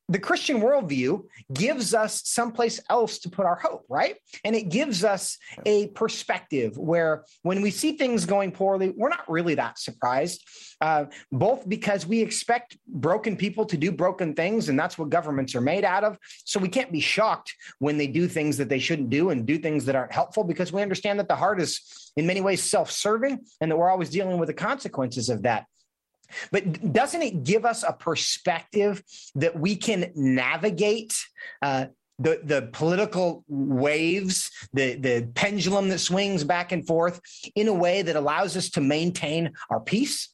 the 0.09 0.19
Christian 0.19 0.61
worldview 0.61 1.25
gives 1.53 1.95
us 1.95 2.23
someplace 2.25 2.81
else 2.91 3.19
to 3.21 3.31
put 3.31 3.47
our 3.47 3.57
hope, 3.57 3.85
right? 3.89 4.17
And 4.45 4.55
it 4.55 4.69
gives 4.69 5.05
us 5.05 5.39
a 5.65 5.89
perspective 5.89 6.77
where 6.77 7.25
when 7.43 7.63
we 7.63 7.71
see 7.71 7.97
things 7.97 8.27
going 8.27 8.53
poorly, 8.53 8.93
we're 8.97 9.09
not 9.09 9.31
really 9.31 9.55
that 9.55 9.79
surprised, 9.79 10.45
uh, 10.81 11.07
both 11.31 11.69
because 11.69 12.07
we 12.07 12.21
expect 12.21 12.77
broken 12.87 13.37
people 13.37 13.65
to 13.67 13.77
do 13.77 13.93
broken 13.93 14.35
things, 14.35 14.69
and 14.69 14.79
that's 14.79 14.99
what 14.99 15.09
governments 15.09 15.55
are 15.55 15.61
made 15.61 15.85
out 15.85 16.05
of. 16.05 16.19
So 16.45 16.59
we 16.59 16.69
can't 16.69 16.93
be 16.93 17.01
shocked 17.01 17.55
when 17.79 17.97
they 17.97 18.07
do 18.07 18.29
things 18.29 18.57
that 18.59 18.69
they 18.69 18.81
shouldn't 18.81 19.11
do 19.11 19.31
and 19.31 19.47
do 19.47 19.59
things 19.59 19.85
that 19.87 19.97
aren't 19.97 20.13
helpful 20.13 20.45
because 20.45 20.73
we 20.73 20.83
understand 20.83 21.19
that 21.21 21.29
the 21.29 21.37
heart 21.37 21.61
is 21.61 22.13
in 22.17 22.27
many 22.27 22.41
ways 22.41 22.63
self 22.63 22.91
serving 22.91 23.39
and 23.61 23.71
that 23.71 23.77
we're 23.77 23.91
always 23.91 24.11
dealing 24.11 24.39
with 24.39 24.49
the 24.49 24.55
consequences 24.55 25.29
of 25.29 25.43
that. 25.43 25.67
But 26.51 26.93
doesn't 26.93 27.23
it 27.23 27.45
give 27.45 27.65
us 27.65 27.83
a 27.83 27.93
perspective 27.93 29.03
that 29.35 29.59
we 29.59 29.77
can 29.77 30.13
navigate 30.15 31.15
uh, 31.61 31.87
the, 32.19 32.41
the 32.45 32.69
political 32.73 33.45
waves, 33.49 34.51
the, 34.73 34.95
the 34.95 35.29
pendulum 35.35 35.89
that 35.89 35.99
swings 35.99 36.45
back 36.45 36.73
and 36.73 36.87
forth 36.87 37.21
in 37.55 37.69
a 37.69 37.73
way 37.73 38.03
that 38.03 38.17
allows 38.17 38.57
us 38.57 38.71
to 38.71 38.81
maintain 38.81 39.53
our 39.71 39.81
peace? 39.81 40.29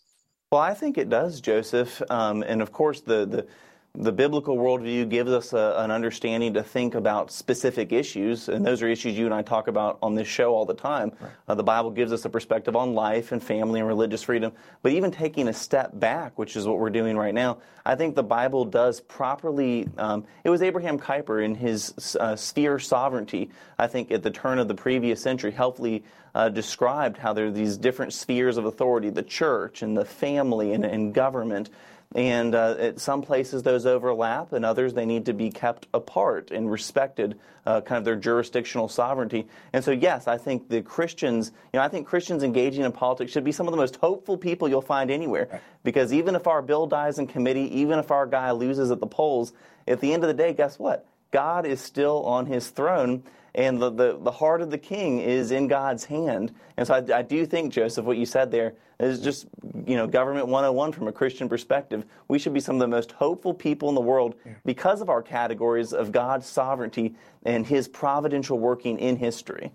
Well, 0.51 0.61
I 0.61 0.74
think 0.74 0.96
it 0.96 1.09
does, 1.09 1.40
Joseph. 1.40 2.03
Um, 2.11 2.42
and 2.42 2.62
of 2.62 2.72
course, 2.72 3.01
the, 3.01 3.26
the 3.26 3.46
the 3.95 4.12
biblical 4.12 4.57
worldview 4.57 5.09
gives 5.09 5.32
us 5.32 5.53
a, 5.53 5.74
an 5.78 5.91
understanding 5.91 6.55
to 6.55 6.62
think 6.62 6.95
about 6.95 7.32
specific 7.32 7.93
issues, 7.93 8.49
and 8.49 8.64
those 8.64 8.82
are 8.82 8.89
issues 8.89 9.18
you 9.18 9.24
and 9.24 9.34
I 9.34 9.43
talk 9.43 9.66
about 9.66 9.99
on 10.03 10.14
this 10.14 10.28
show 10.28 10.55
all 10.55 10.64
the 10.64 10.74
time. 10.74 11.12
Right. 11.20 11.30
Uh, 11.49 11.55
the 11.55 11.64
Bible 11.64 11.91
gives 11.91 12.12
us 12.12 12.24
a 12.24 12.28
perspective 12.28 12.76
on 12.76 12.95
life 12.95 13.32
and 13.32 13.43
family 13.43 13.80
and 13.80 13.89
religious 13.89 14.22
freedom, 14.22 14.53
but 14.82 14.93
even 14.93 15.11
taking 15.11 15.49
a 15.49 15.53
step 15.53 15.99
back, 15.99 16.39
which 16.39 16.55
is 16.55 16.66
what 16.66 16.78
we're 16.78 16.91
doing 16.91 17.16
right 17.16 17.34
now, 17.34 17.59
I 17.84 17.97
think 17.97 18.14
the 18.14 18.22
Bible 18.22 18.64
does 18.64 19.01
properly. 19.01 19.89
Um, 19.97 20.24
it 20.45 20.51
was 20.51 20.62
Abraham 20.62 20.99
Kuyper 20.99 21.45
in 21.45 21.55
his 21.55 22.16
uh, 22.20 22.36
Sphere 22.36 22.78
Sovereignty, 22.78 23.51
I 23.78 23.86
think, 23.86 24.12
at 24.12 24.22
the 24.22 24.30
turn 24.30 24.59
of 24.59 24.68
the 24.68 24.74
previous 24.74 25.20
century, 25.20 25.51
helpfully 25.51 26.05
uh, 26.34 26.51
described 26.51 27.16
how 27.16 27.32
there 27.32 27.47
are 27.47 27.51
these 27.51 27.76
different 27.76 28.12
spheres 28.12 28.59
of 28.59 28.64
authority 28.64 29.11
the 29.11 29.22
church 29.22 29.82
and 29.82 29.97
the 29.97 30.05
family 30.05 30.72
and, 30.72 30.84
and 30.84 31.14
government. 31.14 31.70
And 32.14 32.54
uh, 32.54 32.76
at 32.78 33.00
some 33.00 33.20
places 33.20 33.62
those 33.62 33.84
overlap, 33.84 34.54
and 34.54 34.64
others 34.64 34.94
they 34.94 35.04
need 35.04 35.26
to 35.26 35.34
be 35.34 35.50
kept 35.50 35.86
apart 35.92 36.50
and 36.50 36.70
respected, 36.70 37.38
uh, 37.66 37.82
kind 37.82 37.98
of 37.98 38.04
their 38.06 38.16
jurisdictional 38.16 38.88
sovereignty. 38.88 39.46
And 39.74 39.84
so, 39.84 39.90
yes, 39.90 40.26
I 40.26 40.38
think 40.38 40.70
the 40.70 40.80
Christians, 40.80 41.52
you 41.72 41.78
know, 41.78 41.84
I 41.84 41.88
think 41.88 42.06
Christians 42.06 42.42
engaging 42.42 42.84
in 42.84 42.92
politics 42.92 43.30
should 43.30 43.44
be 43.44 43.52
some 43.52 43.68
of 43.68 43.72
the 43.72 43.76
most 43.76 43.96
hopeful 43.96 44.38
people 44.38 44.70
you'll 44.70 44.80
find 44.80 45.11
anywhere. 45.11 45.61
Because 45.84 46.14
even 46.14 46.34
if 46.34 46.46
our 46.46 46.62
bill 46.62 46.86
dies 46.86 47.18
in 47.18 47.26
committee, 47.26 47.80
even 47.80 47.98
if 47.98 48.11
our 48.11 48.26
guy 48.26 48.52
loses 48.52 48.90
at 48.90 49.00
the 49.00 49.06
polls, 49.06 49.52
at 49.86 50.00
the 50.00 50.14
end 50.14 50.24
of 50.24 50.28
the 50.28 50.34
day, 50.34 50.54
guess 50.54 50.78
what? 50.78 51.06
God 51.30 51.66
is 51.66 51.78
still 51.78 52.24
on 52.24 52.46
his 52.46 52.70
throne 52.70 53.22
and 53.59 53.82
the, 53.82 53.90
the, 53.90 54.18
the, 54.22 54.30
heart 54.30 54.62
of 54.62 54.70
the 54.70 54.78
king 54.78 55.18
is 55.18 55.50
in 55.50 55.66
God's 55.66 56.04
hand. 56.04 56.54
And 56.76 56.86
so 56.86 56.94
I, 56.94 57.18
I, 57.18 57.22
do 57.22 57.44
think, 57.44 57.72
Joseph, 57.72 58.04
what 58.04 58.16
you 58.16 58.24
said 58.24 58.52
there 58.52 58.74
is 59.00 59.20
just, 59.20 59.46
you 59.84 59.96
know, 59.96 60.06
government 60.06 60.46
101 60.46 60.92
from 60.92 61.09
a 61.09 61.12
Christian 61.12 61.48
perspective. 61.48 62.04
We 62.28 62.38
should 62.38 62.54
be 62.54 62.61
some 62.61 62.76
of 62.76 62.80
the 62.80 62.86
most 62.86 63.11
hopeful 63.11 63.52
people 63.52 63.88
in 63.88 63.96
the 63.96 64.00
world 64.00 64.36
because 64.64 65.00
of 65.00 65.09
our 65.09 65.22
categories 65.22 65.92
of 65.92 66.12
God's 66.12 66.46
sovereignty 66.46 67.16
and 67.44 67.66
his 67.66 67.88
providential 67.88 68.61
working 68.61 69.00
in 69.00 69.16
history. 69.16 69.72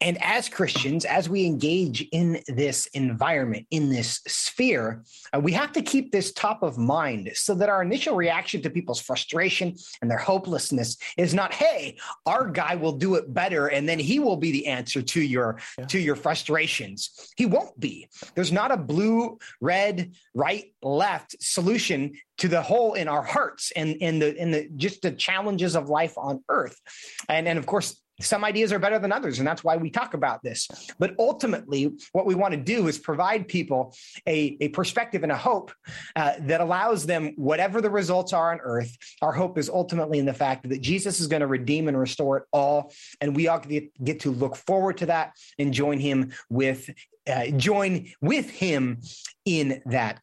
And 0.00 0.16
as 0.22 0.48
Christians, 0.48 1.04
as 1.04 1.28
we 1.28 1.44
engage 1.44 2.06
in 2.12 2.40
this 2.46 2.86
environment, 2.88 3.66
in 3.70 3.90
this 3.90 4.20
sphere, 4.26 5.04
uh, 5.34 5.40
we 5.40 5.52
have 5.52 5.72
to 5.72 5.82
keep 5.82 6.12
this 6.12 6.32
top 6.32 6.62
of 6.62 6.78
mind 6.78 7.30
so 7.34 7.54
that 7.56 7.68
our 7.68 7.82
initial 7.82 8.14
reaction 8.14 8.62
to 8.62 8.70
people's 8.70 9.00
frustration 9.00 9.74
and 10.00 10.10
their 10.10 10.18
hopelessness 10.18 10.98
is 11.16 11.34
not, 11.34 11.52
hey, 11.52 11.98
our 12.26 12.48
guy 12.48 12.76
will 12.76 12.92
do 12.92 13.16
it 13.16 13.34
better 13.34 13.68
and 13.68 13.88
then 13.88 13.98
he 13.98 14.20
will 14.20 14.36
be 14.36 14.52
the 14.52 14.66
answer 14.68 15.02
to 15.02 15.20
your 15.20 15.58
yeah. 15.78 15.86
to 15.86 15.98
your 15.98 16.16
frustrations. 16.16 17.32
He 17.36 17.46
won't 17.46 17.78
be. 17.80 18.08
There's 18.34 18.52
not 18.52 18.70
a 18.70 18.76
blue, 18.76 19.38
red, 19.60 20.12
right, 20.34 20.72
left 20.82 21.36
solution 21.42 22.12
to 22.38 22.48
the 22.48 22.62
hole 22.62 22.94
in 22.94 23.08
our 23.08 23.22
hearts 23.22 23.72
and 23.74 23.96
in 23.96 24.20
the 24.20 24.34
in 24.36 24.52
the 24.52 24.68
just 24.76 25.02
the 25.02 25.10
challenges 25.10 25.74
of 25.74 25.88
life 25.88 26.14
on 26.16 26.44
earth. 26.48 26.78
And 27.28 27.48
and 27.48 27.58
of 27.58 27.66
course 27.66 28.00
some 28.20 28.44
ideas 28.44 28.72
are 28.72 28.78
better 28.78 28.98
than 28.98 29.12
others, 29.12 29.38
and 29.38 29.46
that's 29.46 29.62
why 29.62 29.76
we 29.76 29.90
talk 29.90 30.14
about 30.14 30.42
this. 30.42 30.68
But 30.98 31.14
ultimately, 31.18 31.92
what 32.12 32.26
we 32.26 32.34
want 32.34 32.52
to 32.52 32.60
do 32.60 32.88
is 32.88 32.98
provide 32.98 33.48
people 33.48 33.94
a, 34.26 34.56
a 34.60 34.68
perspective 34.68 35.22
and 35.22 35.32
a 35.32 35.36
hope 35.36 35.72
uh, 36.16 36.34
that 36.40 36.60
allows 36.60 37.06
them, 37.06 37.34
whatever 37.36 37.80
the 37.80 37.90
results 37.90 38.32
are 38.32 38.52
on 38.52 38.60
earth, 38.62 38.96
our 39.22 39.32
hope 39.32 39.58
is 39.58 39.68
ultimately 39.68 40.18
in 40.18 40.26
the 40.26 40.34
fact 40.34 40.68
that 40.68 40.80
Jesus 40.80 41.20
is 41.20 41.26
going 41.28 41.40
to 41.40 41.46
redeem 41.46 41.88
and 41.88 41.98
restore 41.98 42.38
it 42.38 42.44
all. 42.52 42.92
And 43.20 43.36
we 43.36 43.48
all 43.48 43.60
get, 43.60 43.92
get 44.02 44.20
to 44.20 44.30
look 44.30 44.56
forward 44.56 44.98
to 44.98 45.06
that 45.06 45.32
and 45.58 45.72
join 45.72 45.98
him 45.98 46.32
with. 46.50 46.90
Uh, 47.28 47.48
join 47.48 48.10
with 48.22 48.48
him 48.48 49.02
in 49.44 49.82
that 49.84 50.18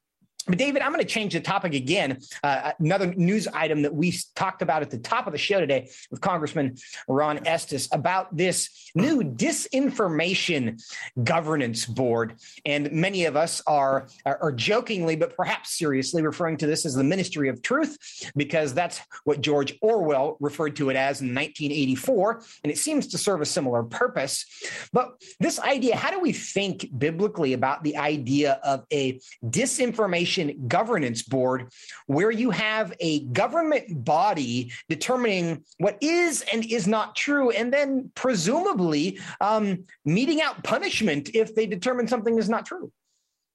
but 0.47 0.57
David, 0.57 0.81
I'm 0.81 0.91
going 0.91 1.03
to 1.03 1.09
change 1.09 1.33
the 1.33 1.39
topic 1.39 1.73
again. 1.73 2.19
Uh, 2.43 2.71
another 2.79 3.07
news 3.15 3.47
item 3.47 3.81
that 3.81 3.93
we 3.93 4.13
talked 4.35 4.61
about 4.61 4.81
at 4.81 4.91
the 4.91 4.97
top 4.99 5.25
of 5.25 5.33
the 5.33 5.39
show 5.39 5.59
today 5.59 5.89
with 6.11 6.21
Congressman 6.21 6.77
Ron 7.07 7.45
Estes 7.47 7.89
about 7.91 8.35
this 8.35 8.91
new 8.93 9.23
disinformation 9.23 10.81
governance 11.23 11.85
board, 11.85 12.35
and 12.65 12.91
many 12.91 13.25
of 13.25 13.35
us 13.35 13.61
are, 13.65 14.07
are, 14.25 14.37
are 14.41 14.51
jokingly, 14.51 15.15
but 15.15 15.35
perhaps 15.35 15.71
seriously, 15.77 16.21
referring 16.21 16.57
to 16.57 16.67
this 16.67 16.85
as 16.85 16.93
the 16.93 17.03
Ministry 17.03 17.49
of 17.49 17.61
Truth 17.61 18.31
because 18.35 18.73
that's 18.73 19.01
what 19.23 19.41
George 19.41 19.77
Orwell 19.81 20.37
referred 20.39 20.75
to 20.75 20.89
it 20.89 20.95
as 20.95 21.21
in 21.21 21.27
1984, 21.27 22.41
and 22.63 22.71
it 22.71 22.77
seems 22.77 23.07
to 23.07 23.17
serve 23.17 23.41
a 23.41 23.45
similar 23.45 23.83
purpose. 23.83 24.45
But 24.93 25.21
this 25.39 25.59
idea, 25.59 25.95
how 25.95 26.11
do 26.11 26.19
we 26.19 26.33
think 26.33 26.87
biblically 26.97 27.53
about 27.53 27.83
the 27.83 27.97
idea 27.97 28.59
of 28.63 28.85
a 28.91 29.19
disinformation 29.43 30.34
Governance 30.67 31.23
Board, 31.23 31.71
where 32.07 32.31
you 32.31 32.51
have 32.51 32.93
a 32.99 33.25
government 33.25 34.03
body 34.03 34.71
determining 34.89 35.63
what 35.77 35.97
is 36.01 36.43
and 36.51 36.65
is 36.71 36.87
not 36.87 37.15
true, 37.15 37.51
and 37.51 37.71
then 37.71 38.11
presumably 38.15 39.19
um, 39.41 39.85
meting 40.05 40.41
out 40.41 40.63
punishment 40.63 41.29
if 41.33 41.55
they 41.55 41.65
determine 41.65 42.07
something 42.07 42.37
is 42.37 42.49
not 42.49 42.65
true. 42.65 42.91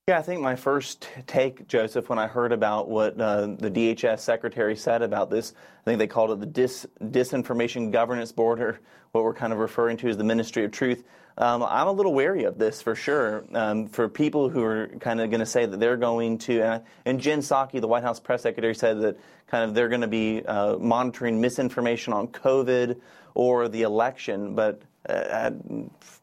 Yeah, 0.09 0.19
I 0.19 0.23
think 0.23 0.41
my 0.41 0.57
first 0.57 1.09
take, 1.29 1.69
Joseph, 1.69 2.09
when 2.09 2.19
I 2.19 2.27
heard 2.27 2.53
about 2.53 2.89
what 2.89 3.21
uh, 3.21 3.55
the 3.59 3.71
DHS 3.71 4.19
secretary 4.19 4.75
said 4.75 5.03
about 5.03 5.31
this, 5.31 5.55
I 5.83 5.85
think 5.85 6.01
they 6.01 6.09
called 6.09 6.33
it 6.33 6.41
the 6.41 6.47
Dis- 6.47 6.87
Disinformation 7.01 7.93
Governance 7.93 8.33
Board, 8.33 8.61
or 8.61 8.81
what 9.13 9.23
we're 9.23 9.35
kind 9.35 9.53
of 9.53 9.61
referring 9.61 9.97
to 9.99 10.09
as 10.09 10.17
the 10.17 10.25
Ministry 10.25 10.65
of 10.65 10.73
Truth. 10.73 11.05
Um, 11.39 11.63
I'm 11.63 11.87
a 11.87 11.93
little 11.93 12.13
wary 12.13 12.45
of 12.45 12.59
this 12.59 12.83
for 12.83 12.95
sure. 12.95 13.45
Um, 13.55 13.89
for 13.89 14.09
people 14.09 14.49
who 14.49 14.63
are 14.63 14.89
kind 15.01 15.21
of 15.21 15.31
going 15.31 15.41
to 15.41 15.47
say 15.47 15.65
that 15.65 15.81
they're 15.81 15.97
going 15.97 16.39
to, 16.39 16.63
and, 16.63 16.83
and, 17.05 17.21
Jen 17.21 17.41
Psaki, 17.41 17.81
the 17.81 17.89
White 17.89 18.03
House 18.03 18.21
press 18.21 18.43
secretary, 18.43 18.75
said 18.75 19.01
that 19.01 19.19
kind 19.47 19.65
of 19.65 19.75
they're 19.75 19.89
going 19.89 20.03
to 20.03 20.09
be 20.09 20.45
uh, 20.45 20.77
monitoring 20.77 21.41
misinformation 21.41 22.13
on 22.13 22.29
COVID 22.29 23.01
or 23.35 23.69
the 23.69 23.83
election. 23.83 24.55
But 24.55 24.83
uh, 25.09 25.53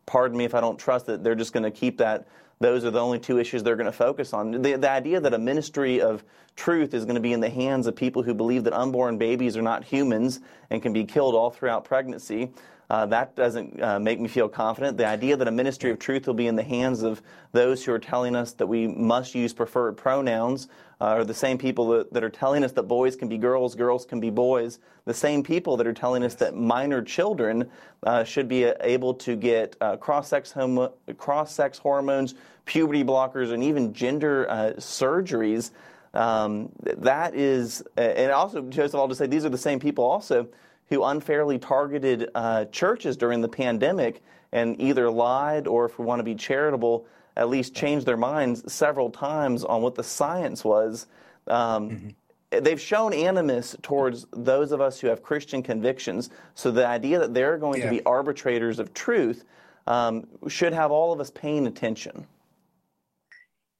pardon 0.05 0.37
me 0.37 0.45
if 0.45 0.53
I 0.53 0.61
don't 0.61 0.77
trust 0.77 1.07
that 1.07 1.23
they're 1.23 1.35
just 1.35 1.53
going 1.53 1.63
to 1.63 1.71
keep 1.71 1.97
that. 1.97 2.27
Those 2.59 2.85
are 2.85 2.91
the 2.91 2.99
only 2.99 3.19
two 3.19 3.39
issues 3.39 3.63
they're 3.63 3.75
going 3.75 3.85
to 3.85 3.91
focus 3.91 4.33
on. 4.33 4.51
The, 4.51 4.77
the 4.77 4.89
idea 4.89 5.19
that 5.19 5.33
a 5.33 5.37
ministry 5.37 6.01
of 6.01 6.23
truth 6.55 6.93
is 6.95 7.05
going 7.05 7.15
to 7.15 7.21
be 7.21 7.33
in 7.33 7.39
the 7.39 7.49
hands 7.49 7.85
of 7.85 7.95
people 7.95 8.23
who 8.23 8.33
believe 8.33 8.63
that 8.63 8.73
unborn 8.73 9.19
babies 9.19 9.55
are 9.55 9.61
not 9.61 9.83
humans 9.83 10.39
and 10.71 10.81
can 10.81 10.91
be 10.91 11.05
killed 11.05 11.35
all 11.35 11.51
throughout 11.51 11.85
pregnancy. 11.85 12.51
Uh, 12.89 13.05
that 13.05 13.35
doesn't 13.35 13.81
uh, 13.81 13.99
make 13.99 14.19
me 14.19 14.29
feel 14.29 14.47
confident. 14.47 14.97
The 14.97 15.05
idea 15.05 15.35
that 15.35 15.47
a 15.47 15.51
ministry 15.51 15.91
of 15.91 15.99
truth 15.99 16.25
will 16.25 16.33
be 16.33 16.47
in 16.47 16.55
the 16.55 16.63
hands 16.63 17.03
of 17.03 17.21
those 17.51 17.83
who 17.83 17.91
are 17.91 17.99
telling 17.99 18.35
us 18.35 18.53
that 18.53 18.67
we 18.67 18.87
must 18.87 19.35
use 19.35 19.53
preferred 19.53 19.97
pronouns 19.97 20.69
uh, 21.01 21.05
are 21.05 21.25
the 21.25 21.33
same 21.33 21.57
people 21.57 21.89
that, 21.89 22.13
that, 22.13 22.23
are 22.23 22.29
telling 22.29 22.63
us 22.63 22.71
that 22.71 22.83
boys 22.83 23.15
can 23.17 23.27
be 23.27 23.37
girls, 23.37 23.75
girls 23.75 24.05
can 24.05 24.21
be 24.21 24.29
boys, 24.29 24.79
the 25.05 25.13
same 25.13 25.43
people 25.43 25.75
that 25.77 25.85
are 25.85 25.93
telling 25.93 26.23
us 26.23 26.35
that 26.35 26.55
minor 26.55 27.01
children 27.01 27.69
uh, 28.03 28.23
should 28.23 28.47
be 28.47 28.65
uh, 28.65 28.73
able 28.79 29.13
to 29.13 29.35
get 29.35 29.75
uh, 29.81 29.97
cross-sex, 29.97 30.51
homo- 30.53 30.93
cross-sex 31.17 31.77
hormones, 31.77 32.35
puberty 32.65 33.03
blockers, 33.03 33.51
and 33.51 33.63
even 33.63 33.93
gender 33.93 34.45
surgeries. 34.77 35.71
Um, 36.13 36.69
that 36.79 37.35
is, 37.35 37.83
and 37.97 38.31
also, 38.31 38.61
Joseph, 38.63 38.95
I'll 38.95 39.07
just 39.07 39.19
say 39.19 39.27
these 39.27 39.45
are 39.45 39.49
the 39.49 39.57
same 39.57 39.79
people 39.79 40.03
also 40.03 40.47
who 40.89 41.03
unfairly 41.03 41.59
targeted 41.59 42.29
uh, 42.35 42.65
churches 42.65 43.17
during 43.17 43.41
the 43.41 43.47
pandemic 43.47 44.21
and 44.51 44.79
either 44.81 45.09
lied 45.09 45.67
or, 45.67 45.85
if 45.85 45.99
we 45.99 46.05
want 46.05 46.19
to 46.19 46.23
be 46.23 46.35
charitable, 46.35 47.05
at 47.35 47.49
least 47.49 47.75
changed 47.75 48.05
their 48.05 48.17
minds 48.17 48.71
several 48.71 49.09
times 49.09 49.63
on 49.63 49.81
what 49.81 49.95
the 49.95 50.03
science 50.03 50.63
was. 50.63 51.07
Um, 51.47 51.89
mm-hmm 51.89 52.09
they've 52.49 52.79
shown 52.79 53.13
animus 53.13 53.75
towards 53.81 54.25
those 54.31 54.71
of 54.71 54.81
us 54.81 54.99
who 54.99 55.07
have 55.07 55.21
Christian 55.21 55.61
convictions. 55.61 56.29
So 56.55 56.71
the 56.71 56.87
idea 56.87 57.19
that 57.19 57.33
they're 57.33 57.57
going 57.57 57.79
yeah. 57.79 57.85
to 57.85 57.91
be 57.91 58.05
arbitrators 58.05 58.79
of 58.79 58.93
truth 58.93 59.43
um, 59.85 60.27
should 60.47 60.73
have 60.73 60.91
all 60.91 61.11
of 61.11 61.19
us 61.19 61.29
paying 61.29 61.67
attention 61.67 62.25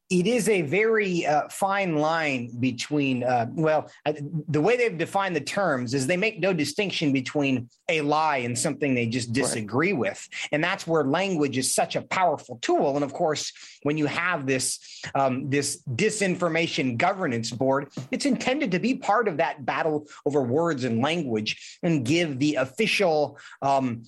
it 0.09 0.25
is 0.25 0.47
a 0.47 0.61
very 0.61 1.25
uh, 1.25 1.49
fine 1.49 1.97
line 1.97 2.49
between 2.59 3.23
uh, 3.23 3.47
well 3.51 3.91
uh, 4.05 4.13
the 4.47 4.61
way 4.61 4.77
they've 4.77 4.97
defined 4.97 5.35
the 5.35 5.41
terms 5.41 5.93
is 5.93 6.07
they 6.07 6.17
make 6.17 6.39
no 6.39 6.53
distinction 6.53 7.11
between 7.11 7.69
a 7.89 8.01
lie 8.01 8.37
and 8.37 8.57
something 8.57 8.93
they 8.93 9.05
just 9.05 9.33
disagree 9.33 9.91
right. 9.91 9.99
with 9.99 10.27
and 10.51 10.63
that's 10.63 10.87
where 10.87 11.03
language 11.03 11.57
is 11.57 11.73
such 11.73 11.95
a 11.95 12.01
powerful 12.01 12.57
tool 12.61 12.95
and 12.95 13.03
of 13.03 13.13
course 13.13 13.51
when 13.83 13.97
you 13.97 14.05
have 14.05 14.45
this 14.45 14.79
um, 15.15 15.49
this 15.49 15.83
disinformation 15.95 16.97
governance 16.97 17.51
board 17.51 17.89
it's 18.11 18.25
intended 18.25 18.71
to 18.71 18.79
be 18.79 18.95
part 18.95 19.27
of 19.27 19.37
that 19.37 19.65
battle 19.65 20.07
over 20.25 20.41
words 20.41 20.85
and 20.85 21.01
language 21.01 21.79
and 21.83 22.05
give 22.05 22.39
the 22.39 22.55
official 22.55 23.37
um, 23.61 24.03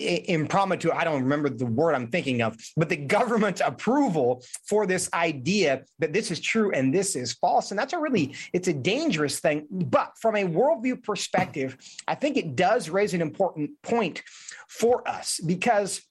impromptu 0.00 0.90
i 0.92 1.04
don't 1.04 1.22
remember 1.22 1.48
the 1.48 1.66
word 1.66 1.94
i'm 1.94 2.08
thinking 2.08 2.40
of 2.42 2.56
but 2.76 2.88
the 2.88 2.96
government 2.96 3.60
approval 3.64 4.42
for 4.66 4.86
this 4.86 5.10
idea 5.12 5.84
that 5.98 6.12
this 6.12 6.30
is 6.30 6.40
true 6.40 6.70
and 6.72 6.94
this 6.94 7.16
is 7.16 7.34
false. 7.34 7.70
And 7.70 7.78
that's 7.78 7.92
a 7.92 7.98
really 7.98 8.34
it's 8.52 8.68
a 8.68 8.72
dangerous 8.72 9.40
thing. 9.40 9.66
But 9.70 10.12
from 10.20 10.36
a 10.36 10.44
worldview 10.44 11.02
perspective 11.02 11.76
i 12.06 12.14
think 12.14 12.36
it 12.36 12.56
does 12.56 12.88
raise 12.88 13.14
an 13.14 13.20
important 13.20 13.70
point 13.82 14.22
for 14.68 15.06
us 15.08 15.40
because 15.44 16.02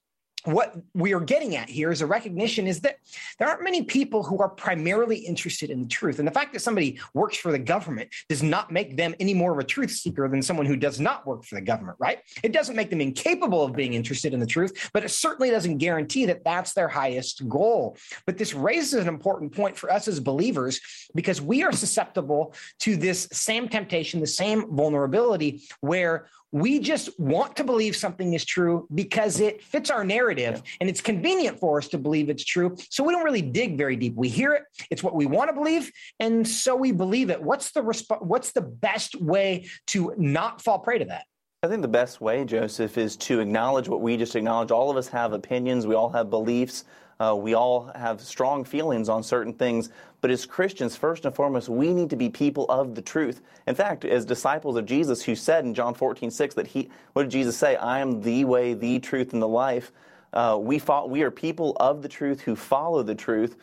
what 0.46 0.76
we 0.94 1.14
are 1.14 1.20
getting 1.20 1.56
at 1.58 1.70
here 1.70 1.92
is 1.92 2.02
a 2.02 2.06
recognition 2.06 2.66
is 2.66 2.80
that 2.82 3.00
there 3.38 3.48
aren't 3.48 3.64
many 3.64 3.84
people 3.84 4.24
who 4.24 4.40
are 4.40 4.48
primarily 4.48 5.18
interested 5.18 5.70
in 5.70 5.82
the 5.82 5.88
truth. 5.88 6.20
And 6.20 6.28
the 6.28 6.32
fact 6.32 6.54
that 6.54 6.62
somebody 6.62 7.00
works 7.14 7.38
for 7.38 7.52
the 7.52 7.60
government 7.60 8.10
does 8.30 8.42
not 8.42 8.72
make 8.72 8.96
them 8.96 9.14
any 9.20 9.34
more 9.34 9.52
of 9.52 9.60
a 9.60 9.64
truth 9.64 9.92
seeker 9.92 10.30
than 10.30 10.42
someone 10.42 10.66
who 10.66 10.78
does 10.78 11.00
not 11.00 11.28
work 11.28 11.44
for 11.44 11.56
the 11.56 11.62
government, 11.62 11.98
right? 12.00 12.20
It 12.42 12.54
doesn't 12.54 12.76
make 12.76 12.90
them 12.90 13.02
incapable 13.02 13.64
of 13.64 13.76
being 13.76 13.94
interested 13.94 14.34
in 14.34 14.40
the 14.40 14.46
truth, 14.46 14.90
but 14.94 15.04
it 15.04 15.10
certainly 15.10 15.50
doesn't 15.50 15.78
guarantee 15.78 16.26
that 16.28 16.46
that's 16.46 16.74
their 16.74 16.88
highest 16.88 17.48
goal. 17.50 17.98
But 18.26 18.38
this 18.38 18.54
raises 18.54 18.94
an 18.94 19.10
important 19.10 19.54
point 19.54 19.78
for 19.78 19.92
us 19.92 20.08
as 20.08 20.22
believers 20.22 20.80
because 21.14 21.42
we 21.42 21.64
are 21.64 21.74
susceptible 21.74 22.54
to 22.80 22.96
this 22.96 23.28
same 23.34 23.68
temptation, 23.68 24.22
the 24.22 24.28
same 24.28 24.74
vulnerability 24.74 25.64
where 25.82 26.28
we 26.52 26.80
just 26.80 27.20
want 27.20 27.56
to 27.58 27.64
believe 27.64 27.96
something 27.96 28.34
is 28.34 28.44
true 28.44 28.88
because 28.94 29.40
it 29.40 29.62
fits 29.62 29.92
our 29.92 30.04
narrative 30.04 30.29
yeah. 30.38 30.60
and 30.80 30.90
it's 30.90 31.02
convenient 31.02 31.60
for 31.60 31.78
us 31.78 31.88
to 31.90 31.98
believe 31.98 32.30
it's 32.30 32.46
true. 32.46 32.76
So 32.90 33.04
we 33.04 33.14
don't 33.14 33.24
really 33.24 33.42
dig 33.42 33.78
very 33.78 33.96
deep. 33.96 34.16
We 34.16 34.30
hear 34.30 34.54
it, 34.54 34.64
it's 34.90 35.04
what 35.04 35.16
we 35.16 35.26
want 35.26 35.50
to 35.50 35.54
believe, 35.54 35.92
and 36.20 36.48
so 36.48 36.76
we 36.76 36.92
believe 36.92 37.30
it. 37.30 37.42
What's 37.42 37.72
the 37.72 37.82
resp- 37.82 38.22
what's 38.22 38.52
the 38.52 38.62
best 38.62 39.20
way 39.20 39.68
to 39.88 40.14
not 40.18 40.62
fall 40.62 40.80
prey 40.80 41.00
to 41.00 41.06
that? 41.06 41.26
I 41.62 41.68
think 41.68 41.82
the 41.82 41.90
best 41.90 42.22
way, 42.22 42.46
Joseph, 42.46 42.98
is 42.98 43.18
to 43.18 43.42
acknowledge 43.42 43.90
what 43.90 44.02
we 44.02 44.16
just 44.16 44.36
acknowledged. 44.36 44.72
All 44.72 44.90
of 44.90 44.96
us 44.96 45.10
have 45.10 45.34
opinions, 45.34 45.86
we 45.86 45.96
all 45.96 46.10
have 46.10 46.30
beliefs. 46.30 46.86
Uh, 47.20 47.36
we 47.36 47.54
all 47.54 47.92
have 47.96 48.22
strong 48.22 48.64
feelings 48.64 49.10
on 49.10 49.22
certain 49.22 49.54
things, 49.54 49.90
but 50.22 50.32
as 50.32 50.46
Christians, 50.46 50.96
first 50.96 51.26
and 51.26 51.36
foremost, 51.36 51.68
we 51.68 51.94
need 51.94 52.10
to 52.12 52.16
be 52.16 52.30
people 52.30 52.66
of 52.70 52.96
the 52.96 53.02
truth. 53.02 53.42
In 53.68 53.76
fact, 53.76 54.06
as 54.06 54.24
disciples 54.24 54.78
of 54.78 54.86
Jesus, 54.86 55.22
who 55.22 55.36
said 55.36 55.66
in 55.66 55.74
John 55.74 55.94
14, 55.94 56.32
6 56.32 56.56
that 56.56 56.68
he, 56.68 56.90
what 57.12 57.24
did 57.24 57.32
Jesus 57.32 57.58
say? 57.58 57.76
I 57.76 58.00
am 58.00 58.22
the 58.22 58.46
way, 58.46 58.74
the 58.74 59.00
truth, 59.00 59.34
and 59.34 59.42
the 59.42 59.48
life. 59.50 59.92
Uh, 60.34 60.58
we, 60.60 60.82
we 61.08 61.22
are 61.24 61.32
people 61.32 61.76
of 61.80 62.02
the 62.02 62.10
truth 62.10 62.42
who 62.42 62.56
follow 62.56 63.04
the 63.04 63.16
truth. 63.16 63.56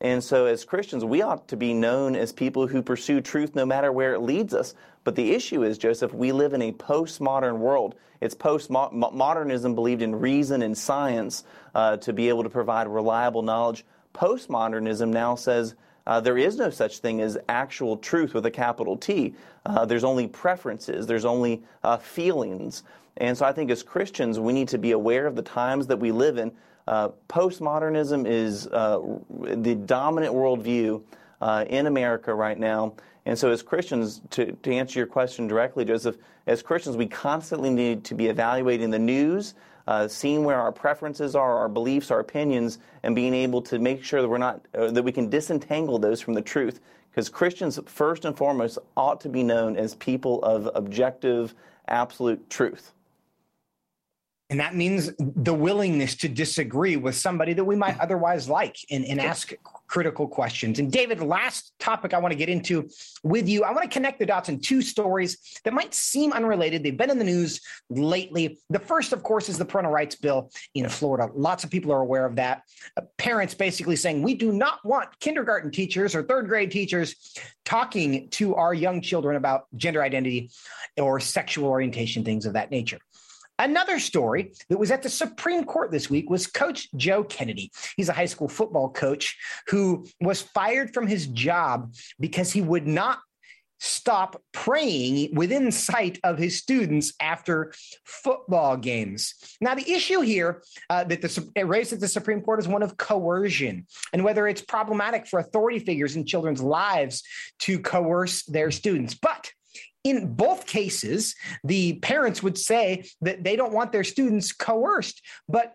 And 0.00 0.24
so, 0.24 0.46
as 0.46 0.64
Christians, 0.64 1.04
we 1.04 1.20
ought 1.20 1.48
to 1.48 1.56
be 1.56 1.74
known 1.74 2.16
as 2.16 2.32
people 2.32 2.66
who 2.66 2.82
pursue 2.82 3.20
truth 3.20 3.54
no 3.54 3.66
matter 3.66 3.92
where 3.92 4.14
it 4.14 4.20
leads 4.20 4.54
us. 4.54 4.74
But 5.04 5.14
the 5.14 5.32
issue 5.32 5.62
is, 5.62 5.78
Joseph, 5.78 6.12
we 6.12 6.32
live 6.32 6.54
in 6.54 6.62
a 6.62 6.72
postmodern 6.72 7.58
world. 7.58 7.94
It's 8.20 8.34
postmodernism 8.34 9.74
believed 9.74 10.02
in 10.02 10.14
reason 10.14 10.62
and 10.62 10.76
science 10.76 11.44
uh, 11.74 11.98
to 11.98 12.12
be 12.12 12.28
able 12.28 12.42
to 12.42 12.50
provide 12.50 12.86
reliable 12.88 13.42
knowledge. 13.42 13.84
Postmodernism 14.14 15.08
now 15.08 15.34
says 15.36 15.74
uh, 16.06 16.20
there 16.20 16.38
is 16.38 16.56
no 16.56 16.70
such 16.70 16.98
thing 16.98 17.20
as 17.20 17.38
actual 17.48 17.96
truth 17.96 18.34
with 18.34 18.44
a 18.46 18.50
capital 18.50 18.96
T. 18.96 19.34
Uh, 19.64 19.84
there's 19.84 20.04
only 20.04 20.26
preferences, 20.26 21.06
there's 21.06 21.24
only 21.24 21.62
uh, 21.82 21.98
feelings. 21.98 22.82
And 23.20 23.36
so 23.36 23.44
I 23.44 23.52
think 23.52 23.70
as 23.70 23.82
Christians, 23.82 24.40
we 24.40 24.52
need 24.54 24.68
to 24.68 24.78
be 24.78 24.92
aware 24.92 25.26
of 25.26 25.36
the 25.36 25.42
times 25.42 25.86
that 25.88 25.98
we 25.98 26.10
live 26.10 26.38
in. 26.38 26.50
Uh, 26.88 27.10
postmodernism 27.28 28.26
is 28.26 28.66
uh, 28.66 28.98
the 29.38 29.74
dominant 29.74 30.34
worldview 30.34 31.02
uh, 31.40 31.64
in 31.68 31.86
America 31.86 32.34
right 32.34 32.58
now. 32.58 32.94
And 33.26 33.38
so, 33.38 33.50
as 33.50 33.62
Christians, 33.62 34.22
to, 34.30 34.52
to 34.52 34.72
answer 34.72 34.98
your 34.98 35.06
question 35.06 35.46
directly, 35.46 35.84
Joseph, 35.84 36.16
as 36.46 36.62
Christians, 36.62 36.96
we 36.96 37.06
constantly 37.06 37.68
need 37.68 38.02
to 38.04 38.14
be 38.14 38.28
evaluating 38.28 38.90
the 38.90 38.98
news, 38.98 39.54
uh, 39.86 40.08
seeing 40.08 40.42
where 40.42 40.58
our 40.58 40.72
preferences 40.72 41.36
are, 41.36 41.58
our 41.58 41.68
beliefs, 41.68 42.10
our 42.10 42.20
opinions, 42.20 42.78
and 43.02 43.14
being 43.14 43.34
able 43.34 43.60
to 43.62 43.78
make 43.78 44.02
sure 44.02 44.22
that 44.22 44.28
we're 44.28 44.38
not 44.38 44.66
uh, 44.74 44.90
that 44.90 45.02
we 45.02 45.12
can 45.12 45.28
disentangle 45.28 45.98
those 45.98 46.22
from 46.22 46.32
the 46.32 46.42
truth. 46.42 46.80
Because 47.10 47.28
Christians, 47.28 47.78
first 47.84 48.24
and 48.24 48.34
foremost, 48.34 48.78
ought 48.96 49.20
to 49.20 49.28
be 49.28 49.42
known 49.42 49.76
as 49.76 49.94
people 49.96 50.42
of 50.42 50.70
objective, 50.74 51.54
absolute 51.86 52.48
truth. 52.48 52.94
And 54.50 54.58
that 54.58 54.74
means 54.74 55.12
the 55.18 55.54
willingness 55.54 56.16
to 56.16 56.28
disagree 56.28 56.96
with 56.96 57.14
somebody 57.14 57.52
that 57.52 57.64
we 57.64 57.76
might 57.76 57.98
otherwise 58.00 58.48
like 58.48 58.76
and, 58.90 59.04
and 59.04 59.20
ask 59.20 59.52
critical 59.86 60.26
questions. 60.26 60.80
And 60.80 60.90
David, 60.90 61.20
last 61.20 61.72
topic 61.78 62.14
I 62.14 62.18
want 62.18 62.32
to 62.32 62.36
get 62.36 62.48
into 62.48 62.88
with 63.22 63.48
you, 63.48 63.62
I 63.62 63.70
want 63.70 63.82
to 63.82 63.88
connect 63.88 64.18
the 64.18 64.26
dots 64.26 64.48
in 64.48 64.60
two 64.60 64.82
stories 64.82 65.60
that 65.64 65.72
might 65.72 65.94
seem 65.94 66.32
unrelated. 66.32 66.82
They've 66.82 66.96
been 66.96 67.10
in 67.10 67.18
the 67.18 67.24
news 67.24 67.60
lately. 67.90 68.58
The 68.70 68.80
first, 68.80 69.12
of 69.12 69.22
course, 69.22 69.48
is 69.48 69.56
the 69.56 69.64
parental 69.64 69.92
rights 69.92 70.16
bill 70.16 70.50
in 70.74 70.88
Florida. 70.88 71.32
Lots 71.32 71.62
of 71.62 71.70
people 71.70 71.92
are 71.92 72.00
aware 72.00 72.26
of 72.26 72.34
that. 72.36 72.62
Uh, 72.96 73.02
parents 73.18 73.54
basically 73.54 73.96
saying 73.96 74.22
we 74.22 74.34
do 74.34 74.50
not 74.50 74.84
want 74.84 75.08
kindergarten 75.20 75.70
teachers 75.70 76.16
or 76.16 76.24
third 76.24 76.48
grade 76.48 76.72
teachers 76.72 77.36
talking 77.64 78.28
to 78.30 78.56
our 78.56 78.74
young 78.74 79.00
children 79.00 79.36
about 79.36 79.66
gender 79.76 80.02
identity 80.02 80.50
or 80.96 81.20
sexual 81.20 81.68
orientation, 81.68 82.24
things 82.24 82.46
of 82.46 82.54
that 82.54 82.72
nature. 82.72 82.98
Another 83.60 83.98
story 83.98 84.54
that 84.70 84.78
was 84.78 84.90
at 84.90 85.02
the 85.02 85.10
Supreme 85.10 85.64
Court 85.64 85.90
this 85.90 86.08
week 86.08 86.30
was 86.30 86.46
Coach 86.46 86.88
Joe 86.96 87.22
Kennedy. 87.22 87.70
He's 87.94 88.08
a 88.08 88.14
high 88.14 88.24
school 88.24 88.48
football 88.48 88.88
coach 88.88 89.36
who 89.68 90.06
was 90.18 90.40
fired 90.40 90.94
from 90.94 91.06
his 91.06 91.26
job 91.26 91.94
because 92.18 92.50
he 92.50 92.62
would 92.62 92.86
not 92.86 93.18
stop 93.78 94.40
praying 94.52 95.34
within 95.34 95.70
sight 95.70 96.18
of 96.24 96.38
his 96.38 96.56
students 96.56 97.12
after 97.20 97.72
football 98.04 98.78
games. 98.78 99.34
Now, 99.60 99.74
the 99.74 99.90
issue 99.90 100.20
here 100.20 100.62
uh, 100.88 101.04
that 101.04 101.20
the 101.20 101.64
raised 101.64 101.92
at 101.92 102.00
the 102.00 102.08
Supreme 102.08 102.40
Court 102.40 102.60
is 102.60 102.68
one 102.68 102.82
of 102.82 102.96
coercion 102.96 103.86
and 104.14 104.24
whether 104.24 104.48
it's 104.48 104.62
problematic 104.62 105.26
for 105.26 105.38
authority 105.38 105.80
figures 105.80 106.16
in 106.16 106.24
children's 106.24 106.62
lives 106.62 107.22
to 107.60 107.78
coerce 107.78 108.42
their 108.44 108.70
students. 108.70 109.14
But 109.14 109.52
in 110.04 110.34
both 110.34 110.66
cases, 110.66 111.34
the 111.64 111.94
parents 111.94 112.42
would 112.42 112.56
say 112.56 113.04
that 113.20 113.44
they 113.44 113.56
don't 113.56 113.72
want 113.72 113.92
their 113.92 114.04
students 114.04 114.52
coerced. 114.52 115.22
But 115.48 115.74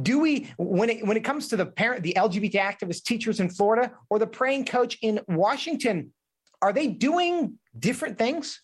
do 0.00 0.20
we 0.20 0.50
when 0.56 0.88
it 0.88 1.06
when 1.06 1.16
it 1.16 1.24
comes 1.24 1.48
to 1.48 1.56
the 1.56 1.66
parent 1.66 2.02
the 2.02 2.14
lgbt 2.16 2.54
activist 2.54 3.04
teachers 3.04 3.40
in 3.40 3.50
florida 3.50 3.92
or 4.08 4.18
the 4.18 4.26
praying 4.26 4.64
coach 4.64 4.96
in 5.02 5.20
washington 5.28 6.10
are 6.62 6.72
they 6.72 6.86
doing 6.86 7.58
different 7.78 8.16
things 8.16 8.62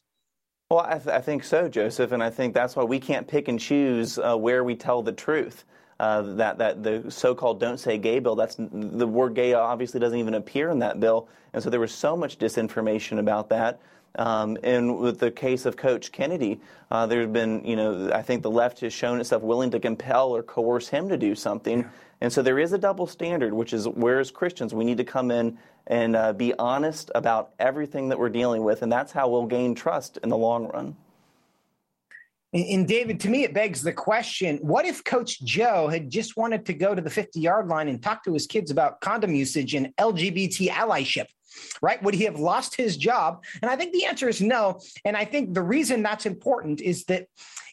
well 0.70 0.80
i, 0.80 0.94
th- 0.94 1.08
I 1.08 1.20
think 1.20 1.44
so 1.44 1.68
joseph 1.68 2.12
and 2.12 2.22
i 2.22 2.30
think 2.30 2.54
that's 2.54 2.76
why 2.76 2.84
we 2.84 2.98
can't 2.98 3.28
pick 3.28 3.48
and 3.48 3.60
choose 3.60 4.18
uh, 4.18 4.36
where 4.38 4.64
we 4.64 4.74
tell 4.74 5.02
the 5.02 5.12
truth 5.12 5.66
uh, 6.00 6.22
that 6.22 6.58
that 6.58 6.82
the 6.84 7.10
so-called 7.10 7.58
"Don't 7.58 7.78
Say 7.78 7.98
Gay" 7.98 8.20
bill. 8.20 8.36
That's 8.36 8.54
the 8.56 9.06
word 9.06 9.34
"gay" 9.34 9.54
obviously 9.54 9.98
doesn't 9.98 10.18
even 10.18 10.34
appear 10.34 10.70
in 10.70 10.78
that 10.78 11.00
bill, 11.00 11.28
and 11.52 11.60
so 11.60 11.70
there 11.70 11.80
was 11.80 11.92
so 11.92 12.16
much 12.16 12.38
disinformation 12.38 13.18
about 13.18 13.48
that. 13.48 13.80
Um, 14.16 14.58
and 14.62 14.98
with 14.98 15.18
the 15.18 15.30
case 15.30 15.66
of 15.66 15.76
Coach 15.76 16.10
Kennedy, 16.12 16.60
uh, 16.90 17.06
there's 17.06 17.28
been, 17.28 17.64
you 17.64 17.76
know, 17.76 18.10
I 18.12 18.22
think 18.22 18.42
the 18.42 18.50
left 18.50 18.80
has 18.80 18.92
shown 18.92 19.20
itself 19.20 19.42
willing 19.42 19.70
to 19.70 19.80
compel 19.80 20.34
or 20.34 20.42
coerce 20.42 20.88
him 20.88 21.08
to 21.08 21.16
do 21.16 21.34
something. 21.34 21.80
Yeah. 21.80 21.88
And 22.20 22.32
so 22.32 22.42
there 22.42 22.58
is 22.58 22.72
a 22.72 22.78
double 22.78 23.06
standard, 23.06 23.52
which 23.52 23.72
is 23.72 23.86
where 23.86 24.18
as 24.18 24.30
Christians 24.30 24.74
we 24.74 24.84
need 24.84 24.96
to 24.96 25.04
come 25.04 25.30
in 25.30 25.58
and 25.86 26.16
uh, 26.16 26.32
be 26.32 26.52
honest 26.58 27.10
about 27.14 27.50
everything 27.58 28.08
that 28.08 28.18
we're 28.18 28.28
dealing 28.28 28.64
with, 28.64 28.82
and 28.82 28.90
that's 28.90 29.12
how 29.12 29.28
we'll 29.28 29.46
gain 29.46 29.74
trust 29.74 30.18
in 30.22 30.28
the 30.28 30.36
long 30.36 30.66
run. 30.68 30.96
And 32.54 32.88
David, 32.88 33.20
to 33.20 33.28
me, 33.28 33.44
it 33.44 33.52
begs 33.52 33.82
the 33.82 33.92
question 33.92 34.56
what 34.58 34.86
if 34.86 35.04
Coach 35.04 35.42
Joe 35.42 35.88
had 35.88 36.08
just 36.08 36.36
wanted 36.36 36.64
to 36.66 36.72
go 36.72 36.94
to 36.94 37.02
the 37.02 37.10
50 37.10 37.40
yard 37.40 37.68
line 37.68 37.88
and 37.88 38.02
talk 38.02 38.24
to 38.24 38.32
his 38.32 38.46
kids 38.46 38.70
about 38.70 39.00
condom 39.00 39.34
usage 39.34 39.74
and 39.74 39.94
LGBT 39.96 40.68
allyship? 40.68 41.26
Right? 41.82 42.02
Would 42.02 42.14
he 42.14 42.24
have 42.24 42.38
lost 42.38 42.76
his 42.76 42.96
job? 42.96 43.44
And 43.62 43.70
I 43.70 43.76
think 43.76 43.92
the 43.92 44.04
answer 44.04 44.28
is 44.28 44.40
no. 44.40 44.80
And 45.04 45.16
I 45.16 45.24
think 45.24 45.54
the 45.54 45.62
reason 45.62 46.02
that's 46.02 46.26
important 46.26 46.80
is 46.80 47.04
that 47.04 47.26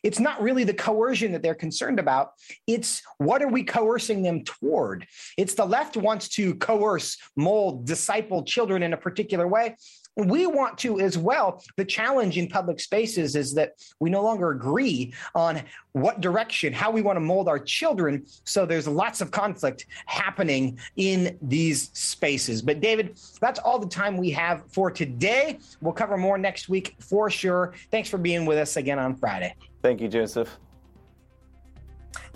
it's 0.04 0.20
not 0.20 0.42
really 0.42 0.64
the 0.64 0.74
coercion 0.74 1.32
that 1.32 1.42
they're 1.42 1.56
concerned 1.56 2.00
about. 2.00 2.34
It's 2.68 3.02
what 3.18 3.42
are 3.42 3.48
we 3.48 3.64
coercing 3.64 4.22
them 4.22 4.44
toward? 4.44 5.08
It's 5.36 5.56
the 5.56 5.66
left 5.66 5.98
wants 5.98 6.30
to 6.30 6.54
coerce, 6.56 7.18
mold, 7.36 7.86
disciple 7.86 8.44
children 8.44 8.84
in 8.84 8.94
a 8.94 8.98
particular 8.98 9.48
way 9.48 9.78
we 10.16 10.48
want 10.48 10.78
to 10.80 11.00
as 11.00 11.18
well. 11.18 11.64
The 11.76 11.86
challenge 11.86 12.38
in 12.38 12.48
public 12.48 12.80
spaces 12.80 13.36
is 13.36 13.54
that 13.56 13.74
we 14.00 14.10
no 14.10 14.24
longer 14.24 14.52
agree 14.52 15.14
on 15.34 15.62
what 15.92 16.22
direction, 16.22 16.74
how 16.74 16.92
we 16.92 17.02
want 17.02 17.18
to 17.18 17.22
mold 17.22 17.48
our 17.48 17.60
children. 17.60 18.26
So 18.44 18.66
there's 18.66 18.88
lots 18.88 19.22
of 19.22 19.32
conflict 19.32 19.86
happening 20.06 20.78
in 20.96 21.38
these 21.42 21.90
spaces. 21.94 22.62
But 22.62 22.82
David, 22.82 23.20
that's 23.40 23.60
all 23.60 23.80
the 23.80 23.88
time 23.88 24.18
we 24.18 24.32
have 24.32 24.64
for 24.70 24.90
today. 24.92 25.60
We'll 25.82 25.94
cover 25.94 26.18
more 26.18 26.38
next 26.38 26.70
week 26.70 26.96
for 27.00 27.30
sure. 27.30 27.74
Thanks 27.92 28.10
for 28.10 28.18
being 28.18 28.46
with 28.46 28.58
us 28.58 28.78
again 28.78 29.00
on 29.00 29.16
Friday. 29.16 29.56
Thank 29.82 30.02
you, 30.02 30.08
Joseph. 30.08 30.58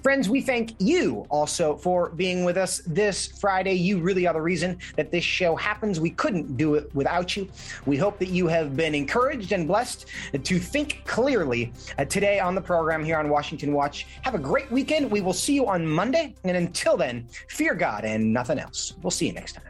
Friends, 0.04 0.30
we 0.30 0.42
thank 0.42 0.76
you 0.80 1.26
also 1.30 1.76
for 1.76 2.10
being 2.12 2.46
with 2.46 2.56
us 2.58 2.82
this 2.88 3.28
Friday. 3.28 3.74
You 3.74 4.00
really 4.00 4.26
are 4.28 4.34
the 4.34 4.42
reason 4.42 4.78
that 4.96 5.12
this 5.12 5.24
show 5.24 5.56
happens. 5.58 6.00
We 6.00 6.12
couldn't 6.12 6.56
do 6.56 6.76
it 6.76 6.94
without 6.96 7.36
you. 7.36 7.50
We 7.86 7.98
hope 7.98 8.18
that 8.20 8.30
you 8.30 8.48
have 8.48 8.78
been 8.78 8.96
encouraged 8.96 9.52
and 9.52 9.68
blessed 9.68 10.06
to 10.42 10.60
think 10.60 11.02
clearly 11.06 11.74
uh, 11.98 12.06
today 12.06 12.40
on 12.40 12.56
the 12.56 12.62
program 12.62 13.04
here 13.04 13.18
on 13.18 13.30
Washington 13.30 13.74
Watch. 13.74 14.08
Have 14.22 14.36
a 14.36 14.40
great 14.40 14.72
weekend. 14.72 15.12
We 15.12 15.20
will 15.20 15.34
see 15.34 15.54
you 15.54 15.68
on 15.68 15.86
Monday. 15.86 16.34
And 16.46 16.56
until 16.56 16.96
then, 16.96 17.28
fear 17.50 17.76
God 17.76 18.06
and 18.06 18.32
nothing 18.32 18.58
else. 18.58 18.94
We'll 19.02 19.12
see 19.12 19.28
you 19.28 19.34
next 19.34 19.54
time. 19.54 19.64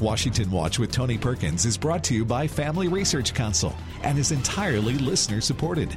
Washington 0.00 0.50
Watch 0.50 0.78
with 0.78 0.92
Tony 0.92 1.18
Perkins 1.18 1.64
is 1.64 1.76
brought 1.76 2.04
to 2.04 2.14
you 2.14 2.24
by 2.24 2.46
Family 2.46 2.88
Research 2.88 3.34
Council 3.34 3.74
and 4.02 4.18
is 4.18 4.32
entirely 4.32 4.94
listener 4.98 5.40
supported. 5.40 5.96